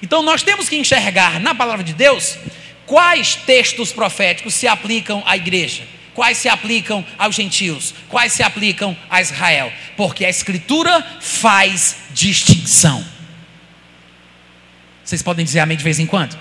Então 0.02 0.22
nós 0.22 0.44
temos 0.44 0.70
que 0.70 0.78
enxergar 0.78 1.42
na 1.42 1.54
palavra 1.54 1.84
de 1.84 1.94
Deus 1.94 2.38
quais 2.86 3.36
textos 3.36 3.92
proféticos 3.92 4.54
se 4.54 4.68
aplicam 4.68 5.24
à 5.26 5.36
igreja, 5.36 5.84
quais 6.14 6.38
se 6.38 6.48
aplicam 6.48 7.06
aos 7.18 7.36
gentios, 7.36 7.94
quais 8.10 8.34
se 8.34 8.44
aplicam 8.44 8.96
a 9.10 9.22
Israel, 9.22 9.72
porque 9.98 10.26
a 10.26 10.30
Escritura 10.30 11.06
faz 11.20 11.98
distinção. 12.12 13.06
Vocês 15.04 15.22
podem 15.22 15.46
dizer 15.46 15.60
amém 15.60 15.78
de 15.78 15.84
vez 15.84 16.00
em 16.00 16.06
quando? 16.06 16.38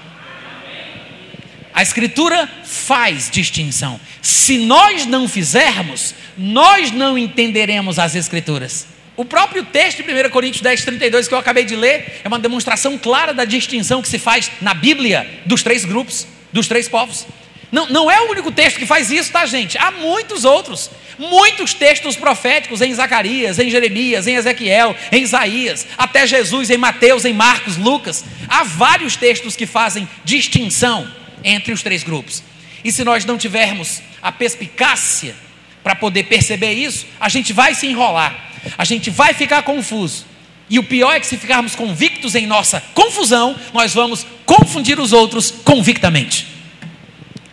A 1.75 1.83
Escritura 1.83 2.49
faz 2.65 3.29
distinção. 3.29 4.01
Se 4.23 4.59
nós 4.59 5.07
não 5.07 5.29
fizermos, 5.29 6.15
nós 6.39 6.93
não 6.93 7.19
entenderemos 7.19 7.99
as 7.99 8.15
Escrituras. 8.15 8.87
O 9.17 9.25
próprio 9.25 9.65
texto 9.65 10.03
de 10.03 10.13
1 10.13 10.31
Coríntios 10.31 10.63
10, 10.63 10.85
32 10.85 11.29
que 11.29 11.35
eu 11.35 11.39
acabei 11.39 11.65
de 11.65 11.77
ler 11.77 12.21
é 12.25 12.29
uma 12.29 12.39
demonstração 12.39 12.97
clara 12.99 13.35
da 13.35 13.45
distinção 13.45 14.03
que 14.03 14.09
se 14.09 14.19
faz 14.19 14.51
na 14.61 14.75
Bíblia 14.75 15.29
dos 15.47 15.63
três 15.63 15.85
grupos, 15.85 16.27
dos 16.55 16.69
três 16.69 16.89
povos. 16.89 17.27
Não, 17.73 17.89
não 17.89 18.09
é 18.09 18.21
o 18.21 18.31
único 18.31 18.53
texto 18.53 18.79
que 18.79 18.87
faz 18.87 19.11
isso, 19.11 19.33
tá, 19.33 19.45
gente? 19.45 19.77
Há 19.77 19.91
muitos 19.91 20.45
outros. 20.45 20.89
Muitos 21.19 21.75
textos 21.75 22.15
proféticos 22.15 22.81
em 22.81 22.95
Zacarias, 22.95 23.59
em 23.59 23.69
Jeremias, 23.69 24.29
em 24.29 24.37
Ezequiel, 24.37 24.97
em 25.11 25.23
Isaías, 25.23 25.85
até 25.99 26.27
Jesus, 26.27 26.71
em 26.71 26.77
Mateus, 26.77 27.25
em 27.25 27.33
Marcos, 27.33 27.77
Lucas. 27.77 28.25
Há 28.49 28.63
vários 28.63 29.17
textos 29.17 29.57
que 29.57 29.67
fazem 29.67 30.09
distinção 30.25 31.11
entre 31.43 31.73
os 31.73 31.83
três 31.83 32.05
grupos. 32.05 32.43
E 32.85 32.93
se 32.93 33.03
nós 33.03 33.25
não 33.25 33.37
tivermos 33.37 34.01
a 34.23 34.31
perspicácia 34.31 35.35
para 35.83 35.97
poder 35.97 36.25
perceber 36.25 36.73
isso, 36.73 37.07
a 37.19 37.29
gente 37.29 37.53
vai 37.53 37.75
se 37.75 37.89
enrolar. 37.89 38.53
a 38.79 38.85
gente 38.85 39.11
vai 39.11 39.35
ficar 39.35 39.63
confuso. 39.63 40.25
E 40.69 40.79
o 40.79 40.83
pior 40.83 41.13
é 41.15 41.21
que 41.21 41.27
se 41.27 41.37
ficarmos 41.37 41.75
convictos 41.75 42.35
em 42.35 42.47
nossa 42.47 42.81
confusão, 42.95 43.57
nós 43.73 43.93
vamos 43.93 44.27
confundir 44.47 44.99
os 44.99 45.13
outros 45.13 45.51
convictamente. 45.51 46.47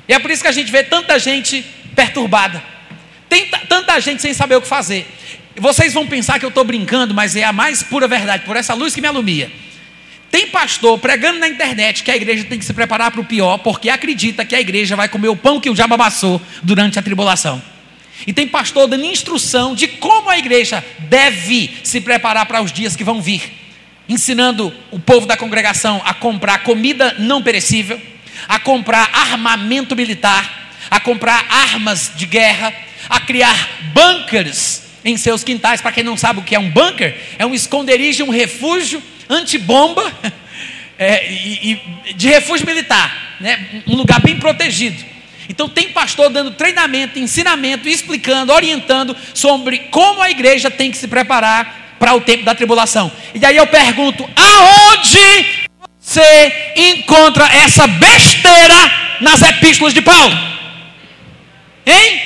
E 0.07 0.13
é 0.13 0.19
por 0.19 0.31
isso 0.31 0.41
que 0.41 0.47
a 0.47 0.51
gente 0.51 0.71
vê 0.71 0.83
tanta 0.83 1.19
gente 1.19 1.65
perturbada. 1.95 2.63
Tanta 3.67 3.99
gente 3.99 4.21
sem 4.21 4.33
saber 4.33 4.55
o 4.55 4.61
que 4.61 4.67
fazer. 4.67 5.07
Vocês 5.55 5.93
vão 5.93 6.07
pensar 6.07 6.39
que 6.39 6.45
eu 6.45 6.49
estou 6.49 6.63
brincando, 6.63 7.13
mas 7.13 7.35
é 7.35 7.43
a 7.43 7.53
mais 7.53 7.83
pura 7.83 8.07
verdade, 8.07 8.43
por 8.45 8.55
essa 8.55 8.73
luz 8.73 8.95
que 8.95 9.01
me 9.01 9.07
alumia. 9.07 9.51
Tem 10.29 10.47
pastor 10.47 10.97
pregando 10.97 11.39
na 11.39 11.47
internet 11.47 12.03
que 12.03 12.11
a 12.11 12.15
igreja 12.15 12.45
tem 12.45 12.57
que 12.57 12.63
se 12.63 12.73
preparar 12.73 13.11
para 13.11 13.19
o 13.19 13.25
pior, 13.25 13.57
porque 13.57 13.89
acredita 13.89 14.45
que 14.45 14.55
a 14.55 14.61
igreja 14.61 14.95
vai 14.95 15.09
comer 15.09 15.27
o 15.27 15.35
pão 15.35 15.59
que 15.59 15.69
o 15.69 15.73
diabo 15.73 15.93
amassou 15.93 16.41
durante 16.63 16.97
a 16.97 17.01
tribulação. 17.01 17.61
E 18.25 18.33
tem 18.33 18.47
pastor 18.47 18.87
dando 18.87 19.05
instrução 19.05 19.73
de 19.73 19.87
como 19.87 20.29
a 20.29 20.37
igreja 20.37 20.83
deve 20.99 21.77
se 21.83 22.01
preparar 22.01 22.45
para 22.45 22.61
os 22.61 22.71
dias 22.71 22.95
que 22.95 23.03
vão 23.03 23.21
vir, 23.21 23.51
ensinando 24.07 24.73
o 24.91 24.99
povo 24.99 25.25
da 25.25 25.35
congregação 25.35 26.01
a 26.05 26.13
comprar 26.13 26.63
comida 26.63 27.15
não 27.17 27.41
perecível, 27.41 27.99
a 28.47 28.59
comprar 28.59 29.09
armamento 29.13 29.95
militar, 29.95 30.73
a 30.89 30.99
comprar 30.99 31.45
armas 31.49 32.11
de 32.15 32.25
guerra, 32.25 32.73
a 33.09 33.19
criar 33.19 33.69
bunkers 33.93 34.83
em 35.03 35.17
seus 35.17 35.43
quintais. 35.43 35.81
Para 35.81 35.91
quem 35.91 36.03
não 36.03 36.17
sabe 36.17 36.39
o 36.39 36.43
que 36.43 36.55
é 36.55 36.59
um 36.59 36.69
bunker, 36.69 37.15
é 37.37 37.45
um 37.45 37.53
esconderijo, 37.53 38.25
um 38.25 38.29
refúgio 38.29 39.01
antibomba 39.29 40.11
é, 40.97 41.31
e, 41.31 41.81
e 42.07 42.13
de 42.13 42.27
refúgio 42.27 42.65
militar, 42.65 43.37
né? 43.39 43.83
um 43.87 43.95
lugar 43.95 44.21
bem 44.21 44.37
protegido. 44.37 45.10
Então 45.49 45.67
tem 45.67 45.89
pastor 45.89 46.29
dando 46.29 46.51
treinamento, 46.51 47.19
ensinamento, 47.19 47.87
explicando, 47.87 48.53
orientando 48.53 49.15
sobre 49.33 49.79
como 49.91 50.21
a 50.21 50.29
igreja 50.29 50.69
tem 50.69 50.91
que 50.91 50.97
se 50.97 51.07
preparar 51.07 51.95
para 51.99 52.15
o 52.15 52.21
tempo 52.21 52.43
da 52.43 52.55
tribulação. 52.55 53.11
E 53.33 53.45
aí 53.45 53.57
eu 53.57 53.67
pergunto: 53.67 54.27
aonde 54.35 55.67
você 55.99 56.73
encontra 56.75 57.45
essa 57.45 57.85
besteira 57.87 58.91
nas 59.21 59.41
epístolas 59.41 59.93
de 59.93 60.01
Paulo? 60.01 60.35
Hein? 61.85 62.21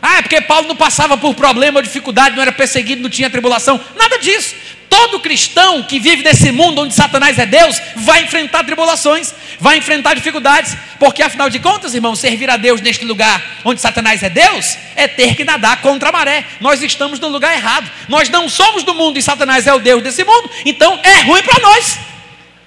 Ah, 0.00 0.18
é 0.18 0.22
porque 0.22 0.40
Paulo 0.40 0.66
não 0.66 0.74
passava 0.74 1.16
por 1.16 1.32
problema 1.34 1.78
ou 1.78 1.82
dificuldade, 1.82 2.34
não 2.34 2.42
era 2.42 2.50
perseguido, 2.50 3.02
não 3.02 3.08
tinha 3.08 3.30
tribulação. 3.30 3.80
Nada 3.96 4.18
disso. 4.18 4.56
Todo 4.92 5.20
cristão 5.20 5.82
que 5.82 5.98
vive 5.98 6.22
nesse 6.22 6.52
mundo 6.52 6.82
onde 6.82 6.92
Satanás 6.92 7.38
é 7.38 7.46
Deus 7.46 7.80
vai 7.96 8.24
enfrentar 8.24 8.62
tribulações, 8.62 9.34
vai 9.58 9.78
enfrentar 9.78 10.12
dificuldades, 10.12 10.76
porque 10.98 11.22
afinal 11.22 11.48
de 11.48 11.58
contas, 11.60 11.94
irmãos, 11.94 12.18
servir 12.18 12.50
a 12.50 12.58
Deus 12.58 12.78
neste 12.82 13.02
lugar 13.02 13.42
onde 13.64 13.80
Satanás 13.80 14.22
é 14.22 14.28
Deus 14.28 14.76
é 14.94 15.08
ter 15.08 15.34
que 15.34 15.44
nadar 15.44 15.80
contra 15.80 16.10
a 16.10 16.12
maré. 16.12 16.44
Nós 16.60 16.82
estamos 16.82 17.18
no 17.18 17.28
lugar 17.28 17.54
errado. 17.54 17.90
Nós 18.06 18.28
não 18.28 18.50
somos 18.50 18.82
do 18.82 18.94
mundo 18.94 19.18
e 19.18 19.22
Satanás 19.22 19.66
é 19.66 19.72
o 19.72 19.78
Deus 19.78 20.02
desse 20.02 20.24
mundo, 20.24 20.50
então 20.66 21.00
é 21.02 21.22
ruim 21.22 21.42
para 21.42 21.58
nós. 21.62 21.98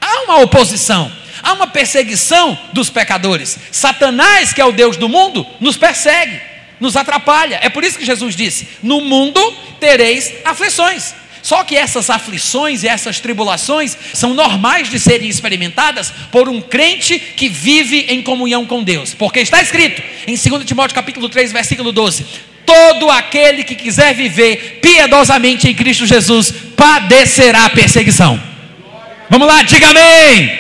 Há 0.01 0.23
uma 0.23 0.39
oposição, 0.39 1.11
há 1.43 1.53
uma 1.53 1.67
perseguição 1.67 2.57
dos 2.73 2.89
pecadores. 2.89 3.55
Satanás, 3.71 4.51
que 4.51 4.59
é 4.59 4.65
o 4.65 4.71
Deus 4.71 4.97
do 4.97 5.07
mundo, 5.07 5.45
nos 5.59 5.77
persegue, 5.77 6.41
nos 6.79 6.95
atrapalha. 6.95 7.59
É 7.61 7.69
por 7.69 7.83
isso 7.83 7.99
que 7.99 8.05
Jesus 8.05 8.35
disse: 8.35 8.67
No 8.81 8.99
mundo 8.99 9.39
tereis 9.79 10.33
aflições. 10.43 11.13
Só 11.45 11.63
que 11.63 11.77
essas 11.77 12.09
aflições 12.09 12.81
e 12.81 12.87
essas 12.87 13.19
tribulações 13.19 13.95
são 14.15 14.33
normais 14.33 14.89
de 14.89 14.99
serem 14.99 15.29
experimentadas 15.29 16.11
por 16.31 16.49
um 16.49 16.59
crente 16.59 17.19
que 17.19 17.47
vive 17.47 18.07
em 18.09 18.23
comunhão 18.23 18.65
com 18.65 18.81
Deus. 18.81 19.13
Porque 19.13 19.41
está 19.41 19.61
escrito 19.61 20.01
em 20.25 20.35
2 20.35 20.65
Timóteo 20.65 20.95
capítulo 20.95 21.29
3, 21.29 21.51
versículo 21.51 21.91
12: 21.91 22.25
todo 22.65 23.11
aquele 23.11 23.63
que 23.63 23.75
quiser 23.75 24.15
viver 24.15 24.79
piedosamente 24.81 25.69
em 25.69 25.75
Cristo 25.75 26.07
Jesus 26.07 26.51
padecerá 26.75 27.69
perseguição. 27.69 28.41
Vamos 29.29 29.47
lá, 29.47 29.61
diga 29.61 29.89
amém. 29.89 30.51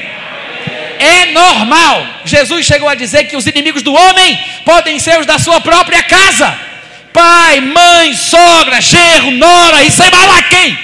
É 0.99 1.31
normal. 1.31 2.05
Jesus 2.25 2.63
chegou 2.63 2.87
a 2.87 2.93
dizer 2.93 3.23
que 3.23 3.35
os 3.35 3.47
inimigos 3.47 3.81
do 3.81 3.91
homem 3.91 4.39
podem 4.63 4.99
ser 4.99 5.19
os 5.19 5.25
da 5.25 5.39
sua 5.39 5.59
própria 5.59 6.03
casa 6.03 6.74
pai, 7.15 7.61
mãe, 7.61 8.13
sogra, 8.13 8.81
gerro, 8.81 9.31
nora 9.31 9.81
e 9.85 9.89
sei 9.89 10.11
lá 10.11 10.43
quem. 10.43 10.77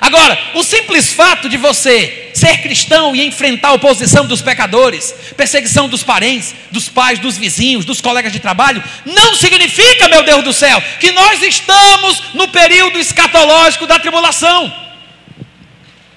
Agora, 0.00 0.38
o 0.54 0.62
simples 0.62 1.12
fato 1.12 1.48
de 1.48 1.56
você 1.56 2.30
ser 2.32 2.58
cristão 2.62 3.14
e 3.14 3.26
enfrentar 3.26 3.68
a 3.68 3.72
oposição 3.72 4.24
dos 4.24 4.40
pecadores, 4.40 5.12
perseguição 5.36 5.88
dos 5.88 6.04
parentes, 6.04 6.54
dos 6.70 6.88
pais, 6.88 7.18
dos 7.18 7.36
vizinhos, 7.36 7.84
dos 7.84 8.00
colegas 8.00 8.32
de 8.32 8.38
trabalho, 8.38 8.82
não 9.04 9.34
significa, 9.34 10.08
meu 10.08 10.22
Deus 10.22 10.44
do 10.44 10.52
céu, 10.52 10.82
que 11.00 11.10
nós 11.10 11.42
estamos 11.42 12.22
no 12.32 12.48
período 12.48 12.98
escatológico 12.98 13.86
da 13.86 13.98
tribulação. 13.98 14.89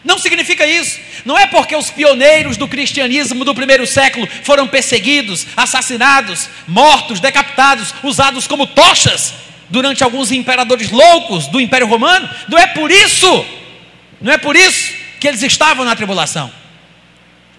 Não 0.04 0.20
significa 0.20 0.66
isso. 0.66 0.99
Não 1.24 1.38
é 1.38 1.47
porque 1.47 1.76
os 1.76 1.89
pioneiros 1.89 2.58
do 2.58 2.68
cristianismo 2.68 3.45
do 3.45 3.56
primeiro 3.56 3.88
século 3.88 4.28
foram 4.43 4.68
perseguidos, 4.68 5.47
assassinados, 5.56 6.49
mortos, 6.68 7.20
decapitados, 7.20 7.93
usados 8.04 8.45
como 8.45 8.68
tochas 8.68 9.34
durante 9.70 10.04
alguns 10.04 10.32
imperadores 10.32 10.91
loucos 10.91 11.47
do 11.47 11.62
Império 11.62 11.88
Romano. 11.88 12.30
Não 12.49 12.58
é 12.58 12.68
por 12.68 12.91
isso, 12.91 13.45
não 14.22 14.34
é 14.34 14.38
por 14.38 14.56
isso 14.56 14.93
que 15.20 15.28
eles 15.28 15.41
estavam 15.41 15.86
na 15.86 15.95
tribulação. 15.95 16.51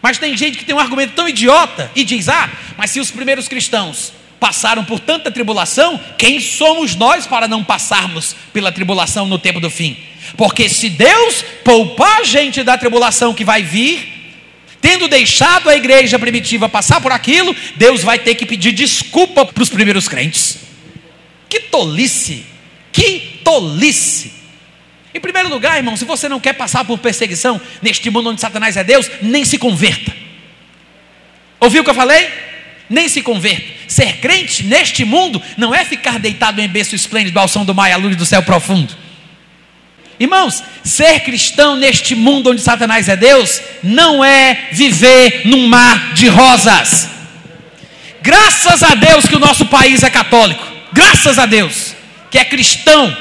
Mas 0.02 0.18
tem 0.18 0.36
gente 0.36 0.58
que 0.58 0.66
tem 0.66 0.74
um 0.74 0.78
argumento 0.78 1.14
tão 1.14 1.26
idiota 1.26 1.90
e 1.96 2.04
diz: 2.04 2.28
ah, 2.28 2.50
mas 2.76 2.90
se 2.90 3.00
os 3.00 3.10
primeiros 3.10 3.48
cristãos 3.48 4.12
passaram 4.38 4.84
por 4.84 5.00
tanta 5.00 5.30
tribulação, 5.30 5.98
quem 6.18 6.38
somos 6.40 6.94
nós 6.94 7.26
para 7.26 7.48
não 7.48 7.64
passarmos 7.64 8.36
pela 8.52 8.70
tribulação 8.70 9.26
no 9.26 9.38
tempo 9.38 9.60
do 9.60 9.70
fim? 9.70 9.96
Porque 10.36 10.68
se 10.68 10.88
Deus 10.88 11.44
poupar 11.64 12.20
a 12.20 12.24
gente 12.24 12.62
da 12.62 12.76
tribulação 12.76 13.34
que 13.34 13.44
vai 13.44 13.62
vir, 13.62 14.14
tendo 14.80 15.08
deixado 15.08 15.70
a 15.70 15.76
igreja 15.76 16.18
primitiva 16.18 16.68
passar 16.68 17.00
por 17.00 17.12
aquilo, 17.12 17.54
Deus 17.76 18.02
vai 18.02 18.18
ter 18.18 18.34
que 18.34 18.44
pedir 18.44 18.72
desculpa 18.72 19.46
para 19.46 19.62
os 19.62 19.70
primeiros 19.70 20.08
crentes. 20.08 20.58
Que 21.48 21.60
tolice! 21.60 22.44
Que 22.92 23.40
tolice! 23.42 24.32
Em 25.14 25.20
primeiro 25.20 25.48
lugar, 25.48 25.76
irmão, 25.76 25.96
se 25.96 26.04
você 26.04 26.28
não 26.28 26.40
quer 26.40 26.54
passar 26.54 26.84
por 26.84 26.98
perseguição 26.98 27.60
neste 27.80 28.10
mundo 28.10 28.30
onde 28.30 28.40
Satanás 28.40 28.76
é 28.76 28.82
Deus, 28.82 29.08
nem 29.22 29.44
se 29.44 29.58
converta. 29.58 30.12
Ouviu 31.60 31.82
o 31.82 31.84
que 31.84 31.90
eu 31.90 31.94
falei? 31.94 32.28
Nem 32.90 33.08
se 33.08 33.22
converta. 33.22 33.64
Ser 33.86 34.16
crente 34.16 34.64
neste 34.64 35.04
mundo 35.04 35.40
não 35.56 35.74
é 35.74 35.84
ficar 35.84 36.18
deitado 36.18 36.60
em 36.60 36.68
berço 36.68 36.94
esplêndido 36.94 37.38
ao 37.38 37.46
som 37.46 37.64
do 37.64 37.74
mar 37.74 37.88
e 37.88 37.92
à 37.92 37.96
luz 37.96 38.16
do 38.16 38.26
céu 38.26 38.42
profundo. 38.42 38.94
Irmãos, 40.18 40.62
ser 40.84 41.20
cristão 41.20 41.76
neste 41.76 42.14
mundo 42.14 42.50
onde 42.50 42.60
Satanás 42.60 43.08
é 43.08 43.16
Deus, 43.16 43.60
não 43.82 44.24
é 44.24 44.68
viver 44.72 45.42
num 45.44 45.66
mar 45.66 46.14
de 46.14 46.28
rosas. 46.28 47.08
Graças 48.22 48.82
a 48.82 48.94
Deus 48.94 49.26
que 49.26 49.36
o 49.36 49.40
nosso 49.40 49.66
país 49.66 50.02
é 50.02 50.10
católico. 50.10 50.64
Graças 50.92 51.38
a 51.38 51.46
Deus 51.46 51.94
que 52.34 52.38
é 52.38 52.44
cristão. 52.44 53.16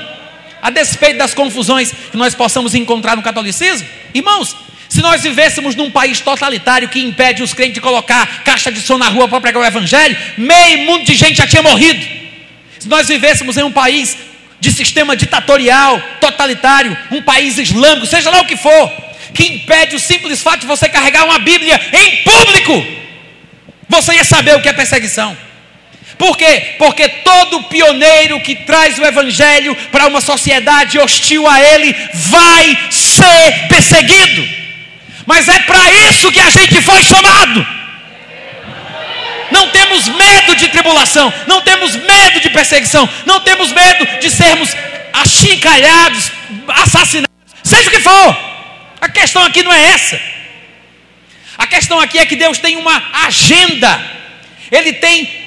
A 0.59 0.71
despeito 0.71 1.19
das 1.19 1.35
confusões 1.35 1.93
que 2.09 2.17
nós 2.17 2.33
possamos 2.33 2.73
encontrar 2.73 3.15
no 3.15 3.21
catolicismo, 3.21 3.87
irmãos, 4.11 4.55
se 4.89 5.01
nós 5.01 5.21
vivêssemos 5.21 5.75
num 5.75 5.91
país 5.91 6.19
totalitário 6.19 6.89
que 6.89 6.99
impede 6.99 7.43
os 7.43 7.53
crentes 7.53 7.75
de 7.75 7.81
colocar 7.81 8.43
caixa 8.43 8.71
de 8.71 8.81
som 8.81 8.97
na 8.97 9.09
rua 9.09 9.27
para 9.27 9.39
pregar 9.39 9.61
o 9.61 9.65
evangelho, 9.65 10.17
meio 10.35 10.79
mundo 10.79 11.03
de 11.03 11.13
gente 11.13 11.35
já 11.37 11.45
tinha 11.45 11.61
morrido. 11.61 12.03
Se 12.79 12.87
nós 12.87 13.07
vivêssemos 13.07 13.55
em 13.55 13.61
um 13.61 13.71
país 13.71 14.17
de 14.63 14.71
sistema 14.71 15.13
ditatorial, 15.13 16.01
totalitário, 16.21 16.97
um 17.11 17.21
país 17.21 17.57
islâmico, 17.57 18.05
seja 18.05 18.29
lá 18.29 18.39
o 18.39 18.45
que 18.45 18.55
for, 18.55 18.93
que 19.33 19.43
impede 19.43 19.93
o 19.93 19.99
simples 19.99 20.41
fato 20.41 20.61
de 20.61 20.67
você 20.67 20.87
carregar 20.87 21.25
uma 21.25 21.37
Bíblia 21.37 21.77
em 21.91 22.23
público, 22.23 22.87
você 23.89 24.13
ia 24.13 24.23
saber 24.23 24.55
o 24.55 24.61
que 24.61 24.69
é 24.69 24.73
perseguição. 24.73 25.37
Por 26.17 26.37
quê? 26.37 26.75
Porque 26.77 27.09
todo 27.09 27.63
pioneiro 27.63 28.39
que 28.39 28.55
traz 28.55 28.97
o 28.97 29.03
Evangelho 29.03 29.75
para 29.91 30.07
uma 30.07 30.21
sociedade 30.21 30.97
hostil 30.97 31.45
a 31.45 31.59
ele 31.61 31.93
vai 32.13 32.77
ser 32.89 33.67
perseguido. 33.67 34.47
Mas 35.25 35.49
é 35.49 35.59
para 35.59 35.91
isso 35.91 36.31
que 36.31 36.39
a 36.39 36.49
gente 36.49 36.81
foi 36.81 37.03
chamado 37.03 37.82
não 39.53 39.69
temos 39.69 40.07
medo 40.07 40.55
de 40.55 40.67
tribulação, 40.69 41.31
não 41.45 41.61
temos 41.61 41.95
medo 41.95 42.39
de 42.39 42.49
perseguição, 42.49 43.07
não 43.23 43.39
temos 43.41 43.71
medo 43.71 44.19
de 44.19 44.31
sermos 44.31 44.75
achincalhados, 45.13 46.31
assassinados, 46.67 47.29
seja 47.63 47.87
o 47.87 47.91
que 47.91 47.99
for. 47.99 48.37
A 48.99 49.07
questão 49.09 49.43
aqui 49.43 49.61
não 49.61 49.71
é 49.71 49.91
essa. 49.91 50.19
A 51.55 51.67
questão 51.67 51.99
aqui 51.99 52.17
é 52.17 52.25
que 52.25 52.35
Deus 52.35 52.57
tem 52.57 52.77
uma 52.77 53.11
agenda. 53.27 54.03
Ele 54.71 54.91
tem 54.93 55.43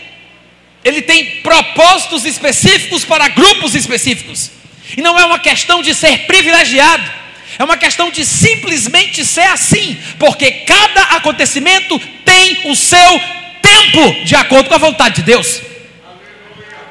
ele 0.85 1.03
tem 1.03 1.41
propósitos 1.41 2.25
específicos 2.25 3.05
para 3.05 3.27
grupos 3.27 3.75
específicos. 3.75 4.53
E 4.97 5.03
não 5.03 5.19
é 5.19 5.25
uma 5.25 5.41
questão 5.41 5.83
de 5.83 5.93
ser 5.93 6.27
privilegiado. 6.29 7.11
É 7.59 7.65
uma 7.65 7.77
questão 7.77 8.09
de 8.09 8.25
simplesmente 8.25 9.25
ser 9.25 9.49
assim, 9.49 9.99
porque 10.17 10.53
cada 10.53 11.03
acontecimento 11.17 11.99
tem 12.25 12.71
o 12.71 12.77
seu 12.77 13.21
tempo 13.77 14.25
de 14.25 14.35
acordo 14.35 14.69
com 14.69 14.75
a 14.75 14.79
vontade 14.79 15.17
de 15.17 15.23
Deus. 15.23 15.63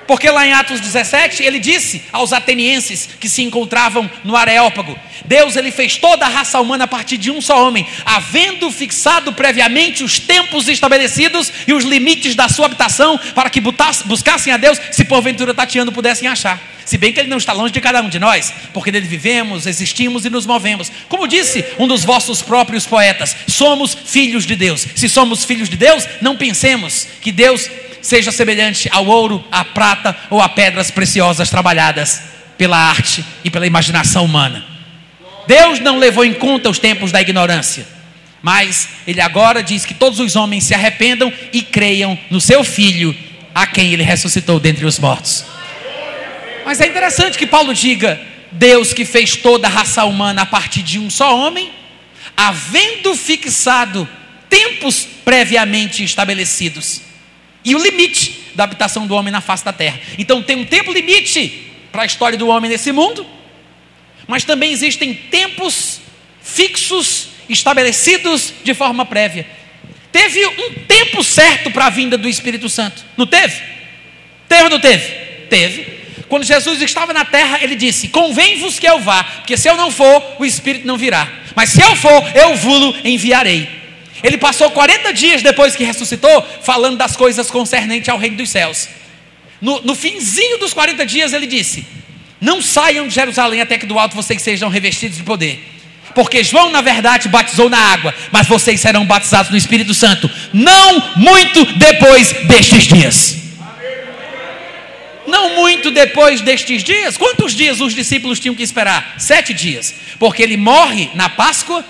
Porque 0.07 0.29
lá 0.29 0.45
em 0.45 0.53
Atos 0.53 0.79
17, 0.79 1.43
ele 1.43 1.59
disse 1.59 2.03
aos 2.11 2.31
atenienses 2.31 3.09
que 3.19 3.27
se 3.27 3.41
encontravam 3.41 4.09
no 4.23 4.35
Areópago: 4.35 4.97
Deus 5.25 5.55
ele 5.55 5.71
fez 5.71 5.97
toda 5.97 6.25
a 6.25 6.29
raça 6.29 6.59
humana 6.59 6.83
a 6.83 6.87
partir 6.87 7.17
de 7.17 7.31
um 7.31 7.41
só 7.41 7.67
homem, 7.67 7.87
havendo 8.05 8.71
fixado 8.71 9.33
previamente 9.33 10.03
os 10.03 10.19
tempos 10.19 10.67
estabelecidos 10.67 11.51
e 11.67 11.73
os 11.73 11.83
limites 11.83 12.35
da 12.35 12.47
sua 12.47 12.67
habitação, 12.67 13.19
para 13.33 13.49
que 13.49 13.59
buscassem 13.59 14.53
a 14.53 14.57
Deus, 14.57 14.79
se 14.91 15.05
porventura 15.05 15.53
tateando 15.53 15.91
pudessem 15.91 16.27
achar. 16.27 16.61
Se 16.85 16.99
bem 16.99 17.11
que 17.11 17.19
ele 17.19 17.29
não 17.29 17.37
está 17.37 17.51
longe 17.51 17.73
de 17.73 17.81
cada 17.81 17.99
um 17.99 18.09
de 18.09 18.19
nós, 18.19 18.53
porque 18.71 18.91
nele 18.91 19.07
vivemos, 19.07 19.65
existimos 19.65 20.23
e 20.23 20.29
nos 20.29 20.45
movemos. 20.45 20.91
Como 21.09 21.27
disse 21.27 21.65
um 21.79 21.87
dos 21.87 22.03
vossos 22.03 22.43
próprios 22.43 22.85
poetas, 22.85 23.35
somos 23.47 23.97
filhos 24.05 24.45
de 24.45 24.55
Deus. 24.55 24.85
Se 24.95 25.09
somos 25.09 25.43
filhos 25.43 25.67
de 25.67 25.77
Deus, 25.77 26.07
não 26.21 26.37
pensemos 26.37 27.07
que 27.21 27.31
Deus 27.31 27.67
seja 28.05 28.31
semelhante 28.31 28.87
ao 28.91 29.07
ouro, 29.07 29.43
à 29.51 29.65
prata 29.65 30.15
ou 30.29 30.39
a 30.39 30.47
pedras 30.47 30.91
preciosas 30.91 31.49
trabalhadas 31.49 32.21
pela 32.55 32.77
arte 32.77 33.25
e 33.43 33.49
pela 33.49 33.65
imaginação 33.65 34.23
humana. 34.23 34.63
Deus 35.47 35.79
não 35.79 35.97
levou 35.97 36.23
em 36.23 36.33
conta 36.33 36.69
os 36.69 36.77
tempos 36.77 37.11
da 37.11 37.19
ignorância, 37.19 37.87
mas 38.43 38.89
Ele 39.07 39.19
agora 39.19 39.63
diz 39.63 39.85
que 39.85 39.95
todos 39.95 40.19
os 40.19 40.35
homens 40.35 40.65
se 40.65 40.75
arrependam 40.75 41.33
e 41.51 41.63
creiam 41.63 42.17
no 42.29 42.39
seu 42.39 42.63
Filho, 42.63 43.15
a 43.55 43.65
quem 43.65 43.91
Ele 43.91 44.03
ressuscitou 44.03 44.59
dentre 44.59 44.85
os 44.85 44.99
mortos. 44.99 45.43
Mas 46.63 46.79
é 46.79 46.85
interessante 46.85 47.39
que 47.39 47.47
Paulo 47.47 47.73
diga: 47.73 48.21
Deus 48.51 48.93
que 48.93 49.03
fez 49.03 49.35
toda 49.35 49.67
a 49.67 49.71
raça 49.71 50.05
humana 50.05 50.43
a 50.43 50.45
partir 50.45 50.83
de 50.83 50.99
um 50.99 51.09
só 51.09 51.35
homem, 51.35 51.71
havendo 52.37 53.15
fixado 53.15 54.07
tempos 54.47 55.07
previamente 55.25 56.03
estabelecidos 56.03 57.01
e 57.65 57.75
o 57.75 57.79
limite 57.79 58.51
da 58.53 58.63
habitação 58.63 59.07
do 59.07 59.15
homem 59.15 59.31
na 59.31 59.41
face 59.41 59.65
da 59.65 59.73
terra. 59.73 59.99
Então 60.17 60.41
tem 60.41 60.55
um 60.55 60.63
tempo 60.63 60.93
limite 60.93 61.71
para 61.91 62.03
a 62.03 62.05
história 62.05 62.37
do 62.37 62.47
homem 62.47 62.69
nesse 62.69 62.91
mundo, 62.91 63.25
mas 64.27 64.43
também 64.43 64.71
existem 64.71 65.13
tempos 65.13 65.99
fixos 66.41 67.29
estabelecidos 67.49 68.53
de 68.63 68.73
forma 68.73 69.05
prévia. 69.05 69.47
Teve 70.11 70.45
um 70.45 70.73
tempo 70.87 71.23
certo 71.23 71.71
para 71.71 71.87
a 71.87 71.89
vinda 71.89 72.17
do 72.17 72.29
Espírito 72.29 72.69
Santo, 72.69 73.03
não 73.17 73.25
teve? 73.25 73.61
Teve 74.47 74.63
ou 74.63 74.69
não 74.69 74.79
teve? 74.79 75.13
Teve. 75.49 75.95
Quando 76.29 76.43
Jesus 76.43 76.81
estava 76.81 77.13
na 77.13 77.25
terra, 77.25 77.59
ele 77.61 77.75
disse: 77.75 78.07
Convém-vos 78.07 78.79
que 78.79 78.87
eu 78.87 78.99
vá, 78.99 79.23
porque 79.23 79.57
se 79.57 79.67
eu 79.67 79.75
não 79.75 79.91
for, 79.91 80.35
o 80.39 80.45
Espírito 80.45 80.87
não 80.87 80.97
virá. 80.97 81.29
Mas 81.55 81.69
se 81.69 81.81
eu 81.81 81.95
for, 81.95 82.23
eu 82.35 82.55
vou 82.55 82.95
enviarei. 83.03 83.67
Ele 84.25 84.39
passou 84.39 84.71
40 84.71 85.13
dias 85.13 85.43
depois 85.43 85.75
que 85.75 85.83
ressuscitou, 85.83 86.43
falando 86.63 86.97
das 86.97 87.15
coisas 87.15 87.51
concernentes 87.51 88.09
ao 88.09 88.17
reino 88.17 88.37
dos 88.37 88.49
céus. 88.49 88.89
No, 89.61 89.81
no 89.83 89.93
finzinho 89.93 90.57
dos 90.57 90.73
40 90.73 91.05
dias, 91.05 91.31
ele 91.31 91.45
disse: 91.45 91.85
Não 92.41 92.59
saiam 92.59 93.07
de 93.07 93.13
Jerusalém 93.13 93.61
até 93.61 93.77
que 93.77 93.85
do 93.85 93.99
alto 93.99 94.15
vocês 94.15 94.41
sejam 94.41 94.67
revestidos 94.67 95.17
de 95.17 95.23
poder. 95.23 95.63
Porque 96.15 96.43
João, 96.43 96.71
na 96.71 96.81
verdade, 96.81 97.29
batizou 97.29 97.69
na 97.69 97.77
água, 97.77 98.15
mas 98.31 98.47
vocês 98.47 98.81
serão 98.81 99.05
batizados 99.05 99.51
no 99.51 99.57
Espírito 99.57 99.93
Santo, 99.93 100.27
não 100.51 101.15
muito 101.17 101.63
depois 101.77 102.31
destes 102.47 102.85
dias. 102.85 103.37
Não 105.27 105.55
muito 105.55 105.91
depois 105.91 106.41
destes 106.41 106.83
dias. 106.83 107.15
Quantos 107.15 107.53
dias 107.53 107.79
os 107.79 107.93
discípulos 107.93 108.39
tinham 108.39 108.55
que 108.55 108.63
esperar? 108.63 109.15
Sete 109.19 109.53
dias. 109.53 109.93
Porque 110.17 110.41
ele 110.41 110.57
morre 110.57 111.11
na 111.13 111.29
Páscoa 111.29 111.85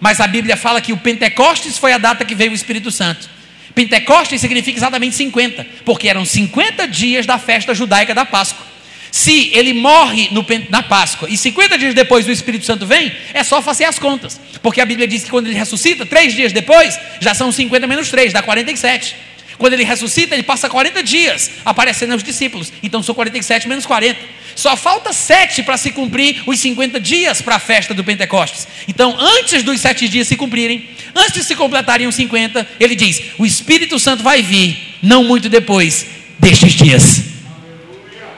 mas 0.00 0.18
a 0.20 0.26
Bíblia 0.26 0.56
fala 0.56 0.80
que 0.80 0.92
o 0.92 0.96
Pentecostes 0.96 1.76
foi 1.76 1.92
a 1.92 1.98
data 1.98 2.24
que 2.24 2.34
veio 2.34 2.52
o 2.52 2.54
Espírito 2.54 2.90
Santo. 2.90 3.28
Pentecostes 3.74 4.40
significa 4.40 4.78
exatamente 4.78 5.14
50, 5.14 5.66
porque 5.84 6.08
eram 6.08 6.24
50 6.24 6.88
dias 6.88 7.26
da 7.26 7.38
festa 7.38 7.74
judaica 7.74 8.14
da 8.14 8.24
Páscoa. 8.24 8.66
Se 9.10 9.50
ele 9.52 9.72
morre 9.72 10.28
no, 10.30 10.44
na 10.68 10.82
Páscoa 10.82 11.28
e 11.28 11.36
50 11.36 11.76
dias 11.76 11.94
depois 11.94 12.26
o 12.26 12.30
Espírito 12.30 12.64
Santo 12.64 12.86
vem, 12.86 13.12
é 13.34 13.42
só 13.42 13.60
fazer 13.60 13.84
as 13.84 13.98
contas. 13.98 14.40
Porque 14.62 14.80
a 14.80 14.86
Bíblia 14.86 15.06
diz 15.06 15.24
que 15.24 15.30
quando 15.30 15.46
ele 15.46 15.56
ressuscita, 15.56 16.06
três 16.06 16.32
dias 16.32 16.52
depois, 16.52 16.98
já 17.20 17.34
são 17.34 17.50
50 17.50 17.86
menos 17.86 18.08
3, 18.08 18.32
dá 18.32 18.42
47. 18.42 19.16
Quando 19.58 19.74
ele 19.74 19.84
ressuscita, 19.84 20.34
ele 20.34 20.42
passa 20.42 20.70
40 20.70 21.02
dias 21.02 21.50
aparecendo 21.64 22.12
aos 22.12 22.22
discípulos. 22.22 22.72
Então 22.82 23.02
são 23.02 23.14
47 23.14 23.68
menos 23.68 23.84
40. 23.84 24.18
Só 24.60 24.76
falta 24.76 25.10
sete 25.14 25.62
para 25.62 25.78
se 25.78 25.90
cumprir 25.90 26.42
os 26.44 26.60
50 26.60 27.00
dias 27.00 27.40
para 27.40 27.56
a 27.56 27.58
festa 27.58 27.94
do 27.94 28.04
Pentecostes. 28.04 28.68
Então, 28.86 29.16
antes 29.18 29.62
dos 29.62 29.80
sete 29.80 30.06
dias 30.06 30.28
se 30.28 30.36
cumprirem, 30.36 30.86
antes 31.16 31.32
de 31.32 31.44
se 31.44 31.56
completarem 31.56 32.06
os 32.06 32.14
50, 32.14 32.68
ele 32.78 32.94
diz: 32.94 33.22
o 33.38 33.46
Espírito 33.46 33.98
Santo 33.98 34.22
vai 34.22 34.42
vir, 34.42 34.98
não 35.00 35.24
muito 35.24 35.48
depois 35.48 36.04
destes 36.38 36.74
dias. 36.74 37.22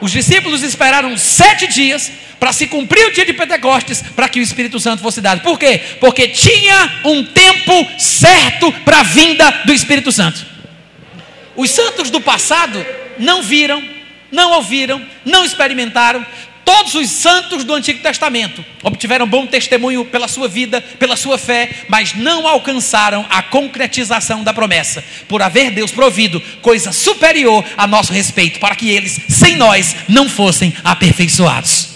Os 0.00 0.12
discípulos 0.12 0.62
esperaram 0.62 1.18
sete 1.18 1.66
dias 1.66 2.12
para 2.38 2.52
se 2.52 2.68
cumprir 2.68 3.04
o 3.08 3.12
dia 3.12 3.26
de 3.26 3.32
Pentecostes, 3.32 4.00
para 4.14 4.28
que 4.28 4.38
o 4.38 4.44
Espírito 4.44 4.78
Santo 4.78 5.02
fosse 5.02 5.20
dado. 5.20 5.40
Por 5.40 5.58
quê? 5.58 5.80
Porque 5.98 6.28
tinha 6.28 7.00
um 7.04 7.24
tempo 7.24 7.84
certo 7.98 8.70
para 8.84 9.00
a 9.00 9.02
vinda 9.02 9.62
do 9.64 9.72
Espírito 9.72 10.12
Santo. 10.12 10.46
Os 11.56 11.68
santos 11.72 12.10
do 12.10 12.20
passado 12.20 12.86
não 13.18 13.42
viram, 13.42 13.82
não 14.32 14.52
ouviram, 14.52 15.00
não 15.24 15.44
experimentaram. 15.44 16.26
Todos 16.64 16.94
os 16.94 17.10
santos 17.10 17.64
do 17.64 17.74
Antigo 17.74 18.00
Testamento 18.00 18.64
obtiveram 18.82 19.26
bom 19.26 19.46
testemunho 19.46 20.04
pela 20.04 20.28
sua 20.28 20.48
vida, 20.48 20.80
pela 20.80 21.16
sua 21.16 21.36
fé, 21.36 21.68
mas 21.88 22.14
não 22.14 22.46
alcançaram 22.46 23.26
a 23.28 23.42
concretização 23.42 24.42
da 24.42 24.54
promessa, 24.54 25.04
por 25.28 25.42
haver 25.42 25.72
Deus 25.72 25.90
provido 25.90 26.40
coisa 26.62 26.92
superior 26.92 27.64
a 27.76 27.86
nosso 27.86 28.12
respeito, 28.12 28.58
para 28.58 28.76
que 28.76 28.88
eles, 28.88 29.20
sem 29.28 29.56
nós, 29.56 29.94
não 30.08 30.28
fossem 30.28 30.72
aperfeiçoados. 30.82 31.88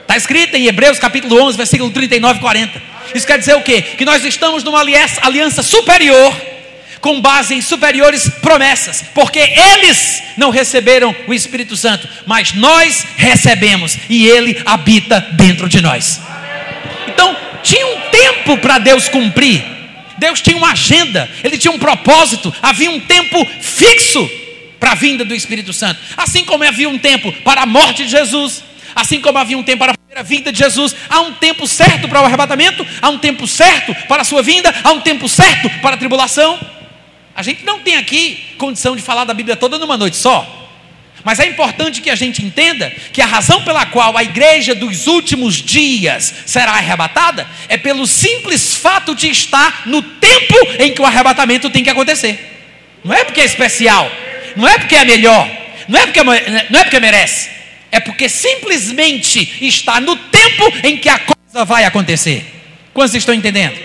Está 0.00 0.16
escrito 0.16 0.56
em 0.56 0.66
Hebreus 0.66 0.98
capítulo 0.98 1.42
11, 1.42 1.56
versículo 1.56 1.90
39 1.90 2.38
e 2.38 2.42
40. 2.42 2.82
Isso 3.14 3.26
quer 3.26 3.38
dizer 3.38 3.54
o 3.54 3.62
quê? 3.62 3.82
Que 3.82 4.04
nós 4.04 4.24
estamos 4.24 4.64
numa 4.64 4.80
aliança, 4.80 5.62
superior 5.62 6.53
com 7.04 7.20
base 7.20 7.54
em 7.54 7.60
superiores 7.60 8.30
promessas, 8.40 9.04
porque 9.14 9.38
eles 9.38 10.22
não 10.38 10.48
receberam 10.48 11.14
o 11.26 11.34
Espírito 11.34 11.76
Santo, 11.76 12.08
mas 12.24 12.54
nós 12.54 13.04
recebemos 13.18 13.98
e 14.08 14.26
ele 14.26 14.62
habita 14.64 15.20
dentro 15.32 15.68
de 15.68 15.82
nós. 15.82 16.18
Então, 17.06 17.36
tinha 17.62 17.86
um 17.88 18.00
tempo 18.10 18.56
para 18.56 18.78
Deus 18.78 19.06
cumprir. 19.06 19.62
Deus 20.16 20.40
tinha 20.40 20.56
uma 20.56 20.70
agenda, 20.70 21.28
ele 21.42 21.58
tinha 21.58 21.72
um 21.72 21.78
propósito, 21.78 22.50
havia 22.62 22.90
um 22.90 23.00
tempo 23.00 23.46
fixo 23.60 24.26
para 24.80 24.92
a 24.92 24.94
vinda 24.94 25.26
do 25.26 25.34
Espírito 25.34 25.74
Santo. 25.74 26.00
Assim 26.16 26.42
como 26.42 26.64
havia 26.64 26.88
um 26.88 26.96
tempo 26.96 27.30
para 27.44 27.64
a 27.64 27.66
morte 27.66 28.04
de 28.04 28.12
Jesus, 28.12 28.64
assim 28.94 29.20
como 29.20 29.36
havia 29.36 29.58
um 29.58 29.62
tempo 29.62 29.84
para 29.84 29.94
a 30.16 30.22
vinda 30.22 30.50
de 30.50 30.58
Jesus, 30.58 30.96
há 31.10 31.20
um 31.20 31.34
tempo 31.34 31.66
certo 31.66 32.08
para 32.08 32.22
o 32.22 32.24
arrebatamento, 32.24 32.86
há 33.02 33.10
um 33.10 33.18
tempo 33.18 33.46
certo 33.46 33.94
para 34.08 34.22
a 34.22 34.24
sua 34.24 34.42
vinda, 34.42 34.74
há 34.82 34.90
um 34.92 35.02
tempo 35.02 35.28
certo 35.28 35.68
para 35.82 35.96
a 35.96 35.98
tribulação. 35.98 36.58
A 37.34 37.42
gente 37.42 37.64
não 37.64 37.80
tem 37.80 37.96
aqui 37.96 38.54
condição 38.58 38.94
de 38.94 39.02
falar 39.02 39.24
da 39.24 39.34
Bíblia 39.34 39.56
toda 39.56 39.78
numa 39.78 39.96
noite 39.96 40.16
só. 40.16 40.62
Mas 41.24 41.40
é 41.40 41.46
importante 41.46 42.02
que 42.02 42.10
a 42.10 42.14
gente 42.14 42.44
entenda 42.44 42.90
que 43.10 43.22
a 43.22 43.26
razão 43.26 43.64
pela 43.64 43.86
qual 43.86 44.16
a 44.16 44.22
igreja 44.22 44.74
dos 44.74 45.06
últimos 45.06 45.54
dias 45.54 46.34
será 46.44 46.72
arrebatada 46.72 47.48
é 47.66 47.78
pelo 47.78 48.06
simples 48.06 48.76
fato 48.76 49.14
de 49.14 49.30
estar 49.30 49.84
no 49.86 50.02
tempo 50.02 50.54
em 50.78 50.92
que 50.92 51.00
o 51.00 51.06
arrebatamento 51.06 51.70
tem 51.70 51.82
que 51.82 51.88
acontecer. 51.88 52.38
Não 53.02 53.14
é 53.14 53.24
porque 53.24 53.40
é 53.40 53.44
especial, 53.44 54.10
não 54.54 54.68
é 54.68 54.78
porque 54.78 54.94
é 54.94 55.04
melhor, 55.04 55.48
não 55.88 55.98
é 55.98 56.06
porque, 56.06 56.22
não 56.22 56.80
é 56.80 56.84
porque 56.84 57.00
merece, 57.00 57.50
é 57.90 58.00
porque 58.00 58.28
simplesmente 58.28 59.66
está 59.66 60.00
no 60.00 60.16
tempo 60.16 60.72
em 60.82 60.98
que 60.98 61.08
a 61.08 61.18
coisa 61.18 61.64
vai 61.64 61.84
acontecer. 61.84 62.44
Quantos 62.92 63.14
estão 63.14 63.34
entendendo? 63.34 63.78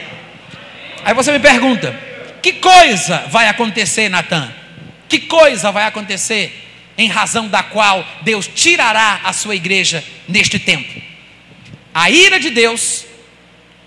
Aí 1.05 1.13
você 1.13 1.31
me 1.31 1.39
pergunta, 1.39 1.97
que 2.41 2.53
coisa 2.53 3.25
vai 3.29 3.47
acontecer, 3.47 4.09
Natan? 4.09 4.53
Que 5.07 5.19
coisa 5.19 5.71
vai 5.71 5.85
acontecer 5.85 6.67
em 6.97 7.07
razão 7.07 7.47
da 7.47 7.63
qual 7.63 8.05
Deus 8.21 8.47
tirará 8.47 9.21
a 9.23 9.33
sua 9.33 9.55
igreja 9.55 10.03
neste 10.27 10.59
tempo? 10.59 11.01
A 11.93 12.09
ira 12.09 12.39
de 12.39 12.49
Deus, 12.49 13.05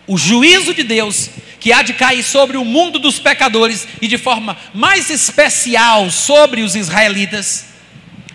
o 0.06 0.18
juízo 0.18 0.74
de 0.74 0.82
Deus, 0.82 1.30
que 1.60 1.72
há 1.72 1.82
de 1.82 1.94
cair 1.94 2.24
sobre 2.24 2.56
o 2.56 2.64
mundo 2.64 2.98
dos 2.98 3.18
pecadores 3.18 3.86
e 4.00 4.08
de 4.08 4.18
forma 4.18 4.56
mais 4.74 5.10
especial 5.10 6.10
sobre 6.10 6.62
os 6.62 6.74
israelitas, 6.74 7.66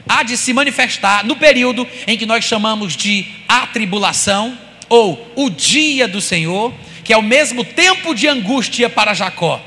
há 0.07 0.23
de 0.23 0.37
se 0.37 0.53
manifestar 0.53 1.25
no 1.25 1.35
período 1.35 1.85
em 2.07 2.17
que 2.17 2.25
nós 2.25 2.45
chamamos 2.45 2.95
de 2.95 3.25
atribulação 3.47 4.57
ou 4.87 5.31
o 5.35 5.49
dia 5.49 6.07
do 6.07 6.21
Senhor, 6.21 6.73
que 7.03 7.11
é 7.11 7.17
o 7.17 7.21
mesmo 7.21 7.63
tempo 7.65 8.15
de 8.15 8.27
angústia 8.27 8.89
para 8.89 9.13
Jacó. 9.13 9.61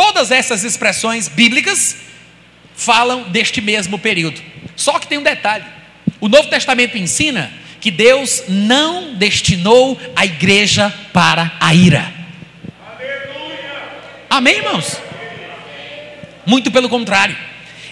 Todas 0.00 0.30
essas 0.30 0.64
expressões 0.64 1.28
bíblicas 1.28 1.94
falam 2.74 3.24
deste 3.24 3.60
mesmo 3.60 3.98
período. 3.98 4.40
Só 4.74 4.98
que 4.98 5.06
tem 5.06 5.18
um 5.18 5.22
detalhe: 5.22 5.66
o 6.18 6.26
Novo 6.26 6.48
Testamento 6.48 6.96
ensina 6.96 7.52
que 7.82 7.90
Deus 7.90 8.44
não 8.48 9.12
destinou 9.16 10.00
a 10.16 10.24
igreja 10.24 10.88
para 11.12 11.52
a 11.60 11.74
ira. 11.74 12.10
Amém, 14.30 14.56
irmãos? 14.56 14.96
Muito 16.46 16.70
pelo 16.70 16.88
contrário. 16.88 17.36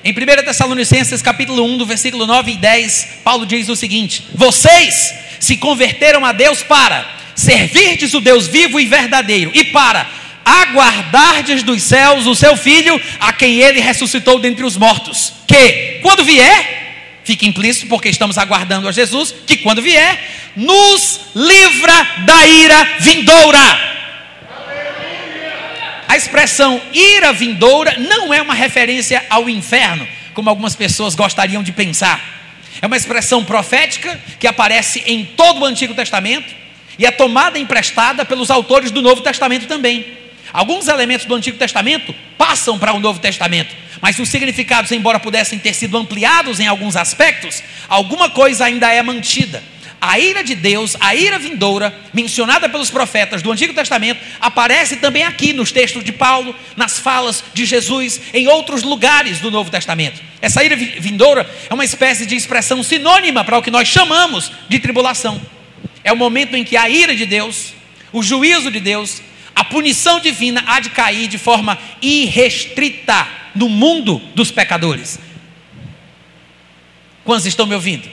Em 0.02 0.10
1 0.10 0.14
Tessalonicenses 0.46 1.20
capítulo 1.20 1.62
1, 1.62 1.76
do 1.76 1.84
versículo 1.84 2.26
9 2.26 2.52
e 2.52 2.56
10, 2.56 3.18
Paulo 3.22 3.44
diz 3.44 3.68
o 3.68 3.76
seguinte: 3.76 4.24
Vocês 4.32 5.12
se 5.38 5.58
converteram 5.58 6.24
a 6.24 6.32
Deus 6.32 6.62
para 6.62 7.06
servirdes 7.34 8.14
o 8.14 8.20
Deus 8.22 8.46
vivo 8.46 8.80
e 8.80 8.86
verdadeiro 8.86 9.50
e 9.52 9.66
para 9.66 10.17
aguardardes 10.48 11.62
dos 11.62 11.82
céus 11.82 12.26
o 12.26 12.34
seu 12.34 12.56
filho, 12.56 13.00
a 13.20 13.32
quem 13.32 13.60
ele 13.60 13.80
ressuscitou 13.80 14.38
dentre 14.38 14.64
os 14.64 14.76
mortos, 14.76 15.34
que 15.46 15.98
quando 16.02 16.24
vier, 16.24 17.20
fica 17.24 17.44
implícito 17.44 17.86
porque 17.86 18.08
estamos 18.08 18.38
aguardando 18.38 18.88
a 18.88 18.92
Jesus, 18.92 19.34
que 19.46 19.58
quando 19.58 19.82
vier, 19.82 20.18
nos 20.56 21.20
livra 21.34 22.06
da 22.24 22.46
ira 22.46 22.88
vindoura. 23.00 23.88
A 26.08 26.16
expressão 26.16 26.80
ira 26.92 27.32
vindoura 27.34 27.96
não 27.98 28.32
é 28.32 28.40
uma 28.40 28.54
referência 28.54 29.24
ao 29.28 29.48
inferno, 29.48 30.08
como 30.32 30.48
algumas 30.48 30.74
pessoas 30.74 31.14
gostariam 31.14 31.62
de 31.62 31.72
pensar. 31.72 32.38
É 32.80 32.86
uma 32.86 32.96
expressão 32.96 33.44
profética 33.44 34.18
que 34.40 34.46
aparece 34.46 35.02
em 35.04 35.24
todo 35.24 35.60
o 35.60 35.64
Antigo 35.66 35.94
Testamento 35.94 36.54
e 36.98 37.04
é 37.04 37.10
tomada 37.10 37.58
emprestada 37.58 38.24
pelos 38.24 38.50
autores 38.50 38.90
do 38.90 39.02
Novo 39.02 39.20
Testamento 39.20 39.66
também. 39.66 40.27
Alguns 40.52 40.88
elementos 40.88 41.26
do 41.26 41.34
Antigo 41.34 41.58
Testamento 41.58 42.14
passam 42.36 42.78
para 42.78 42.92
o 42.92 43.00
Novo 43.00 43.20
Testamento, 43.20 43.74
mas 44.00 44.18
os 44.18 44.28
significados, 44.28 44.92
embora 44.92 45.20
pudessem 45.20 45.58
ter 45.58 45.74
sido 45.74 45.96
ampliados 45.96 46.60
em 46.60 46.66
alguns 46.66 46.96
aspectos, 46.96 47.62
alguma 47.88 48.30
coisa 48.30 48.64
ainda 48.64 48.92
é 48.92 49.02
mantida. 49.02 49.62
A 50.00 50.18
ira 50.18 50.44
de 50.44 50.54
Deus, 50.54 50.96
a 51.00 51.14
ira 51.14 51.40
vindoura, 51.40 51.92
mencionada 52.14 52.68
pelos 52.68 52.88
profetas 52.88 53.42
do 53.42 53.50
Antigo 53.50 53.74
Testamento, 53.74 54.20
aparece 54.40 54.96
também 54.96 55.24
aqui 55.24 55.52
nos 55.52 55.72
textos 55.72 56.04
de 56.04 56.12
Paulo, 56.12 56.54
nas 56.76 57.00
falas 57.00 57.42
de 57.52 57.64
Jesus, 57.64 58.20
em 58.32 58.46
outros 58.46 58.84
lugares 58.84 59.40
do 59.40 59.50
Novo 59.50 59.72
Testamento. 59.72 60.20
Essa 60.40 60.62
ira 60.62 60.76
vindoura 60.76 61.50
é 61.68 61.74
uma 61.74 61.84
espécie 61.84 62.26
de 62.26 62.36
expressão 62.36 62.80
sinônima 62.82 63.44
para 63.44 63.58
o 63.58 63.62
que 63.62 63.72
nós 63.72 63.88
chamamos 63.88 64.52
de 64.68 64.78
tribulação. 64.78 65.40
É 66.04 66.12
o 66.12 66.16
momento 66.16 66.54
em 66.54 66.62
que 66.62 66.76
a 66.76 66.88
ira 66.88 67.16
de 67.16 67.26
Deus, 67.26 67.74
o 68.12 68.22
juízo 68.22 68.70
de 68.70 68.78
Deus, 68.78 69.20
a 69.58 69.64
punição 69.64 70.20
divina 70.20 70.62
há 70.68 70.78
de 70.78 70.88
cair 70.90 71.26
de 71.26 71.36
forma 71.36 71.76
irrestrita 72.00 73.26
no 73.56 73.68
mundo 73.68 74.22
dos 74.32 74.52
pecadores. 74.52 75.18
Quantos 77.24 77.44
estão 77.44 77.66
me 77.66 77.74
ouvindo? 77.74 78.08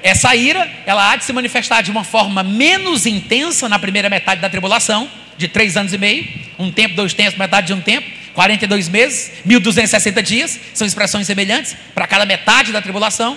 Essa 0.00 0.36
ira, 0.36 0.70
ela 0.86 1.10
há 1.10 1.16
de 1.16 1.24
se 1.24 1.32
manifestar 1.32 1.82
de 1.82 1.90
uma 1.90 2.04
forma 2.04 2.44
menos 2.44 3.04
intensa 3.04 3.68
na 3.68 3.76
primeira 3.76 4.08
metade 4.08 4.40
da 4.40 4.48
tribulação, 4.48 5.10
de 5.36 5.48
três 5.48 5.76
anos 5.76 5.92
e 5.92 5.98
meio, 5.98 6.24
um 6.56 6.70
tempo, 6.70 6.94
dois 6.94 7.12
tempos, 7.12 7.36
metade 7.36 7.66
de 7.66 7.72
um 7.72 7.80
tempo, 7.80 8.08
42 8.32 8.88
meses, 8.88 9.32
1260 9.44 10.22
dias, 10.22 10.60
são 10.72 10.86
expressões 10.86 11.26
semelhantes 11.26 11.74
para 11.92 12.06
cada 12.06 12.24
metade 12.24 12.70
da 12.70 12.80
tribulação. 12.80 13.36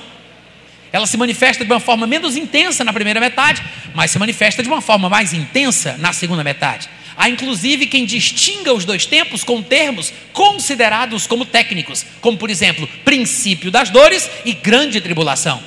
Ela 0.98 1.06
se 1.06 1.16
manifesta 1.16 1.64
de 1.64 1.72
uma 1.72 1.80
forma 1.80 2.08
menos 2.08 2.36
intensa 2.36 2.84
na 2.84 2.91
primeira 2.91 3.20
metade, 3.20 3.62
mas 3.93 4.10
se 4.10 4.18
manifesta 4.18 4.64
de 4.64 4.68
uma 4.68 4.82
forma 4.82 5.08
mais 5.08 5.32
intensa 5.32 5.95
na 6.00 6.12
segunda 6.12 6.43
metade. 6.43 6.89
Há 7.16 7.30
inclusive 7.30 7.86
quem 7.86 8.04
distinga 8.04 8.74
os 8.74 8.84
dois 8.84 9.06
tempos 9.06 9.43
com 9.43 9.62
termos 9.62 10.12
considerados 10.34 11.28
como 11.28 11.45
técnicos, 11.45 12.04
como 12.20 12.36
por 12.36 12.50
exemplo, 12.50 12.89
princípio 13.06 13.70
das 13.70 13.91
dores 13.91 14.28
e 14.43 14.54
grande 14.54 15.00
tribulação. 15.00 15.62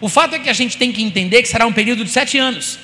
O 0.00 0.08
fato 0.08 0.34
é 0.34 0.40
que 0.40 0.50
a 0.50 0.52
gente 0.52 0.76
tem 0.76 0.90
que 0.90 1.04
entender 1.04 1.40
que 1.42 1.48
será 1.48 1.64
um 1.64 1.72
período 1.72 2.04
de 2.04 2.10
sete 2.10 2.36
anos. 2.36 2.80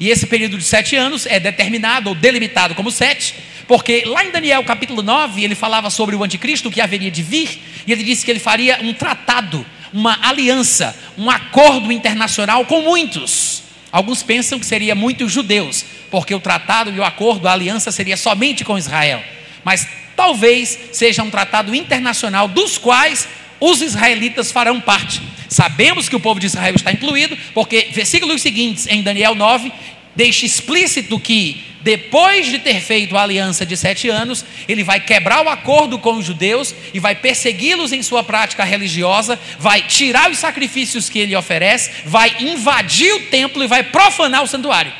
E 0.00 0.08
esse 0.08 0.26
período 0.26 0.56
de 0.56 0.64
sete 0.64 0.96
anos 0.96 1.26
é 1.26 1.38
determinado 1.38 2.08
ou 2.08 2.14
delimitado 2.14 2.74
como 2.74 2.90
sete, 2.90 3.34
porque 3.68 4.04
lá 4.06 4.24
em 4.24 4.30
Daniel 4.30 4.64
capítulo 4.64 5.02
9 5.02 5.44
ele 5.44 5.54
falava 5.54 5.90
sobre 5.90 6.16
o 6.16 6.24
anticristo 6.24 6.70
que 6.70 6.80
haveria 6.80 7.10
de 7.10 7.22
vir, 7.22 7.60
e 7.86 7.92
ele 7.92 8.02
disse 8.02 8.24
que 8.24 8.30
ele 8.30 8.40
faria 8.40 8.78
um 8.82 8.94
tratado, 8.94 9.64
uma 9.92 10.18
aliança, 10.22 10.96
um 11.16 11.30
acordo 11.30 11.92
internacional 11.92 12.64
com 12.64 12.82
muitos. 12.82 13.62
Alguns 13.90 14.22
pensam 14.22 14.58
que 14.58 14.66
seria 14.66 14.94
muitos 14.94 15.32
judeus, 15.32 15.84
porque 16.10 16.34
o 16.34 16.40
tratado 16.40 16.90
e 16.90 16.98
o 16.98 17.04
acordo, 17.04 17.48
a 17.48 17.52
aliança 17.52 17.90
seria 17.90 18.16
somente 18.16 18.64
com 18.64 18.76
Israel. 18.76 19.22
Mas 19.64 19.86
talvez 20.14 20.78
seja 20.92 21.22
um 21.22 21.30
tratado 21.30 21.74
internacional 21.74 22.48
dos 22.48 22.78
quais 22.78 23.28
os 23.60 23.80
israelitas 23.80 24.52
farão 24.52 24.80
parte. 24.80 25.22
Sabemos 25.48 26.08
que 26.08 26.16
o 26.16 26.20
povo 26.20 26.40
de 26.40 26.46
Israel 26.46 26.74
está 26.74 26.92
incluído, 26.92 27.36
porque 27.54 27.88
versículos 27.92 28.42
seguintes 28.42 28.86
em 28.86 29.02
Daniel 29.02 29.34
9 29.34 29.72
deixa 30.16 30.46
explícito 30.46 31.20
que 31.20 31.62
depois 31.82 32.46
de 32.46 32.58
ter 32.58 32.80
feito 32.80 33.16
a 33.16 33.22
aliança 33.22 33.64
de 33.64 33.76
sete 33.76 34.08
anos, 34.08 34.44
ele 34.66 34.82
vai 34.82 34.98
quebrar 34.98 35.44
o 35.44 35.48
acordo 35.48 35.98
com 35.98 36.14
os 36.14 36.26
judeus 36.26 36.74
e 36.92 36.98
vai 36.98 37.14
persegui-los 37.14 37.92
em 37.92 38.02
sua 38.02 38.24
prática 38.24 38.64
religiosa, 38.64 39.38
vai 39.58 39.82
tirar 39.82 40.28
os 40.30 40.38
sacrifícios 40.38 41.08
que 41.08 41.20
ele 41.20 41.36
oferece, 41.36 41.90
vai 42.04 42.34
invadir 42.40 43.14
o 43.14 43.20
templo 43.26 43.62
e 43.62 43.68
vai 43.68 43.84
profanar 43.84 44.42
o 44.42 44.48
santuário. 44.48 44.92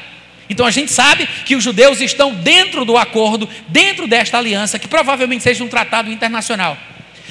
Então 0.48 0.64
a 0.64 0.70
gente 0.70 0.92
sabe 0.92 1.28
que 1.44 1.56
os 1.56 1.64
judeus 1.64 2.00
estão 2.00 2.32
dentro 2.32 2.84
do 2.84 2.96
acordo, 2.96 3.48
dentro 3.66 4.06
desta 4.06 4.38
aliança, 4.38 4.78
que 4.78 4.86
provavelmente 4.86 5.42
seja 5.42 5.64
um 5.64 5.68
tratado 5.68 6.12
internacional 6.12 6.78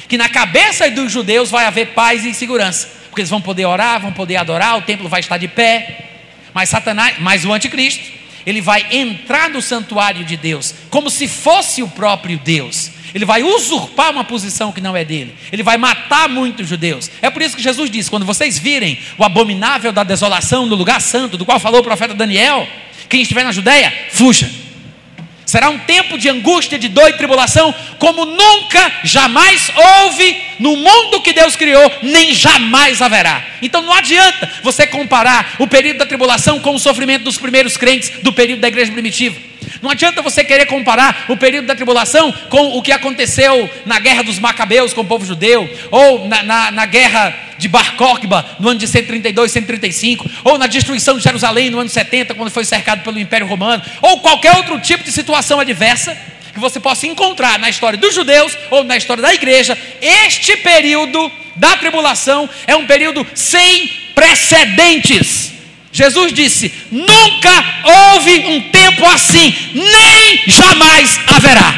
que 0.08 0.18
na 0.18 0.30
cabeça 0.30 0.90
dos 0.90 1.12
judeus 1.12 1.50
vai 1.50 1.66
haver 1.66 1.88
paz 1.88 2.26
e 2.26 2.34
segurança, 2.34 2.90
porque 3.10 3.22
eles 3.22 3.30
vão 3.30 3.42
poder 3.42 3.66
orar, 3.66 4.00
vão 4.00 4.12
poder 4.12 4.36
adorar, 4.38 4.78
o 4.78 4.82
templo 4.82 5.10
vai 5.10 5.20
estar 5.20 5.38
de 5.38 5.48
pé. 5.48 6.15
Mas 6.56 6.70
Satanás, 6.70 7.18
mas 7.20 7.44
o 7.44 7.52
anticristo, 7.52 8.14
ele 8.46 8.62
vai 8.62 8.86
entrar 8.90 9.50
no 9.50 9.62
santuário 9.62 10.24
de 10.24 10.38
Deus, 10.38 10.74
como 10.90 11.10
se 11.10 11.28
fosse 11.28 11.84
o 11.84 11.88
próprio 11.90 12.40
Deus. 12.40 12.92
Ele 13.14 13.26
vai 13.26 13.44
usurpar 13.44 14.10
uma 14.10 14.24
posição 14.24 14.72
que 14.72 14.80
não 14.80 14.96
é 14.96 15.04
dele. 15.04 15.36
Ele 15.52 15.64
vai 15.64 15.78
matar 15.78 16.30
muitos 16.30 16.68
judeus. 16.68 17.12
É 17.22 17.30
por 17.30 17.42
isso 17.42 17.58
que 17.58 17.62
Jesus 17.62 17.90
disse: 17.90 18.10
quando 18.10 18.26
vocês 18.26 18.58
virem 18.58 18.98
o 19.18 19.24
abominável 19.26 19.92
da 19.92 20.04
desolação 20.04 20.66
no 20.66 20.76
lugar 20.76 21.02
santo, 21.02 21.38
do 21.38 21.46
qual 21.46 21.60
falou 21.60 21.82
o 21.82 21.84
profeta 21.84 22.14
Daniel, 22.14 22.66
quem 23.10 23.22
estiver 23.22 23.44
na 23.44 23.52
Judéia, 23.52 23.94
fuja. 24.12 24.50
Será 25.46 25.70
um 25.70 25.78
tempo 25.80 26.18
de 26.18 26.28
angústia, 26.28 26.80
de 26.80 26.88
dor 26.88 27.10
e 27.10 27.14
tribulação, 27.14 27.74
como 28.00 28.26
nunca, 28.26 28.92
jamais 29.04 29.72
houve 29.76 30.42
no 30.60 30.76
mundo 30.76 31.22
que 31.22 31.34
Deus 31.34 31.56
criou, 31.56 31.92
nem 32.02 32.34
jamais 32.34 33.02
haverá. 33.02 33.46
Então 33.62 33.82
não 33.82 33.94
adianta 33.94 34.52
você 34.64 34.88
comparar 34.88 35.56
o 35.60 35.68
período 35.68 35.98
da 35.98 36.06
tribulação 36.06 36.60
com 36.60 36.74
o 36.74 36.80
sofrimento 36.80 37.24
dos 37.24 37.38
primeiros 37.38 37.78
crentes 37.78 38.12
do 38.24 38.34
período 38.34 38.62
da 38.62 38.68
igreja 38.68 38.92
primitiva. 38.92 39.36
Não 39.86 39.92
adianta 39.92 40.20
você 40.24 40.44
querer 40.44 40.66
comparar 40.66 41.26
o 41.30 41.38
período 41.38 41.68
da 41.68 41.76
tribulação 41.76 42.32
com 42.50 42.76
o 42.76 42.82
que 42.82 42.92
aconteceu 42.92 43.70
na 43.86 44.00
guerra 44.00 44.24
dos 44.24 44.40
Macabeus 44.40 44.94
com 44.94 45.02
o 45.02 45.06
povo 45.06 45.24
judeu, 45.24 45.70
ou 45.92 46.28
na, 46.28 46.42
na, 46.42 46.72
na 46.72 46.86
guerra 46.88 47.38
de 47.60 47.68
Bar 47.68 47.96
Kokhba 47.96 48.44
no 48.60 48.70
ano 48.70 48.80
de 48.80 48.88
132, 48.88 49.52
135, 49.52 50.28
ou 50.44 50.58
na 50.58 50.66
destruição 50.66 51.16
de 51.20 51.24
Jerusalém 51.24 51.70
no 51.70 51.78
ano 51.78 51.88
70, 51.88 52.34
quando 52.34 52.50
foi 52.50 52.66
cercado 52.66 53.04
pelo 53.04 53.20
Império 53.20 53.46
Romano, 53.46 53.84
ou 54.02 54.22
qualquer 54.22 54.56
outro 54.56 54.80
tipo 54.80 55.04
de 55.04 55.12
situação 55.12 55.60
adversa 55.60 56.18
que 56.52 56.60
você 56.60 56.80
possa 56.80 57.06
encontrar 57.06 57.60
na 57.60 57.70
história 57.70 58.00
dos 58.00 58.16
judeus 58.16 58.58
ou 58.72 58.84
na 58.84 58.98
história 58.98 59.22
da 59.22 59.36
igreja, 59.36 59.78
este 60.02 60.58
período 60.58 61.32
da 61.56 61.78
tribulação 61.78 62.50
é 62.66 62.76
um 62.76 62.88
período 62.88 63.24
sem 63.36 63.86
precedentes. 64.16 65.55
Jesus 65.96 66.34
disse: 66.34 66.74
Nunca 66.92 67.66
houve 67.86 68.40
um 68.48 68.70
tempo 68.70 69.06
assim, 69.06 69.56
nem 69.74 70.44
jamais 70.46 71.18
haverá. 71.26 71.74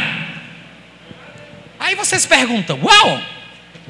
Aí 1.80 1.94
vocês 1.94 2.26
perguntam: 2.26 2.80
Uau, 2.82 3.22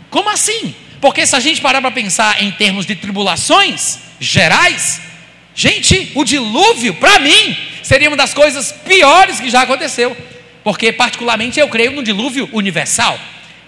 como 0.10 0.30
assim? 0.30 0.76
Porque 1.00 1.26
se 1.26 1.34
a 1.34 1.40
gente 1.40 1.62
parar 1.62 1.80
para 1.80 1.92
pensar 1.92 2.44
em 2.44 2.52
termos 2.52 2.86
de 2.86 2.94
tribulações 2.94 4.00
gerais, 4.20 5.00
gente, 5.56 6.12
o 6.14 6.26
dilúvio, 6.26 6.96
para 6.96 7.20
mim, 7.20 7.58
seria 7.82 8.10
uma 8.10 8.18
das 8.18 8.34
coisas 8.34 8.74
piores 8.86 9.40
que 9.40 9.50
já 9.50 9.62
aconteceu. 9.62 10.16
Porque, 10.62 10.92
particularmente, 10.92 11.58
eu 11.58 11.70
creio 11.70 11.94
no 11.94 12.04
dilúvio 12.04 12.50
universal, 12.52 13.18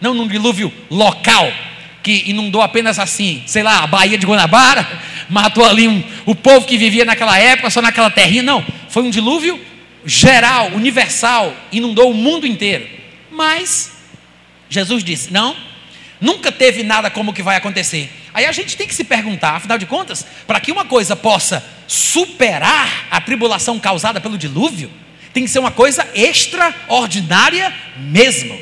não 0.02 0.14
num 0.14 0.28
dilúvio 0.28 0.74
local, 0.92 1.54
que 2.02 2.24
inundou 2.28 2.62
apenas 2.62 3.00
assim, 3.00 3.44
sei 3.46 3.64
lá, 3.64 3.84
a 3.84 3.88
Baía 3.88 4.18
de 4.18 4.26
Guanabara, 4.26 4.88
matou 5.30 5.66
ali 5.66 5.88
um, 5.88 6.04
o 6.26 6.34
povo 6.34 6.66
que 6.66 6.78
vivia 6.78 7.06
naquela 7.06 7.38
época, 7.38 7.70
só 7.70 7.82
naquela 7.82 8.10
terrinha. 8.10 8.44
Não, 8.44 8.66
foi 8.90 9.04
um 9.04 9.10
dilúvio 9.10 9.60
geral, 10.06 10.68
universal, 10.74 11.54
inundou 11.72 12.12
o 12.12 12.14
mundo 12.14 12.48
inteiro. 12.48 12.88
Mas 13.32 13.92
Jesus 14.70 15.04
disse: 15.04 15.32
não, 15.32 15.56
nunca 16.20 16.52
teve 16.52 16.84
nada 16.84 17.10
como 17.10 17.32
o 17.32 17.34
que 17.34 17.44
vai 17.44 17.56
acontecer. 17.56 18.12
Aí 18.34 18.46
a 18.46 18.52
gente 18.52 18.78
tem 18.78 18.88
que 18.88 18.96
se 18.96 19.04
perguntar, 19.04 19.56
afinal 19.56 19.78
de 19.78 19.86
contas, 19.86 20.26
para 20.46 20.60
que 20.60 20.72
uma 20.72 20.86
coisa 20.86 21.16
possa 21.16 21.66
superar 21.88 23.08
a 23.10 23.20
tribulação 23.20 23.80
causada 23.80 24.22
pelo 24.22 24.38
dilúvio, 24.38 24.92
tem 25.34 25.44
que 25.44 25.50
ser 25.50 25.60
uma 25.60 25.72
coisa 25.72 26.08
extraordinária 26.14 27.74
mesmo. 27.98 28.58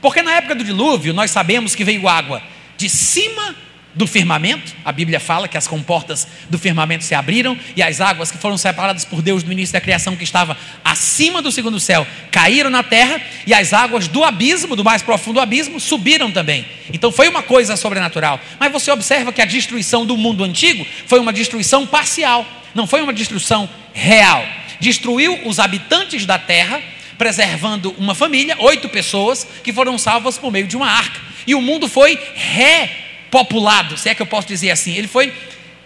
Porque 0.00 0.22
na 0.22 0.32
época 0.32 0.54
do 0.54 0.64
dilúvio, 0.64 1.12
nós 1.12 1.30
sabemos 1.30 1.74
que 1.74 1.84
veio 1.84 2.08
água 2.08 2.42
de 2.76 2.88
cima 2.88 3.54
do 3.94 4.06
firmamento. 4.06 4.72
A 4.84 4.92
Bíblia 4.92 5.18
fala 5.18 5.48
que 5.48 5.58
as 5.58 5.66
comportas 5.66 6.26
do 6.48 6.56
firmamento 6.56 7.04
se 7.04 7.14
abriram 7.14 7.58
e 7.74 7.82
as 7.82 8.00
águas 8.00 8.30
que 8.30 8.38
foram 8.38 8.56
separadas 8.56 9.04
por 9.04 9.20
Deus 9.20 9.42
no 9.42 9.50
início 9.50 9.72
da 9.72 9.80
criação, 9.80 10.16
que 10.16 10.22
estava 10.22 10.56
acima 10.84 11.42
do 11.42 11.50
segundo 11.50 11.80
céu, 11.80 12.06
caíram 12.30 12.70
na 12.70 12.82
terra 12.82 13.20
e 13.46 13.52
as 13.52 13.72
águas 13.72 14.06
do 14.06 14.22
abismo, 14.22 14.76
do 14.76 14.84
mais 14.84 15.02
profundo 15.02 15.40
abismo, 15.40 15.80
subiram 15.80 16.30
também. 16.30 16.64
Então 16.92 17.10
foi 17.10 17.28
uma 17.28 17.42
coisa 17.42 17.76
sobrenatural. 17.76 18.40
Mas 18.60 18.70
você 18.70 18.90
observa 18.92 19.32
que 19.32 19.42
a 19.42 19.44
destruição 19.44 20.06
do 20.06 20.16
mundo 20.16 20.44
antigo 20.44 20.86
foi 21.06 21.18
uma 21.18 21.32
destruição 21.32 21.84
parcial, 21.84 22.46
não 22.74 22.86
foi 22.86 23.02
uma 23.02 23.12
destruição 23.12 23.68
real. 23.92 24.46
Destruiu 24.78 25.40
os 25.44 25.58
habitantes 25.58 26.24
da 26.24 26.38
terra, 26.38 26.80
preservando 27.18 27.94
uma 27.98 28.14
família, 28.14 28.56
oito 28.60 28.88
pessoas, 28.88 29.46
que 29.62 29.72
foram 29.72 29.98
salvas 29.98 30.38
por 30.38 30.50
meio 30.52 30.66
de 30.66 30.76
uma 30.76 30.88
arca. 30.88 31.20
E 31.46 31.54
o 31.54 31.60
mundo 31.60 31.88
foi 31.88 32.18
re 32.34 32.88
populado, 33.30 33.98
se 33.98 34.08
é 34.08 34.14
que 34.14 34.22
eu 34.22 34.26
posso 34.26 34.46
dizer 34.46 34.70
assim. 34.70 34.94
Ele 34.94 35.08
foi 35.08 35.32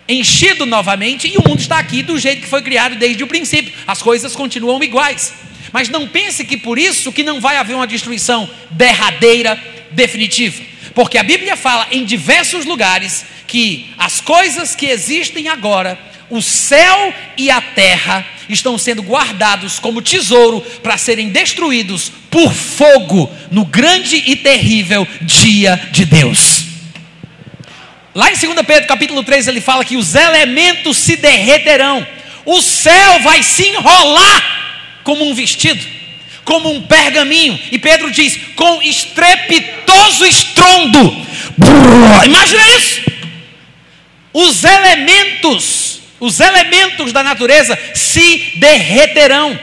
enchido 0.08 0.66
novamente 0.66 1.26
e 1.28 1.36
o 1.38 1.48
mundo 1.48 1.60
está 1.60 1.78
aqui 1.78 2.02
do 2.02 2.18
jeito 2.18 2.42
que 2.42 2.48
foi 2.48 2.62
criado 2.62 2.96
desde 2.96 3.24
o 3.24 3.26
princípio. 3.26 3.72
As 3.86 4.02
coisas 4.02 4.36
continuam 4.36 4.82
iguais. 4.82 5.32
Mas 5.72 5.88
não 5.88 6.06
pense 6.06 6.44
que 6.44 6.56
por 6.56 6.78
isso 6.78 7.10
que 7.10 7.22
não 7.22 7.40
vai 7.40 7.56
haver 7.56 7.74
uma 7.74 7.86
destruição 7.86 8.48
derradeira, 8.70 9.58
definitiva. 9.90 10.62
Porque 10.94 11.16
a 11.16 11.22
Bíblia 11.22 11.56
fala 11.56 11.86
em 11.90 12.04
diversos 12.04 12.66
lugares 12.66 13.24
que 13.46 13.90
as 13.96 14.20
coisas 14.20 14.74
que 14.74 14.86
existem 14.86 15.48
agora, 15.48 15.98
o 16.28 16.42
céu 16.42 17.14
e 17.36 17.50
a 17.50 17.60
terra, 17.60 18.26
estão 18.54 18.76
sendo 18.78 19.02
guardados 19.02 19.78
como 19.78 20.02
tesouro 20.02 20.60
para 20.82 20.98
serem 20.98 21.28
destruídos 21.28 22.10
por 22.30 22.52
fogo 22.52 23.30
no 23.50 23.64
grande 23.64 24.22
e 24.26 24.36
terrível 24.36 25.06
dia 25.22 25.80
de 25.90 26.04
Deus. 26.04 26.64
Lá 28.14 28.30
em 28.30 28.36
2 28.36 28.66
Pedro 28.66 28.86
capítulo 28.86 29.22
3 29.22 29.48
ele 29.48 29.60
fala 29.60 29.84
que 29.84 29.96
os 29.96 30.14
elementos 30.14 30.98
se 30.98 31.16
derreterão, 31.16 32.06
o 32.44 32.60
céu 32.60 33.20
vai 33.20 33.42
se 33.42 33.68
enrolar 33.68 34.62
como 35.02 35.28
um 35.28 35.34
vestido, 35.34 35.82
como 36.44 36.70
um 36.70 36.82
pergaminho, 36.82 37.58
e 37.70 37.78
Pedro 37.78 38.10
diz: 38.10 38.38
com 38.54 38.82
estrepitoso 38.82 40.26
estrondo. 40.26 41.26
imagina 42.24 42.68
isso! 42.76 43.02
Os 44.32 44.64
elementos, 44.64 45.91
os 46.22 46.38
elementos 46.38 47.12
da 47.12 47.20
natureza 47.24 47.76
se 47.92 48.52
derreterão. 48.54 49.58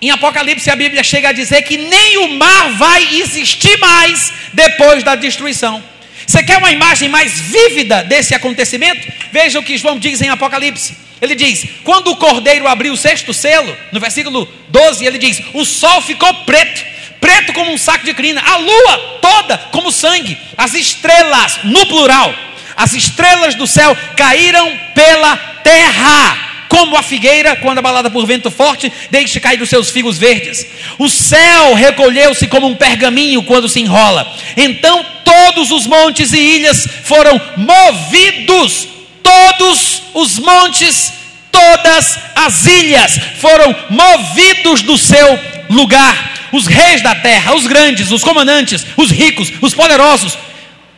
Em 0.00 0.08
Apocalipse 0.08 0.70
a 0.70 0.76
Bíblia 0.76 1.02
chega 1.02 1.30
a 1.30 1.32
dizer 1.32 1.62
que 1.62 1.76
nem 1.76 2.18
o 2.18 2.28
mar 2.38 2.70
vai 2.74 3.16
existir 3.16 3.76
mais 3.80 4.32
depois 4.52 5.02
da 5.02 5.16
destruição. 5.16 5.82
Você 6.24 6.44
quer 6.44 6.58
uma 6.58 6.70
imagem 6.70 7.08
mais 7.08 7.40
vívida 7.40 8.04
desse 8.04 8.36
acontecimento? 8.36 9.12
Veja 9.32 9.58
o 9.58 9.64
que 9.64 9.76
João 9.76 9.98
diz 9.98 10.22
em 10.22 10.28
Apocalipse. 10.28 10.96
Ele 11.20 11.34
diz: 11.34 11.66
quando 11.82 12.12
o 12.12 12.16
cordeiro 12.16 12.68
abriu 12.68 12.92
o 12.92 12.96
sexto 12.96 13.34
selo, 13.34 13.76
no 13.90 13.98
versículo 13.98 14.48
12, 14.68 15.04
ele 15.04 15.18
diz: 15.18 15.42
o 15.54 15.64
sol 15.64 16.00
ficou 16.02 16.32
preto, 16.44 16.84
preto 17.20 17.52
como 17.52 17.72
um 17.72 17.78
saco 17.78 18.04
de 18.04 18.14
crina, 18.14 18.40
a 18.40 18.58
lua 18.58 19.18
toda 19.20 19.58
como 19.72 19.90
sangue, 19.90 20.38
as 20.56 20.72
estrelas, 20.74 21.64
no 21.64 21.84
plural, 21.86 22.32
as 22.76 22.92
estrelas 22.92 23.54
do 23.54 23.66
céu 23.66 23.96
caíram 24.16 24.72
pela 24.94 25.36
terra 25.62 26.44
como 26.74 26.96
a 26.96 27.04
figueira, 27.04 27.54
quando 27.54 27.78
abalada 27.78 28.10
por 28.10 28.26
vento 28.26 28.50
forte, 28.50 28.92
deixe 29.08 29.38
cair 29.38 29.62
os 29.62 29.68
seus 29.68 29.90
figos 29.90 30.18
verdes. 30.18 30.66
O 30.98 31.08
céu 31.08 31.72
recolheu-se 31.74 32.48
como 32.48 32.66
um 32.66 32.74
pergaminho 32.74 33.44
quando 33.44 33.68
se 33.68 33.80
enrola. 33.80 34.26
Então 34.56 35.06
todos 35.24 35.70
os 35.70 35.86
montes 35.86 36.32
e 36.32 36.38
ilhas 36.38 36.86
foram 37.04 37.40
movidos, 37.56 38.88
todos 39.22 40.02
os 40.14 40.38
montes, 40.40 41.12
todas 41.52 42.18
as 42.34 42.66
ilhas 42.66 43.20
foram 43.38 43.74
movidos 43.90 44.82
do 44.82 44.98
seu 44.98 45.38
lugar. 45.70 46.32
Os 46.50 46.66
reis 46.66 47.00
da 47.02 47.14
terra, 47.14 47.54
os 47.54 47.68
grandes, 47.68 48.10
os 48.10 48.22
comandantes, 48.22 48.84
os 48.96 49.10
ricos, 49.10 49.52
os 49.60 49.74
poderosos, 49.74 50.36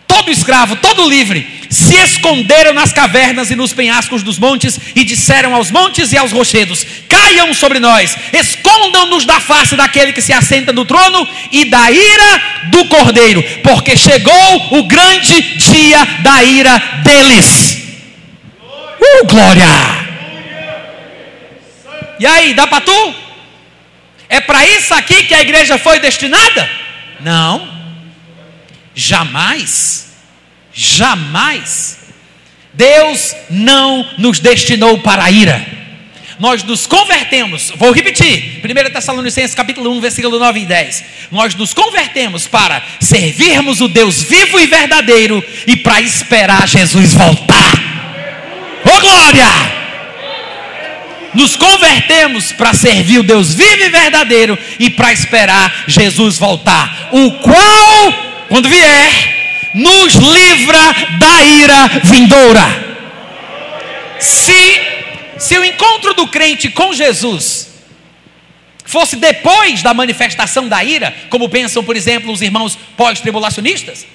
todo 0.07 0.31
escravo, 0.31 0.77
todo 0.77 1.09
livre, 1.09 1.56
se 1.77 1.95
esconderam 1.95 2.73
nas 2.73 2.91
cavernas 2.91 3.51
e 3.51 3.55
nos 3.55 3.75
penhascos 3.75 4.23
dos 4.23 4.39
montes 4.39 4.81
e 4.95 5.05
disseram 5.05 5.55
aos 5.55 5.71
montes 5.71 6.11
e 6.11 6.17
aos 6.17 6.33
rochedos: 6.33 6.87
Caiam 7.09 7.53
sobre 7.53 7.79
nós, 7.79 8.17
escondam-nos 8.33 9.27
da 9.27 9.39
face 9.41 9.77
daquele 9.77 10.13
que 10.13 10.23
se 10.23 10.33
assenta 10.33 10.73
no 10.73 10.87
trono 10.87 11.29
e 11.53 11.67
da 11.67 11.91
ira 11.91 12.43
do 12.71 12.87
cordeiro, 12.87 13.43
porque 13.63 13.95
chegou 13.95 14.79
o 14.79 14.85
grande 14.85 15.41
dia 15.59 16.03
da 16.23 16.43
ira 16.43 16.79
deles. 17.05 17.79
Uh, 18.99 19.27
glória! 19.27 20.07
E 22.19 22.27
aí, 22.27 22.55
dá 22.55 22.67
para 22.67 22.81
tu? 22.81 23.15
É 24.31 24.41
para 24.41 24.67
isso 24.67 24.95
aqui 24.95 25.25
que 25.25 25.35
a 25.35 25.43
igreja 25.43 25.77
foi 25.77 25.99
destinada? 25.99 26.69
Não, 27.21 27.69
jamais. 28.95 30.06
Jamais. 30.77 31.97
Deus 32.75 33.35
não 33.49 34.07
nos 34.19 34.39
destinou 34.39 34.99
para 34.99 35.25
a 35.25 35.31
ira. 35.31 35.67
Nós 36.39 36.63
nos 36.63 36.87
convertemos, 36.87 37.73
vou 37.77 37.93
repetir, 37.93 38.61
1 38.63 38.93
Tessalonicenses 38.93 39.55
capítulo 39.55 39.91
1, 39.93 40.01
versículo 40.03 40.39
9 40.39 40.61
e 40.61 40.67
10. 40.67 41.05
Nós 41.33 41.55
nos 41.55 41.73
convertemos 41.73 42.47
para 42.47 42.83
servirmos 43.01 43.81
o 43.81 43.89
Deus 43.89 44.23
vivo 44.23 44.61
e 44.61 44.67
verdadeiro 44.67 45.43
e 45.67 45.77
para 45.77 46.03
esperar 46.03 46.69
Jesus 46.69 47.15
voltar. 47.15 47.73
Ô 48.85 48.91
oh, 48.95 49.01
glória! 49.01 49.47
Nos 51.33 51.57
convertemos 51.57 52.53
para 52.53 52.75
servir 52.75 53.21
o 53.21 53.23
Deus 53.23 53.55
vivo 53.55 53.85
e 53.85 53.89
verdadeiro 53.89 54.59
e 54.79 54.91
para 54.91 55.15
esperar 55.15 55.85
Jesus 55.87 56.39
voltar, 56.39 57.09
o 57.13 57.31
qual, 57.33 58.47
quando 58.49 58.69
vier, 58.69 59.36
nos 59.77 60.15
livra 60.15 60.81
da 61.19 61.45
ira 61.45 61.89
vindoura. 62.03 62.97
Se, 64.19 64.81
se 65.39 65.59
o 65.59 65.65
encontro 65.65 66.15
do 66.15 66.27
crente 66.29 66.71
com 66.71 66.95
Jesus 66.95 67.69
fosse 68.87 69.17
depois 69.17 69.83
da 69.83 69.93
manifestação 69.93 70.67
da 70.67 70.83
ira, 70.83 71.15
como 71.29 71.49
pensam, 71.51 71.85
por 71.85 71.95
exemplo, 71.95 72.33
os 72.33 72.41
irmãos 72.41 72.79
pós-tribulacionistas, 72.97 74.07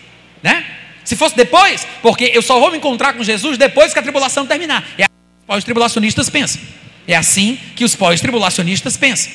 né? 0.41 0.65
Se 1.03 1.15
fosse 1.15 1.35
depois, 1.35 1.85
porque 2.01 2.31
eu 2.33 2.41
só 2.41 2.59
vou 2.59 2.71
me 2.71 2.77
encontrar 2.77 3.13
com 3.13 3.23
Jesus 3.23 3.57
depois 3.57 3.93
que 3.93 3.99
a 3.99 4.01
tribulação 4.01 4.45
terminar. 4.45 4.83
É 4.97 5.03
assim 5.03 5.09
que 5.09 5.41
os 5.41 5.45
pós-tribulacionistas 5.45 6.29
pensam. 6.29 6.61
É 7.07 7.15
assim 7.15 7.59
que 7.75 7.83
os 7.83 7.95
pós-tribulacionistas 7.95 8.97
pensam. 8.97 9.31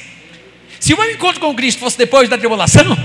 Se 0.81 0.93
o 0.93 0.97
meu 0.97 1.11
encontro 1.11 1.41
com 1.41 1.55
Cristo 1.55 1.79
fosse 1.79 1.99
depois 1.99 2.29
da 2.29 2.39
tribulação, 2.39 2.97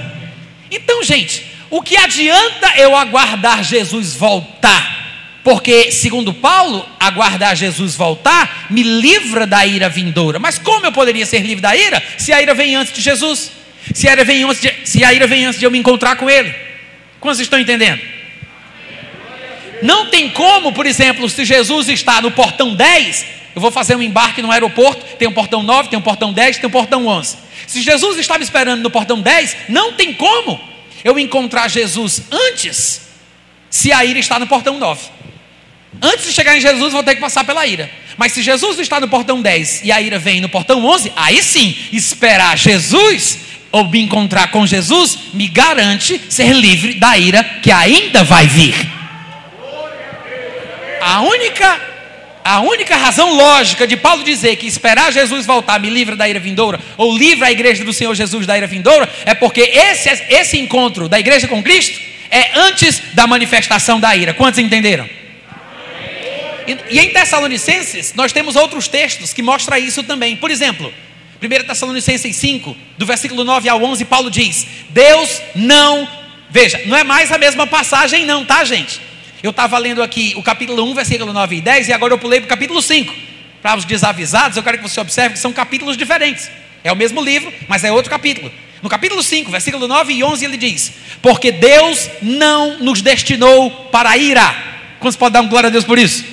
então, 0.71 1.03
gente, 1.03 1.45
o 1.71 1.81
que 1.81 1.95
adianta 1.95 2.73
eu 2.75 2.93
aguardar 2.95 3.63
Jesus 3.63 4.13
voltar? 4.13 4.99
Porque, 5.41 5.89
segundo 5.89 6.33
Paulo, 6.33 6.87
aguardar 6.99 7.55
Jesus 7.55 7.95
voltar 7.95 8.67
me 8.69 8.83
livra 8.83 9.47
da 9.47 9.65
ira 9.65 9.87
vindoura. 9.87 10.37
Mas 10.37 10.59
como 10.59 10.85
eu 10.85 10.91
poderia 10.91 11.25
ser 11.25 11.39
livre 11.39 11.61
da 11.61 11.75
ira 11.75 12.03
se 12.17 12.33
a 12.33 12.41
ira 12.41 12.53
vem 12.53 12.75
antes 12.75 12.93
de 12.93 13.01
Jesus? 13.01 13.53
Se 13.93 14.07
a 14.07 14.11
ira 14.11 14.25
vem 14.25 14.43
antes 14.43 14.61
de, 14.61 14.71
se 14.83 15.03
a 15.03 15.13
ira 15.13 15.25
vem 15.25 15.45
antes 15.45 15.59
de 15.59 15.65
eu 15.65 15.71
me 15.71 15.79
encontrar 15.79 16.17
com 16.17 16.29
Ele? 16.29 16.53
Como 17.21 17.33
vocês 17.33 17.45
estão 17.45 17.57
entendendo? 17.57 18.01
Não 19.81 20.07
tem 20.07 20.29
como, 20.29 20.73
por 20.73 20.85
exemplo, 20.85 21.27
se 21.29 21.45
Jesus 21.45 21.87
está 21.87 22.21
no 22.21 22.31
portão 22.31 22.75
10, 22.75 23.25
eu 23.55 23.61
vou 23.61 23.71
fazer 23.71 23.95
um 23.95 24.01
embarque 24.01 24.41
no 24.41 24.51
aeroporto, 24.51 25.03
tem 25.15 25.27
o 25.27 25.31
um 25.31 25.33
portão 25.33 25.63
9, 25.63 25.89
tem 25.89 25.97
o 25.97 26.01
um 26.01 26.03
portão 26.03 26.33
10, 26.33 26.57
tem 26.57 26.65
o 26.65 26.67
um 26.67 26.71
portão 26.71 27.07
11. 27.07 27.37
Se 27.65 27.81
Jesus 27.81 28.19
está 28.19 28.37
me 28.37 28.43
esperando 28.43 28.83
no 28.83 28.91
portão 28.91 29.21
10, 29.21 29.55
não 29.69 29.93
tem 29.93 30.13
como 30.13 30.70
eu 31.03 31.17
encontrar 31.19 31.69
Jesus 31.69 32.23
antes, 32.31 33.01
se 33.69 33.91
a 33.91 34.03
ira 34.05 34.19
está 34.19 34.39
no 34.39 34.47
portão 34.47 34.77
9. 34.77 35.01
Antes 36.01 36.25
de 36.25 36.33
chegar 36.33 36.57
em 36.57 36.61
Jesus, 36.61 36.93
vou 36.93 37.03
ter 37.03 37.15
que 37.15 37.21
passar 37.21 37.43
pela 37.43 37.65
ira. 37.65 37.89
Mas 38.17 38.33
se 38.33 38.41
Jesus 38.41 38.79
está 38.79 38.99
no 38.99 39.07
portão 39.07 39.41
10 39.41 39.83
e 39.83 39.91
a 39.91 40.01
ira 40.01 40.19
vem 40.19 40.41
no 40.41 40.49
portão 40.49 40.85
11, 40.85 41.11
aí 41.15 41.41
sim, 41.41 41.75
esperar 41.91 42.57
Jesus 42.57 43.39
ou 43.71 43.87
me 43.87 44.01
encontrar 44.01 44.51
com 44.51 44.67
Jesus 44.67 45.17
me 45.33 45.47
garante 45.47 46.21
ser 46.29 46.53
livre 46.53 46.95
da 46.95 47.17
ira 47.17 47.43
que 47.43 47.71
ainda 47.71 48.23
vai 48.23 48.47
vir. 48.47 48.75
A 51.01 51.21
única 51.21 51.90
a 52.43 52.61
única 52.61 52.95
razão 52.95 53.33
lógica 53.35 53.85
de 53.85 53.95
Paulo 53.95 54.23
dizer 54.23 54.55
que 54.55 54.67
esperar 54.67 55.11
Jesus 55.11 55.45
voltar 55.45 55.79
me 55.79 55.89
livra 55.89 56.15
da 56.15 56.27
ira 56.27 56.39
vindoura, 56.39 56.79
ou 56.97 57.15
livra 57.15 57.47
a 57.47 57.51
igreja 57.51 57.83
do 57.83 57.93
Senhor 57.93 58.13
Jesus 58.15 58.45
da 58.45 58.57
ira 58.57 58.67
vindoura, 58.67 59.09
é 59.25 59.33
porque 59.33 59.61
esse, 59.61 60.09
esse 60.29 60.57
encontro 60.57 61.07
da 61.07 61.19
igreja 61.19 61.47
com 61.47 61.61
Cristo 61.61 61.99
é 62.29 62.51
antes 62.59 63.01
da 63.13 63.27
manifestação 63.27 63.99
da 63.99 64.15
ira. 64.15 64.33
Quantos 64.33 64.59
entenderam? 64.59 65.07
E, 66.67 66.77
e 66.89 66.99
em 66.99 67.09
Tessalonicenses, 67.09 68.13
nós 68.13 68.31
temos 68.31 68.55
outros 68.55 68.87
textos 68.87 69.33
que 69.33 69.41
mostram 69.41 69.77
isso 69.77 70.03
também. 70.03 70.35
Por 70.35 70.49
exemplo, 70.49 70.93
1 71.41 71.67
Tessalonicenses 71.67 72.35
5, 72.35 72.75
do 72.97 73.05
versículo 73.05 73.43
9 73.43 73.67
ao 73.67 73.83
11, 73.83 74.05
Paulo 74.05 74.29
diz: 74.31 74.65
Deus 74.89 75.41
não, 75.55 76.07
veja, 76.49 76.81
não 76.85 76.95
é 76.95 77.03
mais 77.03 77.31
a 77.31 77.37
mesma 77.37 77.67
passagem, 77.67 78.25
não, 78.25 78.45
tá, 78.45 78.63
gente? 78.63 79.01
Eu 79.43 79.49
estava 79.49 79.77
lendo 79.79 80.03
aqui 80.03 80.33
o 80.37 80.43
capítulo 80.43 80.83
1, 80.91 80.93
versículo 80.93 81.33
9 81.33 81.55
e 81.55 81.61
10, 81.61 81.87
e 81.87 81.93
agora 81.93 82.13
eu 82.13 82.19
pulei 82.19 82.39
para 82.39 82.45
o 82.45 82.49
capítulo 82.49 82.79
5. 82.79 83.11
Para 83.59 83.75
os 83.75 83.85
desavisados, 83.85 84.55
eu 84.55 84.61
quero 84.61 84.77
que 84.77 84.83
você 84.87 84.99
observe 84.99 85.33
que 85.33 85.39
são 85.39 85.51
capítulos 85.51 85.97
diferentes. 85.97 86.49
É 86.83 86.91
o 86.91 86.95
mesmo 86.95 87.19
livro, 87.19 87.51
mas 87.67 87.83
é 87.83 87.91
outro 87.91 88.11
capítulo. 88.11 88.51
No 88.83 88.89
capítulo 88.89 89.23
5, 89.23 89.49
versículo 89.49 89.87
9 89.87 90.13
e 90.13 90.23
11, 90.23 90.45
ele 90.45 90.57
diz: 90.57 90.93
Porque 91.23 91.51
Deus 91.51 92.07
não 92.21 92.79
nos 92.79 93.01
destinou 93.01 93.71
para 93.91 94.11
a 94.11 94.17
ira. 94.17 94.55
Quantos 94.99 95.15
podem 95.15 95.33
dar 95.33 95.41
um 95.41 95.49
glória 95.49 95.67
a 95.67 95.71
Deus 95.71 95.85
por 95.85 95.97
isso? 95.97 96.23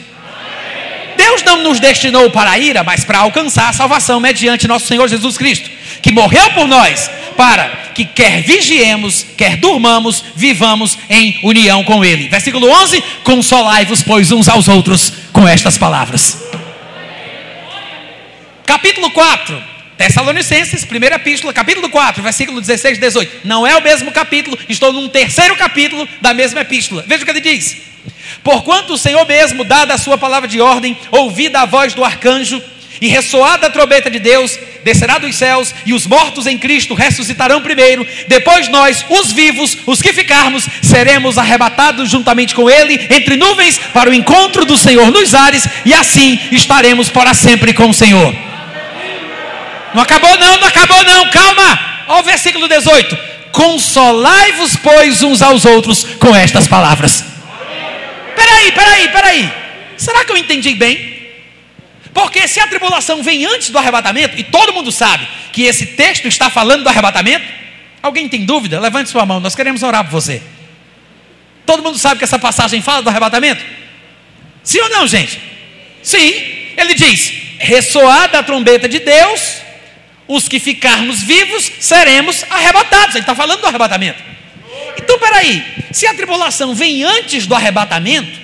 Deus 1.16 1.42
não 1.42 1.62
nos 1.62 1.80
destinou 1.80 2.30
para 2.30 2.50
a 2.50 2.58
ira, 2.58 2.84
mas 2.84 3.04
para 3.04 3.20
alcançar 3.20 3.70
a 3.70 3.72
salvação 3.72 4.20
mediante 4.20 4.68
nosso 4.68 4.86
Senhor 4.86 5.08
Jesus 5.08 5.36
Cristo, 5.36 5.70
que 6.02 6.12
morreu 6.12 6.50
por 6.50 6.66
nós, 6.66 7.10
para 7.36 7.68
que 7.94 8.04
quer 8.04 8.42
vigiemos, 8.42 9.26
quer 9.36 9.56
durmamos, 9.56 10.24
vivamos 10.34 10.98
em 11.08 11.38
união 11.42 11.82
com 11.84 12.04
Ele. 12.04 12.28
Versículo 12.28 12.68
11: 12.68 13.02
Consolai-vos, 13.24 14.02
pois, 14.02 14.30
uns 14.30 14.48
aos 14.48 14.68
outros 14.68 15.12
com 15.32 15.46
estas 15.46 15.76
palavras. 15.78 16.44
Capítulo 18.64 19.10
4 19.10 19.68
Tessalonicenses, 19.98 20.84
primeira 20.84 21.16
epístola, 21.16 21.52
capítulo 21.52 21.88
4, 21.90 22.22
versículo 22.22 22.60
16 22.60 22.98
e 22.98 23.00
18. 23.00 23.40
Não 23.44 23.66
é 23.66 23.76
o 23.76 23.82
mesmo 23.82 24.12
capítulo, 24.12 24.56
estou 24.68 24.92
num 24.92 25.08
terceiro 25.08 25.56
capítulo 25.56 26.08
da 26.20 26.32
mesma 26.32 26.60
epístola. 26.60 27.04
Veja 27.04 27.24
o 27.24 27.24
que 27.24 27.32
ele 27.32 27.40
diz: 27.40 27.76
Porquanto 28.44 28.92
o 28.92 28.98
Senhor 28.98 29.26
mesmo, 29.26 29.64
dada 29.64 29.94
a 29.94 29.98
sua 29.98 30.16
palavra 30.16 30.48
de 30.48 30.60
ordem, 30.60 30.96
ouvida 31.10 31.62
a 31.62 31.66
voz 31.66 31.94
do 31.94 32.04
arcanjo, 32.04 32.62
e 33.00 33.08
ressoada 33.08 33.66
a 33.66 33.70
trombeta 33.70 34.10
de 34.10 34.18
Deus, 34.18 34.58
descerá 34.84 35.18
dos 35.18 35.36
céus, 35.36 35.74
e 35.84 35.92
os 35.92 36.06
mortos 36.06 36.46
em 36.46 36.56
Cristo 36.56 36.94
ressuscitarão 36.94 37.60
primeiro, 37.60 38.06
depois 38.26 38.68
nós, 38.68 39.04
os 39.08 39.32
vivos, 39.32 39.78
os 39.86 40.00
que 40.00 40.12
ficarmos, 40.12 40.66
seremos 40.82 41.38
arrebatados 41.38 42.10
juntamente 42.10 42.54
com 42.54 42.70
Ele, 42.70 43.06
entre 43.10 43.36
nuvens, 43.36 43.78
para 43.92 44.10
o 44.10 44.14
encontro 44.14 44.64
do 44.64 44.76
Senhor 44.76 45.10
nos 45.10 45.34
ares, 45.34 45.66
e 45.84 45.92
assim 45.92 46.38
estaremos 46.52 47.08
para 47.08 47.34
sempre 47.34 47.72
com 47.72 47.90
o 47.90 47.94
Senhor. 47.94 48.34
Não 49.94 50.02
acabou 50.02 50.36
não, 50.38 50.58
não 50.58 50.68
acabou 50.68 51.04
não, 51.04 51.30
calma. 51.30 51.80
Olha 52.08 52.20
o 52.20 52.24
versículo 52.24 52.68
18. 52.68 53.18
Consolai-vos, 53.50 54.76
pois, 54.76 55.22
uns 55.22 55.42
aos 55.42 55.64
outros 55.64 56.04
com 56.18 56.34
estas 56.34 56.66
palavras. 56.66 57.24
Peraí, 58.36 58.72
peraí, 58.72 59.08
peraí. 59.08 59.52
Será 59.96 60.24
que 60.24 60.32
eu 60.32 60.36
entendi 60.36 60.74
bem? 60.74 61.17
Porque 62.18 62.48
se 62.48 62.58
a 62.58 62.66
tribulação 62.66 63.22
vem 63.22 63.46
antes 63.46 63.70
do 63.70 63.78
arrebatamento, 63.78 64.36
e 64.36 64.42
todo 64.42 64.72
mundo 64.72 64.90
sabe 64.90 65.24
que 65.52 65.62
esse 65.62 65.86
texto 65.86 66.26
está 66.26 66.50
falando 66.50 66.82
do 66.82 66.88
arrebatamento, 66.88 67.44
alguém 68.02 68.28
tem 68.28 68.44
dúvida? 68.44 68.80
Levante 68.80 69.08
sua 69.08 69.24
mão, 69.24 69.38
nós 69.38 69.54
queremos 69.54 69.84
orar 69.84 70.02
por 70.02 70.10
você. 70.10 70.42
Todo 71.64 71.80
mundo 71.80 71.96
sabe 71.96 72.18
que 72.18 72.24
essa 72.24 72.36
passagem 72.36 72.82
fala 72.82 73.02
do 73.02 73.08
arrebatamento? 73.08 73.64
Sim 74.64 74.80
ou 74.80 74.88
não, 74.88 75.06
gente? 75.06 75.40
Sim, 76.02 76.34
ele 76.76 76.92
diz: 76.94 77.32
ressoada 77.60 78.40
a 78.40 78.42
trombeta 78.42 78.88
de 78.88 78.98
Deus, 78.98 79.58
os 80.26 80.48
que 80.48 80.58
ficarmos 80.58 81.22
vivos 81.22 81.70
seremos 81.78 82.44
arrebatados. 82.50 83.14
Ele 83.14 83.22
está 83.22 83.34
falando 83.36 83.60
do 83.60 83.66
arrebatamento. 83.68 84.20
Então, 84.96 85.20
peraí, 85.20 85.64
se 85.92 86.04
a 86.04 86.14
tribulação 86.14 86.74
vem 86.74 87.04
antes 87.04 87.46
do 87.46 87.54
arrebatamento, 87.54 88.40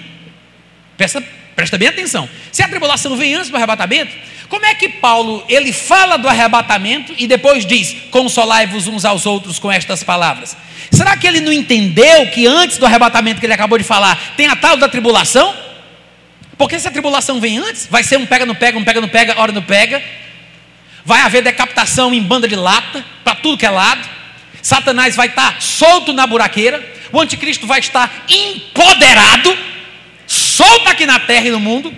presta, 0.96 1.20
presta 1.54 1.78
bem 1.78 1.88
atenção. 1.88 2.28
Se 2.52 2.62
a 2.62 2.68
tribulação 2.68 3.16
vem 3.16 3.34
antes 3.34 3.50
do 3.50 3.56
arrebatamento, 3.56 4.12
como 4.48 4.66
é 4.66 4.74
que 4.74 4.88
Paulo 4.88 5.44
ele 5.48 5.72
fala 5.72 6.16
do 6.16 6.28
arrebatamento 6.28 7.14
e 7.18 7.26
depois 7.26 7.64
diz: 7.64 7.96
consolai-vos 8.10 8.86
uns 8.86 9.04
aos 9.04 9.26
outros 9.26 9.58
com 9.58 9.70
estas 9.70 10.02
palavras? 10.02 10.56
Será 10.90 11.16
que 11.16 11.26
ele 11.26 11.40
não 11.40 11.52
entendeu 11.52 12.26
que 12.30 12.46
antes 12.46 12.78
do 12.78 12.86
arrebatamento 12.86 13.40
que 13.40 13.46
ele 13.46 13.52
acabou 13.52 13.78
de 13.78 13.84
falar 13.84 14.34
tem 14.36 14.46
a 14.46 14.56
tal 14.56 14.76
da 14.76 14.88
tribulação? 14.88 15.54
Porque 16.56 16.78
se 16.78 16.86
a 16.86 16.90
tribulação 16.90 17.40
vem 17.40 17.58
antes, 17.58 17.88
vai 17.90 18.04
ser 18.04 18.16
um 18.16 18.26
pega 18.26 18.46
no 18.46 18.54
pega, 18.54 18.78
um 18.78 18.84
pega 18.84 19.00
no 19.00 19.08
pega, 19.08 19.40
hora 19.40 19.50
no 19.50 19.62
pega, 19.62 20.02
vai 21.04 21.20
haver 21.20 21.42
decapitação 21.42 22.14
em 22.14 22.22
banda 22.22 22.46
de 22.46 22.54
lata, 22.54 23.04
para 23.24 23.34
tudo 23.34 23.58
que 23.58 23.66
é 23.66 23.70
lado. 23.70 24.08
Satanás 24.62 25.16
vai 25.16 25.26
estar 25.26 25.60
solto 25.60 26.12
na 26.12 26.26
buraqueira, 26.26 26.82
o 27.12 27.20
anticristo 27.20 27.66
vai 27.66 27.80
estar 27.80 28.24
empoderado, 28.28 29.56
solto 30.54 30.88
aqui 30.88 31.04
na 31.04 31.18
terra 31.18 31.48
e 31.48 31.50
no 31.50 31.58
mundo, 31.58 31.92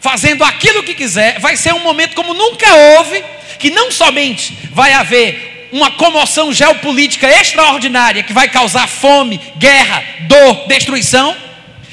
fazendo 0.00 0.42
aquilo 0.42 0.82
que 0.82 0.94
quiser. 0.94 1.38
Vai 1.38 1.56
ser 1.56 1.72
um 1.74 1.80
momento 1.80 2.14
como 2.14 2.34
nunca 2.34 2.72
houve, 2.74 3.24
que 3.58 3.70
não 3.70 3.90
somente 3.90 4.56
vai 4.72 4.92
haver 4.92 5.68
uma 5.72 5.90
comoção 5.92 6.52
geopolítica 6.52 7.28
extraordinária 7.28 8.22
que 8.22 8.32
vai 8.32 8.48
causar 8.48 8.88
fome, 8.88 9.40
guerra, 9.58 10.02
dor, 10.20 10.66
destruição, 10.66 11.36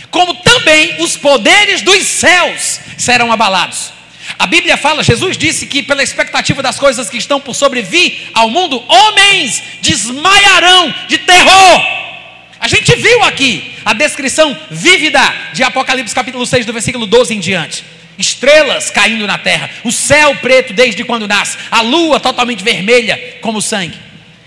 como 0.09 0.33
também 0.35 0.95
os 1.01 1.17
poderes 1.17 1.81
dos 1.81 2.03
céus 2.03 2.79
serão 2.97 3.31
abalados. 3.31 3.93
A 4.39 4.47
Bíblia 4.47 4.77
fala, 4.77 5.03
Jesus 5.03 5.37
disse 5.37 5.67
que 5.67 5.83
pela 5.83 6.01
expectativa 6.01 6.63
das 6.63 6.79
coisas 6.79 7.09
que 7.09 7.17
estão 7.17 7.39
por 7.39 7.53
sobrevir 7.53 8.29
ao 8.33 8.49
mundo, 8.49 8.83
homens 8.87 9.61
desmaiarão 9.81 10.93
de 11.07 11.19
terror. 11.19 12.05
A 12.59 12.67
gente 12.67 12.95
viu 12.95 13.23
aqui 13.23 13.75
a 13.83 13.93
descrição 13.93 14.57
vívida 14.71 15.19
de 15.53 15.63
Apocalipse 15.63 16.15
capítulo 16.15 16.45
6, 16.45 16.65
do 16.65 16.73
versículo 16.73 17.05
12 17.05 17.33
em 17.33 17.39
diante. 17.39 17.83
Estrelas 18.17 18.89
caindo 18.89 19.27
na 19.27 19.37
terra, 19.37 19.69
o 19.83 19.91
céu 19.91 20.35
preto 20.37 20.73
desde 20.73 21.03
quando 21.03 21.27
nasce, 21.27 21.57
a 21.69 21.81
lua 21.81 22.19
totalmente 22.19 22.63
vermelha 22.63 23.37
como 23.41 23.61
sangue. 23.61 23.97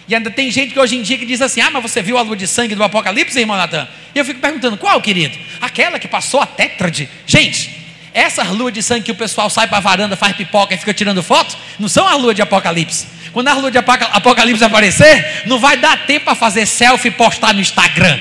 E 0.08 0.14
ainda 0.14 0.30
tem 0.30 0.50
gente 0.50 0.72
que 0.72 0.80
hoje 0.80 0.96
em 0.96 1.02
dia 1.02 1.18
que 1.18 1.26
diz 1.26 1.42
assim: 1.42 1.60
Ah, 1.60 1.70
mas 1.70 1.82
você 1.82 2.00
viu 2.00 2.16
a 2.16 2.22
lua 2.22 2.34
de 2.34 2.48
sangue 2.48 2.74
do 2.74 2.82
Apocalipse, 2.82 3.38
irmão 3.38 3.58
Natan? 3.58 3.86
E 4.14 4.18
eu 4.18 4.24
fico 4.24 4.40
perguntando: 4.40 4.78
qual, 4.78 5.00
querido? 5.02 5.36
Aquela 5.60 5.98
que 5.98 6.08
passou 6.08 6.40
a 6.40 6.46
tétrade. 6.46 7.08
Gente, 7.26 7.78
essas 8.14 8.48
luas 8.48 8.72
de 8.72 8.82
sangue 8.82 9.02
que 9.02 9.12
o 9.12 9.14
pessoal 9.14 9.50
sai 9.50 9.68
para 9.68 9.76
a 9.76 9.80
varanda, 9.80 10.16
faz 10.16 10.34
pipoca 10.34 10.74
e 10.74 10.78
fica 10.78 10.94
tirando 10.94 11.22
foto, 11.22 11.56
não 11.78 11.88
são 11.88 12.08
as 12.08 12.18
luas 12.18 12.34
de 12.34 12.40
Apocalipse. 12.40 13.06
Quando 13.38 13.46
a 13.46 13.54
lua 13.54 13.70
de 13.70 13.78
Apocalipse 13.78 14.64
aparecer, 14.64 15.44
não 15.46 15.60
vai 15.60 15.76
dar 15.76 16.06
tempo 16.06 16.24
para 16.24 16.34
fazer 16.34 16.66
selfie 16.66 17.06
e 17.06 17.12
postar 17.12 17.54
no 17.54 17.60
Instagram. 17.60 18.18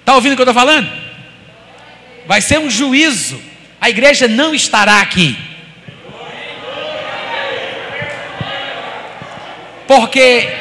Está 0.00 0.14
ouvindo 0.14 0.32
o 0.32 0.36
que 0.36 0.40
eu 0.40 0.48
estou 0.48 0.54
falando? 0.54 0.90
Vai 2.26 2.40
ser 2.40 2.58
um 2.58 2.70
juízo. 2.70 3.38
A 3.78 3.90
igreja 3.90 4.26
não 4.26 4.54
estará 4.54 5.02
aqui. 5.02 5.36
Porque 9.86 10.56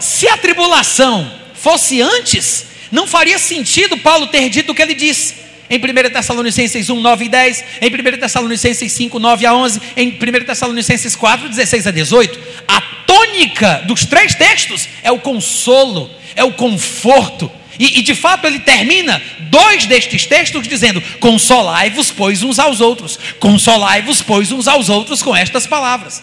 se 0.00 0.26
a 0.26 0.36
tribulação 0.36 1.32
fosse 1.54 2.02
antes, 2.02 2.66
não 2.90 3.06
faria 3.06 3.38
sentido 3.38 3.96
Paulo 3.96 4.26
ter 4.26 4.48
dito 4.48 4.72
o 4.72 4.74
que 4.74 4.82
ele 4.82 4.94
disse 4.94 5.36
em 5.70 5.78
1 5.78 6.10
Tessalonicenses 6.10 6.90
1, 6.90 7.00
9 7.00 7.24
e 7.24 7.28
10, 7.28 7.64
em 7.80 7.88
1 7.88 8.18
Tessalonicenses 8.18 8.92
5, 8.92 9.18
9 9.20 9.46
a 9.46 9.54
11, 9.54 9.80
em 9.96 10.08
1 10.08 10.44
Tessalonicenses 10.44 11.14
4, 11.14 11.48
16 11.48 11.86
a 11.86 11.90
18. 11.92 12.40
A 12.66 12.80
tônica 13.06 13.84
dos 13.86 14.04
três 14.04 14.34
textos 14.34 14.88
é 15.02 15.12
o 15.12 15.20
consolo, 15.20 16.10
é 16.34 16.42
o 16.42 16.52
conforto. 16.52 17.50
E, 17.78 18.00
e 18.00 18.02
de 18.02 18.14
fato 18.14 18.46
ele 18.46 18.58
termina 18.58 19.22
dois 19.38 19.86
destes 19.86 20.26
textos 20.26 20.66
dizendo: 20.66 21.00
Consolai-vos, 21.20 22.10
pois, 22.10 22.42
uns 22.42 22.58
aos 22.58 22.80
outros. 22.80 23.18
Consolai-vos, 23.38 24.20
pois, 24.20 24.50
uns 24.50 24.66
aos 24.66 24.88
outros 24.88 25.22
com 25.22 25.34
estas 25.34 25.66
palavras. 25.66 26.22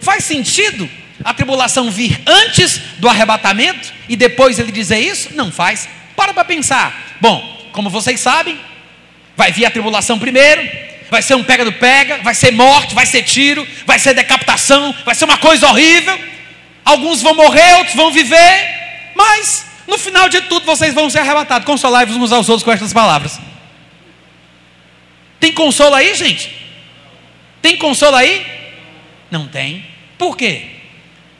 Faz 0.00 0.24
sentido 0.24 0.88
a 1.24 1.34
tribulação 1.34 1.90
vir 1.90 2.18
antes 2.24 2.80
do 2.98 3.08
arrebatamento 3.08 3.92
e 4.08 4.16
depois 4.16 4.58
ele 4.58 4.70
dizer 4.70 5.00
isso? 5.00 5.30
Não 5.34 5.50
faz. 5.50 5.88
Para 6.16 6.32
para 6.32 6.44
pensar. 6.44 7.16
Bom, 7.20 7.57
como 7.78 7.90
vocês 7.90 8.18
sabem, 8.18 8.58
Vai 9.36 9.52
vir 9.52 9.64
a 9.64 9.70
tribulação 9.70 10.18
primeiro, 10.18 10.68
vai 11.08 11.22
ser 11.22 11.36
um 11.36 11.44
pega 11.44 11.64
do 11.64 11.72
pega, 11.72 12.18
vai 12.24 12.34
ser 12.34 12.50
morte, 12.50 12.92
vai 12.92 13.06
ser 13.06 13.22
tiro, 13.22 13.64
vai 13.86 13.96
ser 13.96 14.12
decapitação, 14.12 14.92
vai 15.04 15.14
ser 15.14 15.26
uma 15.26 15.38
coisa 15.38 15.68
horrível. 15.68 16.18
Alguns 16.84 17.22
vão 17.22 17.34
morrer, 17.34 17.74
outros 17.76 17.94
vão 17.94 18.10
viver, 18.10 19.12
mas 19.14 19.64
no 19.86 19.96
final 19.96 20.28
de 20.28 20.40
tudo 20.40 20.66
vocês 20.66 20.92
vão 20.92 21.08
ser 21.08 21.20
arrebatados. 21.20 21.64
Consolai-vos 21.64 22.16
uns 22.16 22.32
aos 22.32 22.48
outros 22.48 22.64
com 22.64 22.72
estas 22.72 22.92
palavras. 22.92 23.38
Tem 25.38 25.52
consolo 25.52 25.94
aí, 25.94 26.16
gente? 26.16 26.52
Tem 27.62 27.76
consolo 27.76 28.16
aí? 28.16 28.44
Não 29.30 29.46
tem. 29.46 29.86
Por 30.18 30.36
quê? 30.36 30.66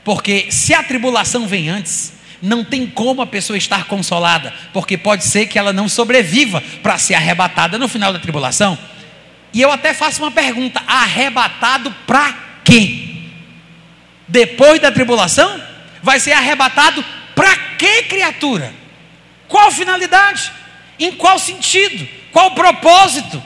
Porque 0.05 0.53
se 0.53 0.73
a 0.73 0.85
tribulação 0.85 1.49
vem 1.49 1.69
antes, 1.69 2.13
não 2.41 2.65
tem 2.65 2.87
como 2.87 3.21
a 3.23 3.27
pessoa 3.27 3.57
estar 3.57 3.85
consolada, 3.85 4.53
porque 4.73 4.97
pode 4.97 5.25
ser 5.25 5.47
que 5.47 5.59
ela 5.59 5.73
não 5.73 5.89
sobreviva 5.89 6.61
para 6.83 6.99
ser 6.99 7.15
arrebatada 7.15 7.79
no 7.79 7.89
final 7.89 8.13
da 8.13 8.19
tribulação. 8.19 8.79
E 9.53 9.61
eu 9.61 9.71
até 9.71 9.93
faço 9.93 10.23
uma 10.23 10.31
pergunta: 10.31 10.83
arrebatado 10.87 11.91
para 12.07 12.33
quê? 12.65 13.07
Depois 14.27 14.81
da 14.81 14.93
tribulação, 14.93 15.61
vai 16.03 16.21
ser 16.21 16.33
arrebatado 16.33 17.05
para 17.35 17.57
quê, 17.79 18.03
criatura? 18.03 18.73
Qual 19.49 19.71
finalidade? 19.71 20.53
Em 20.99 21.13
qual 21.13 21.39
sentido? 21.39 22.07
Qual 22.33 22.51
propósito? 22.53 23.43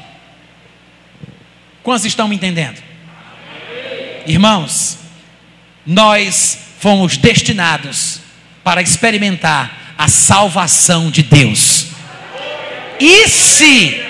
Quantos 1.82 2.04
estão 2.04 2.26
me 2.26 2.36
entendendo? 2.36 2.82
Irmãos, 4.26 4.98
nós 5.86 6.58
fomos 6.78 7.16
destinados 7.16 8.21
para 8.64 8.82
experimentar 8.82 9.94
a 9.96 10.08
salvação 10.08 11.10
de 11.10 11.22
Deus. 11.22 11.88
E 12.98 13.28
se, 13.28 14.00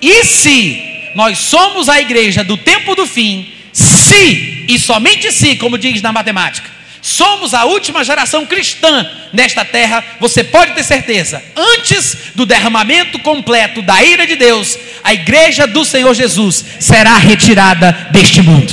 e 0.00 0.24
se 0.24 1.10
nós 1.14 1.38
somos 1.38 1.88
a 1.88 2.00
igreja 2.00 2.44
do 2.44 2.56
tempo 2.56 2.94
do 2.94 3.06
fim, 3.06 3.52
se 3.72 4.64
e 4.68 4.78
somente 4.78 5.32
se, 5.32 5.56
como 5.56 5.78
diz 5.78 6.00
na 6.02 6.12
matemática, 6.12 6.70
somos 7.00 7.52
a 7.52 7.64
última 7.64 8.02
geração 8.02 8.46
cristã 8.46 9.06
nesta 9.32 9.64
terra, 9.64 10.02
você 10.18 10.42
pode 10.42 10.72
ter 10.72 10.82
certeza, 10.82 11.42
antes 11.54 12.32
do 12.34 12.46
derramamento 12.46 13.18
completo 13.18 13.82
da 13.82 14.02
ira 14.02 14.26
de 14.26 14.36
Deus, 14.36 14.78
a 15.02 15.12
igreja 15.12 15.66
do 15.66 15.84
Senhor 15.84 16.14
Jesus 16.14 16.64
será 16.80 17.18
retirada 17.18 18.08
deste 18.10 18.40
mundo. 18.40 18.72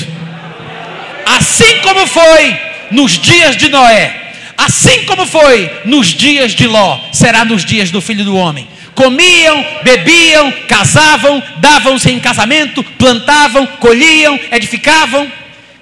Assim 1.26 1.80
como 1.80 2.08
foi 2.08 2.58
nos 2.90 3.20
dias 3.20 3.58
de 3.58 3.68
Noé, 3.68 4.31
assim 4.66 5.06
como 5.06 5.26
foi 5.26 5.70
nos 5.86 6.08
dias 6.08 6.54
de 6.54 6.68
Ló, 6.68 7.00
será 7.12 7.46
nos 7.46 7.66
dias 7.66 7.92
do 7.92 8.02
filho 8.02 8.24
do 8.24 8.36
homem. 8.36 8.68
Comiam, 8.94 9.66
bebiam, 9.84 10.52
casavam, 10.68 11.42
davam-se 11.58 12.12
em 12.12 12.20
casamento, 12.20 12.84
plantavam, 12.84 13.66
colhiam, 13.80 14.40
edificavam 14.52 15.32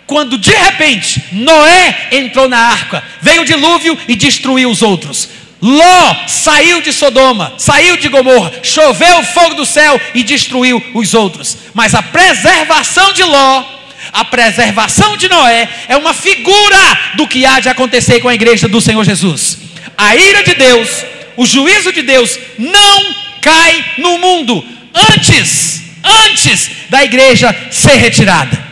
quando 0.09 0.39
de 0.39 0.49
repente 0.49 1.23
Noé 1.31 2.07
entrou 2.11 2.49
na 2.49 2.57
arca, 2.57 3.03
veio 3.21 3.43
o 3.43 3.45
dilúvio 3.45 3.95
e 4.07 4.15
destruiu 4.15 4.71
os 4.71 4.81
outros. 4.81 5.29
Ló 5.61 6.15
saiu 6.27 6.81
de 6.81 6.91
Sodoma, 6.91 7.53
saiu 7.57 7.95
de 7.95 8.07
Gomorra, 8.07 8.51
choveu 8.63 9.23
fogo 9.23 9.53
do 9.53 9.65
céu 9.67 10.01
e 10.15 10.23
destruiu 10.23 10.83
os 10.95 11.13
outros. 11.13 11.57
Mas 11.75 11.93
a 11.93 12.01
preservação 12.01 13.13
de 13.13 13.23
Ló, 13.23 13.63
a 14.11 14.25
preservação 14.25 15.17
de 15.17 15.27
Noé, 15.27 15.67
é 15.87 15.95
uma 15.97 16.13
figura 16.13 16.77
do 17.15 17.27
que 17.27 17.45
há 17.45 17.59
de 17.59 17.69
acontecer 17.69 18.19
com 18.19 18.29
a 18.29 18.33
igreja 18.33 18.67
do 18.67 18.81
Senhor 18.81 19.03
Jesus. 19.03 19.57
A 19.97 20.15
ira 20.15 20.43
de 20.43 20.55
Deus, 20.55 21.05
o 21.35 21.45
juízo 21.45 21.91
de 21.91 22.01
Deus 22.01 22.37
não 22.57 23.15
cai 23.41 23.85
no 23.97 24.17
mundo 24.17 24.65
antes, 24.93 25.83
antes 26.03 26.71
da 26.89 27.03
igreja 27.03 27.55
ser 27.71 27.95
retirada. 27.95 28.67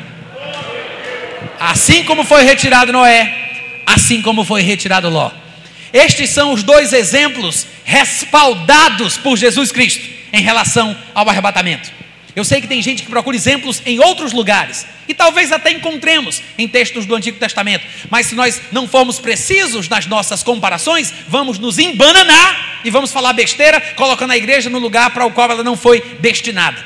Assim 1.59 2.03
como 2.03 2.23
foi 2.23 2.43
retirado 2.43 2.91
Noé, 2.91 3.33
assim 3.85 4.21
como 4.21 4.43
foi 4.43 4.61
retirado 4.61 5.09
Ló. 5.09 5.31
Estes 5.91 6.29
são 6.29 6.51
os 6.53 6.63
dois 6.63 6.93
exemplos 6.93 7.65
respaldados 7.83 9.17
por 9.17 9.37
Jesus 9.37 9.71
Cristo 9.71 10.03
em 10.31 10.41
relação 10.41 10.95
ao 11.15 11.27
arrebatamento. 11.27 11.96
Eu 12.37 12.45
sei 12.45 12.61
que 12.61 12.67
tem 12.67 12.83
gente 12.83 13.01
que 13.01 13.09
procura 13.09 13.35
exemplos 13.35 13.81
em 13.83 13.97
outros 13.97 14.31
lugares, 14.31 14.85
e 15.07 15.13
talvez 15.15 15.51
até 15.51 15.71
encontremos 15.71 16.39
em 16.55 16.67
textos 16.67 17.03
do 17.03 17.15
Antigo 17.15 17.39
Testamento, 17.39 17.83
mas 18.11 18.27
se 18.27 18.35
nós 18.35 18.61
não 18.71 18.87
formos 18.87 19.17
precisos 19.19 19.89
nas 19.89 20.05
nossas 20.05 20.43
comparações, 20.43 21.11
vamos 21.27 21.57
nos 21.57 21.79
embananar 21.79 22.81
e 22.85 22.91
vamos 22.91 23.11
falar 23.11 23.33
besteira, 23.33 23.81
colocando 23.95 24.33
a 24.33 24.37
igreja 24.37 24.69
no 24.69 24.77
lugar 24.77 25.09
para 25.15 25.25
o 25.25 25.31
qual 25.31 25.49
ela 25.49 25.63
não 25.63 25.75
foi 25.75 25.99
destinada. 26.19 26.77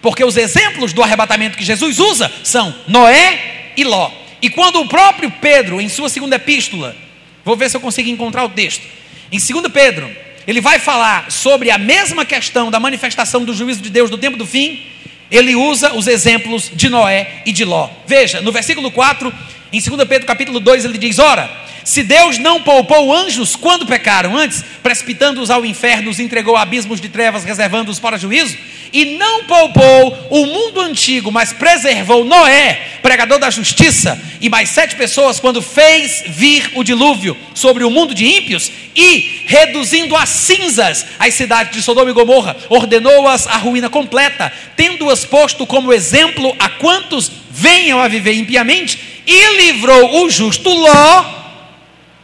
Porque 0.00 0.24
os 0.24 0.38
exemplos 0.38 0.94
do 0.94 1.02
arrebatamento 1.02 1.58
que 1.58 1.64
Jesus 1.64 1.98
usa 1.98 2.32
são 2.42 2.74
Noé 2.88 3.72
e 3.76 3.84
Ló. 3.84 4.10
E 4.40 4.48
quando 4.48 4.80
o 4.80 4.88
próprio 4.88 5.30
Pedro, 5.30 5.78
em 5.78 5.90
sua 5.90 6.08
segunda 6.08 6.36
epístola, 6.36 6.96
vou 7.44 7.54
ver 7.54 7.68
se 7.68 7.76
eu 7.76 7.82
consigo 7.82 8.08
encontrar 8.08 8.46
o 8.46 8.48
texto, 8.48 8.82
em 9.30 9.38
2 9.38 9.70
Pedro, 9.70 10.10
ele 10.46 10.60
vai 10.60 10.78
falar 10.78 11.30
sobre 11.30 11.70
a 11.70 11.78
mesma 11.78 12.24
questão 12.24 12.70
da 12.70 12.78
manifestação 12.78 13.44
do 13.44 13.52
juízo 13.52 13.80
de 13.80 13.90
Deus 13.90 14.08
do 14.08 14.16
tempo 14.16 14.36
do 14.36 14.46
fim, 14.46 14.86
ele 15.30 15.56
usa 15.56 15.94
os 15.94 16.06
exemplos 16.06 16.70
de 16.72 16.88
Noé 16.88 17.42
e 17.44 17.52
de 17.52 17.64
Ló. 17.64 17.90
Veja, 18.06 18.40
no 18.40 18.52
versículo 18.52 18.90
4, 18.90 19.32
em 19.72 19.80
2 19.80 20.08
Pedro 20.08 20.26
capítulo 20.26 20.60
2, 20.60 20.84
ele 20.84 20.98
diz: 20.98 21.18
Ora, 21.18 21.50
se 21.82 22.02
Deus 22.02 22.38
não 22.38 22.62
poupou 22.62 23.14
anjos 23.14 23.56
quando 23.56 23.86
pecaram, 23.86 24.36
antes, 24.36 24.64
precipitando-os 24.82 25.50
ao 25.50 25.64
inferno, 25.64 26.10
os 26.10 26.20
entregou 26.20 26.56
a 26.56 26.62
abismos 26.62 27.00
de 27.00 27.08
trevas, 27.08 27.44
reservando-os 27.44 27.98
para 27.98 28.16
juízo, 28.16 28.56
e 28.96 29.18
não 29.18 29.44
poupou 29.44 30.26
o 30.30 30.46
mundo 30.46 30.80
antigo, 30.80 31.30
mas 31.30 31.52
preservou 31.52 32.24
Noé, 32.24 32.80
pregador 33.02 33.38
da 33.38 33.50
justiça, 33.50 34.18
e 34.40 34.48
mais 34.48 34.70
sete 34.70 34.96
pessoas, 34.96 35.38
quando 35.38 35.60
fez 35.60 36.24
vir 36.26 36.70
o 36.74 36.82
dilúvio 36.82 37.36
sobre 37.54 37.84
o 37.84 37.90
mundo 37.90 38.14
de 38.14 38.24
ímpios, 38.24 38.72
e, 38.96 39.42
reduzindo 39.44 40.16
a 40.16 40.24
cinzas 40.24 41.04
as 41.18 41.34
cidades 41.34 41.76
de 41.76 41.82
Sodoma 41.82 42.10
e 42.10 42.14
Gomorra, 42.14 42.56
ordenou-as 42.70 43.46
à 43.46 43.58
ruína 43.58 43.90
completa, 43.90 44.50
tendo-as 44.74 45.26
posto 45.26 45.66
como 45.66 45.92
exemplo 45.92 46.56
a 46.58 46.70
quantos 46.70 47.30
venham 47.50 48.00
a 48.00 48.08
viver 48.08 48.32
impiamente, 48.32 48.98
e 49.26 49.56
livrou 49.58 50.22
o 50.24 50.30
justo 50.30 50.70
Ló 50.70 51.36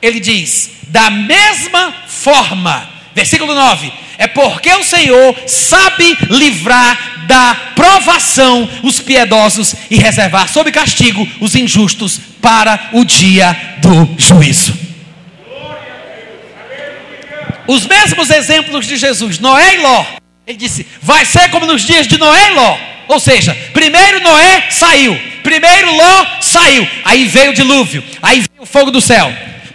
ele 0.03 0.19
diz: 0.19 0.71
da 0.89 1.09
mesma 1.09 1.95
forma, 2.09 2.91
versículo 3.15 3.55
9: 3.55 3.93
é 4.19 4.27
porque 4.27 4.73
o 4.75 4.85
Senhor 4.85 5.37
sabe 5.47 6.17
livrar 6.31 7.27
da 7.27 7.55
provação 7.75 8.69
os 8.83 9.01
piedosos 9.01 9.75
e 9.91 9.97
reservar 9.97 10.49
sob 10.49 10.71
castigo 10.71 11.27
os 11.41 11.55
injustos 11.55 12.21
para 12.41 12.91
o 12.93 13.05
dia 13.05 13.57
do 13.79 14.15
juízo. 14.19 14.77
Os 17.67 17.87
mesmos 17.87 18.29
exemplos 18.31 18.87
de 18.87 18.97
Jesus, 18.97 19.39
Noé 19.39 19.77
e 19.77 19.79
Ló. 19.79 20.05
Ele 20.47 20.59
disse: 20.59 20.87
vai 21.01 21.25
ser 21.25 21.51
como 21.51 21.67
nos 21.67 21.83
dias 21.83 22.07
de 22.07 22.19
Noé 22.19 22.51
e 22.51 22.55
Ló. 22.55 22.79
Ou 23.09 23.21
seja, 23.21 23.55
primeiro 23.73 24.21
Noé 24.21 24.67
saiu, 24.71 25.21
primeiro 25.43 25.95
Ló 25.95 26.27
saiu, 26.41 26.89
aí 27.05 27.27
veio 27.27 27.51
o 27.51 27.55
dilúvio, 27.55 28.03
aí 28.23 28.41
veio 28.41 28.63
o 28.63 28.67
fogo 28.67 28.91
do 28.91 29.01
céu. 29.01 29.33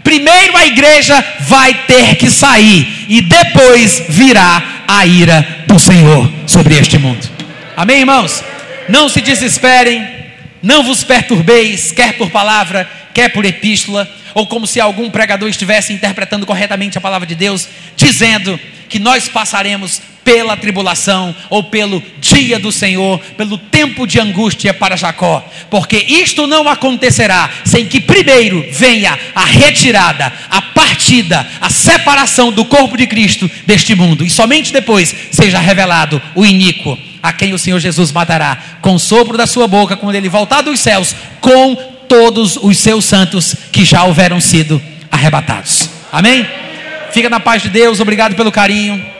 Primeiro 0.08 0.56
a 0.56 0.66
igreja 0.66 1.22
vai 1.42 1.74
ter 1.86 2.16
que 2.16 2.30
sair 2.30 3.06
e 3.10 3.20
depois 3.20 4.06
virá 4.08 4.86
a 4.88 5.06
ira 5.06 5.66
do 5.68 5.78
Senhor 5.78 6.32
sobre 6.48 6.80
este 6.80 6.98
mundo. 6.98 7.30
Amém, 7.76 8.00
irmãos? 8.00 8.42
Não 8.88 9.10
se 9.10 9.20
desesperem, 9.20 10.08
não 10.64 10.82
vos 10.82 11.04
perturbeis, 11.04 11.92
quer 11.92 12.14
por 12.14 12.30
palavra, 12.30 12.90
quer 13.14 13.34
por 13.34 13.44
epístola, 13.44 14.10
ou 14.34 14.48
como 14.48 14.66
se 14.66 14.80
algum 14.80 15.10
pregador 15.10 15.50
estivesse 15.50 15.92
interpretando 15.92 16.46
corretamente 16.46 16.98
a 16.98 17.02
palavra 17.02 17.28
de 17.28 17.36
Deus, 17.36 17.68
dizendo 17.98 18.58
que 18.88 19.00
nós 19.00 19.28
passaremos 19.28 20.02
pela 20.28 20.58
tribulação 20.58 21.34
ou 21.50 21.64
pelo 21.64 22.04
dia 22.20 22.60
do 22.60 22.70
Senhor, 22.70 23.18
pelo 23.38 23.58
tempo 23.58 24.06
de 24.06 24.20
angústia 24.20 24.74
para 24.74 24.98
Jacó, 24.98 25.42
porque 25.70 25.96
isto 26.06 26.46
não 26.46 26.68
acontecerá 26.68 27.50
sem 27.64 27.86
que 27.86 28.02
primeiro 28.02 28.66
venha 28.70 29.18
a 29.34 29.46
retirada, 29.46 30.34
a 30.50 30.62
partida, 30.62 31.48
a 31.62 31.70
separação 31.70 32.52
do 32.52 32.66
corpo 32.66 32.98
de 32.98 33.08
Cristo 33.08 33.50
deste 33.66 33.96
mundo, 33.96 34.26
e 34.26 34.30
somente 34.30 34.74
depois 34.74 35.16
seja 35.32 35.60
revelado 35.60 36.22
o 36.36 36.46
iníquo, 36.46 37.00
a 37.24 37.32
quem 37.32 37.54
o 37.54 37.60
Senhor 37.60 37.80
Jesus 37.80 38.12
matará 38.12 38.58
com 38.82 38.96
o 38.96 39.00
sopro 39.00 39.38
da 39.38 39.48
sua 39.48 39.66
boca, 39.66 39.96
quando 39.96 40.16
ele 40.16 40.28
voltar 40.28 40.60
dos 40.60 40.82
céus, 40.82 41.16
com 41.40 41.74
todos 42.10 42.58
os 42.58 42.78
seus 42.78 43.06
santos 43.06 43.56
que 43.72 43.86
já 43.86 44.04
houveram 44.04 44.42
sido 44.42 44.82
arrebatados. 45.10 45.90
Amém? 46.12 46.46
Fica 47.14 47.30
na 47.30 47.40
paz 47.40 47.62
de 47.62 47.70
Deus, 47.70 48.02
obrigado 48.02 48.36
pelo 48.36 48.52
carinho. 48.52 49.17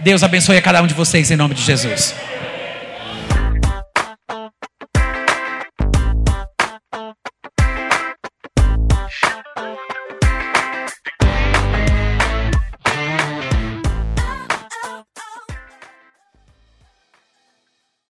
Deus 0.00 0.22
abençoe 0.22 0.56
a 0.56 0.62
cada 0.62 0.82
um 0.82 0.86
de 0.86 0.94
vocês 0.94 1.30
em 1.30 1.36
nome 1.36 1.54
de 1.54 1.62
Jesus. 1.62 2.14